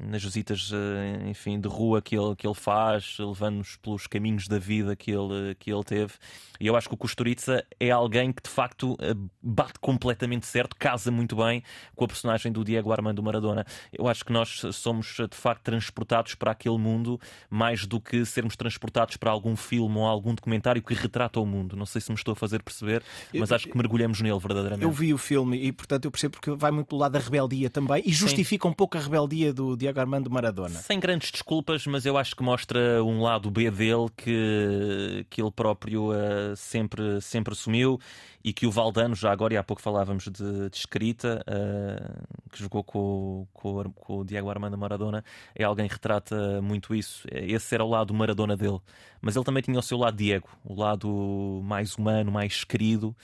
nas 0.00 0.22
visitas 0.22 0.70
uh, 0.72 1.28
enfim, 1.28 1.60
de 1.60 1.68
rua 1.68 2.02
que 2.02 2.16
ele, 2.16 2.34
que 2.34 2.46
ele 2.46 2.54
faz, 2.54 3.16
levando-nos 3.18 3.76
pelos 3.76 4.06
caminhos 4.06 4.48
da 4.48 4.58
vida 4.58 4.96
que 4.96 5.10
ele, 5.10 5.54
que 5.54 5.72
ele 5.72 5.84
teve. 5.84 6.14
E 6.60 6.66
eu 6.66 6.76
acho 6.76 6.88
que 6.88 6.94
o 6.94 6.96
Kusturica 6.96 7.64
é 7.78 7.90
alguém 7.90 8.32
que 8.32 8.42
de 8.42 8.50
facto 8.50 8.94
uh, 8.94 9.30
bate 9.40 9.78
completamente 9.80 10.46
certo, 10.46 10.76
casa 10.76 11.10
muito 11.10 11.36
bem 11.36 11.62
com 11.94 12.04
a 12.04 12.08
personagem 12.08 12.50
do 12.50 12.64
Diego 12.64 12.92
Armando 12.92 13.22
Maradona. 13.22 13.64
Eu 13.92 14.08
acho 14.08 14.24
que 14.24 14.32
nós 14.32 14.62
somos 14.72 15.16
de 15.16 15.36
facto 15.36 15.62
transportados 15.62 16.34
para 16.34 16.50
aquele 16.50 16.78
mundo 16.78 17.20
mais 17.48 17.86
do 17.86 18.00
que 18.00 18.24
sermos 18.26 18.56
transportados 18.56 19.16
para 19.16 19.30
algum 19.30 19.54
filme 19.54 19.96
ou 19.98 20.06
algum 20.06 20.34
documentário 20.34 20.82
que 20.82 20.94
retrata 20.94 21.38
o 21.38 21.46
mundo. 21.46 21.76
Não 21.76 21.86
sei 21.86 22.00
se 22.00 22.10
me 22.10 22.16
estou 22.16 22.32
a 22.32 22.36
fazer 22.36 22.62
perceber, 22.62 23.02
mas 23.32 23.50
eu, 23.50 23.56
acho 23.56 23.68
que 23.68 23.76
mergulhamos 23.76 24.20
nele 24.20 24.38
verdadeiramente. 24.38 24.82
Eu 24.82 24.90
vi 24.90 25.14
o 25.14 25.18
filme 25.18 25.56
e, 25.56 25.70
portanto, 25.70 26.06
eu 26.06 26.10
percebo 26.10 26.32
porque 26.32 26.50
vai 26.50 26.70
muito 26.70 26.88
pelo 26.88 27.00
lado 27.00 27.12
da 27.12 27.18
rebeldia 27.18 27.70
também 27.70 28.02
e 28.04 28.12
justifica 28.12 28.66
um 28.66 28.71
pouco 28.72 28.96
a 28.96 29.00
rebeldia 29.00 29.52
do 29.52 29.76
Diego 29.76 29.98
Armando 30.00 30.30
Maradona. 30.30 30.80
Sem 30.80 30.98
grandes 30.98 31.30
desculpas, 31.30 31.86
mas 31.86 32.06
eu 32.06 32.16
acho 32.16 32.34
que 32.34 32.42
mostra 32.42 33.02
um 33.04 33.22
lado 33.22 33.50
B 33.50 33.70
dele 33.70 34.08
que, 34.16 35.26
que 35.30 35.40
ele 35.42 35.50
próprio 35.50 36.10
uh, 36.10 36.56
sempre, 36.56 37.20
sempre 37.20 37.52
assumiu 37.52 37.98
e 38.44 38.52
que 38.52 38.66
o 38.66 38.70
Valdano, 38.70 39.14
já 39.14 39.30
agora, 39.30 39.54
e 39.54 39.56
há 39.56 39.62
pouco 39.62 39.80
falávamos 39.80 40.24
de, 40.24 40.68
de 40.68 40.76
escrita, 40.76 41.44
uh, 41.46 42.48
que 42.50 42.58
jogou 42.58 42.82
com, 42.82 43.46
com, 43.52 43.84
com, 43.92 44.18
o 44.18 44.24
Diego 44.24 44.50
Armando 44.50 44.76
Maradona, 44.76 45.24
é 45.54 45.62
alguém 45.62 45.86
que 45.86 45.94
retrata 45.94 46.60
muito 46.60 46.94
isso. 46.94 47.26
Esse 47.30 47.74
era 47.74 47.84
o 47.84 47.88
lado 47.88 48.12
Maradona 48.12 48.56
dele. 48.56 48.80
Mas 49.20 49.36
ele 49.36 49.44
também 49.44 49.62
tinha 49.62 49.78
o 49.78 49.82
seu 49.82 49.96
lado 49.96 50.16
Diego, 50.16 50.48
o 50.64 50.74
lado 50.74 51.60
mais 51.62 51.94
humano, 51.94 52.32
mais 52.32 52.64
querido. 52.64 53.14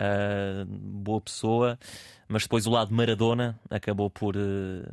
Uh, 0.00 0.64
boa 0.64 1.20
pessoa, 1.20 1.78
mas 2.28 2.42
depois 2.42 2.66
o 2.66 2.70
lado 2.70 2.94
Maradona 2.94 3.58
acabou 3.68 4.08
por 4.08 4.36
uh, 4.36 4.88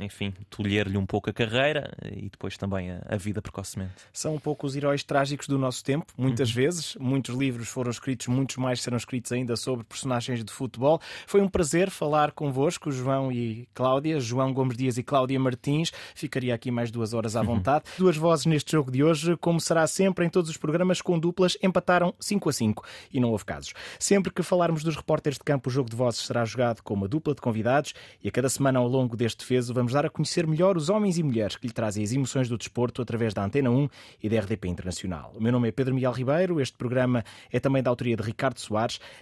enfim, 0.00 0.32
tolher-lhe 0.48 0.96
um 0.96 1.06
pouco 1.06 1.30
a 1.30 1.32
carreira 1.32 1.92
e 2.12 2.28
depois 2.28 2.56
também 2.56 2.90
a, 2.90 3.02
a, 3.08 3.16
vida 3.16 3.42
precocemente. 3.42 3.94
São 4.12 4.34
um 4.34 4.38
pouco 4.38 4.66
os 4.66 4.76
heróis 4.76 5.02
trágicos 5.02 5.48
do 5.48 5.58
nosso 5.58 5.82
tempo, 5.84 6.06
muitas 6.16 6.50
uhum. 6.50 6.54
vezes. 6.54 6.96
Muitos 6.96 7.34
livros 7.34 7.68
foram 7.68 7.90
escritos, 7.90 8.26
muitos 8.26 8.56
mais 8.56 8.80
serão 8.80 8.96
escritos 8.96 9.32
ainda 9.32 9.56
sobre 9.56 9.84
personagens 9.84 10.44
de 10.44 10.52
futebol. 10.52 11.00
Foi 11.26 11.40
um 11.40 11.48
prazer 11.48 11.90
falar 11.90 12.32
convosco, 12.32 12.90
João 12.90 13.32
e 13.32 13.68
Cláudia, 13.74 14.20
João 14.20 14.52
Gomes 14.52 14.76
Dias 14.76 14.98
e 14.98 15.02
Cláudia 15.02 15.38
Martins. 15.38 15.92
Ficaria 16.14 16.54
aqui 16.54 16.70
mais 16.70 16.90
duas 16.90 17.12
horas 17.12 17.36
à 17.36 17.40
uhum. 17.40 17.46
vontade. 17.46 17.84
Uhum. 17.90 17.98
Duas 18.08 18.16
vozes 18.16 18.46
neste 18.46 18.72
jogo 18.72 18.90
de 18.90 19.02
hoje, 19.02 19.36
como 19.36 19.60
será 19.60 19.86
sempre 19.86 20.24
em 20.24 20.30
todos 20.30 20.50
os 20.50 20.56
programas 20.56 21.02
com 21.02 21.18
duplas, 21.18 21.56
empataram 21.62 22.14
5 22.18 22.48
a 22.48 22.52
5 22.52 22.84
e 23.12 23.20
não 23.20 23.30
houve 23.30 23.44
casos. 23.44 23.74
Sempre 23.98 24.32
que 24.32 24.42
falarmos 24.42 24.82
dos 24.82 24.96
repórteres 24.96 25.38
de 25.38 25.44
campo, 25.44 25.68
o 25.68 25.72
jogo 25.72 25.90
de 25.90 25.96
vozes 25.96 26.20
será 26.20 26.44
jogado 26.44 26.82
com 26.82 26.94
uma 26.94 27.08
dupla 27.08 27.34
de 27.34 27.40
convidados 27.40 27.92
e 28.22 28.28
a 28.28 28.32
cada 28.32 28.48
semana 28.48 28.78
ao 28.78 28.88
longo 28.88 29.16
deste 29.16 29.44
fezo 29.44 29.74
vamos 29.74 29.87
vamos 29.88 29.94
dar 29.94 30.04
a 30.04 30.10
conhecer 30.10 30.46
melhor 30.46 30.76
os 30.76 30.90
homens 30.90 31.16
e 31.16 31.22
mulheres 31.22 31.56
que 31.56 31.66
lhe 31.66 31.72
trazem 31.72 32.04
as 32.04 32.12
emoções 32.12 32.46
do 32.46 32.58
desporto 32.58 33.00
através 33.00 33.32
da 33.32 33.42
Antena 33.42 33.70
1 33.70 33.88
e 34.22 34.28
da 34.28 34.38
RDP 34.38 34.68
Internacional. 34.68 35.32
O 35.34 35.42
meu 35.42 35.50
nome 35.50 35.68
é 35.68 35.72
Pedro 35.72 35.94
Miguel 35.94 36.12
Ribeiro, 36.12 36.60
este 36.60 36.76
programa 36.76 37.24
é 37.50 37.58
também 37.58 37.82
da 37.82 37.88
autoria 37.88 38.14
de 38.14 38.22
Ricardo 38.22 38.58
Soares. 38.58 39.00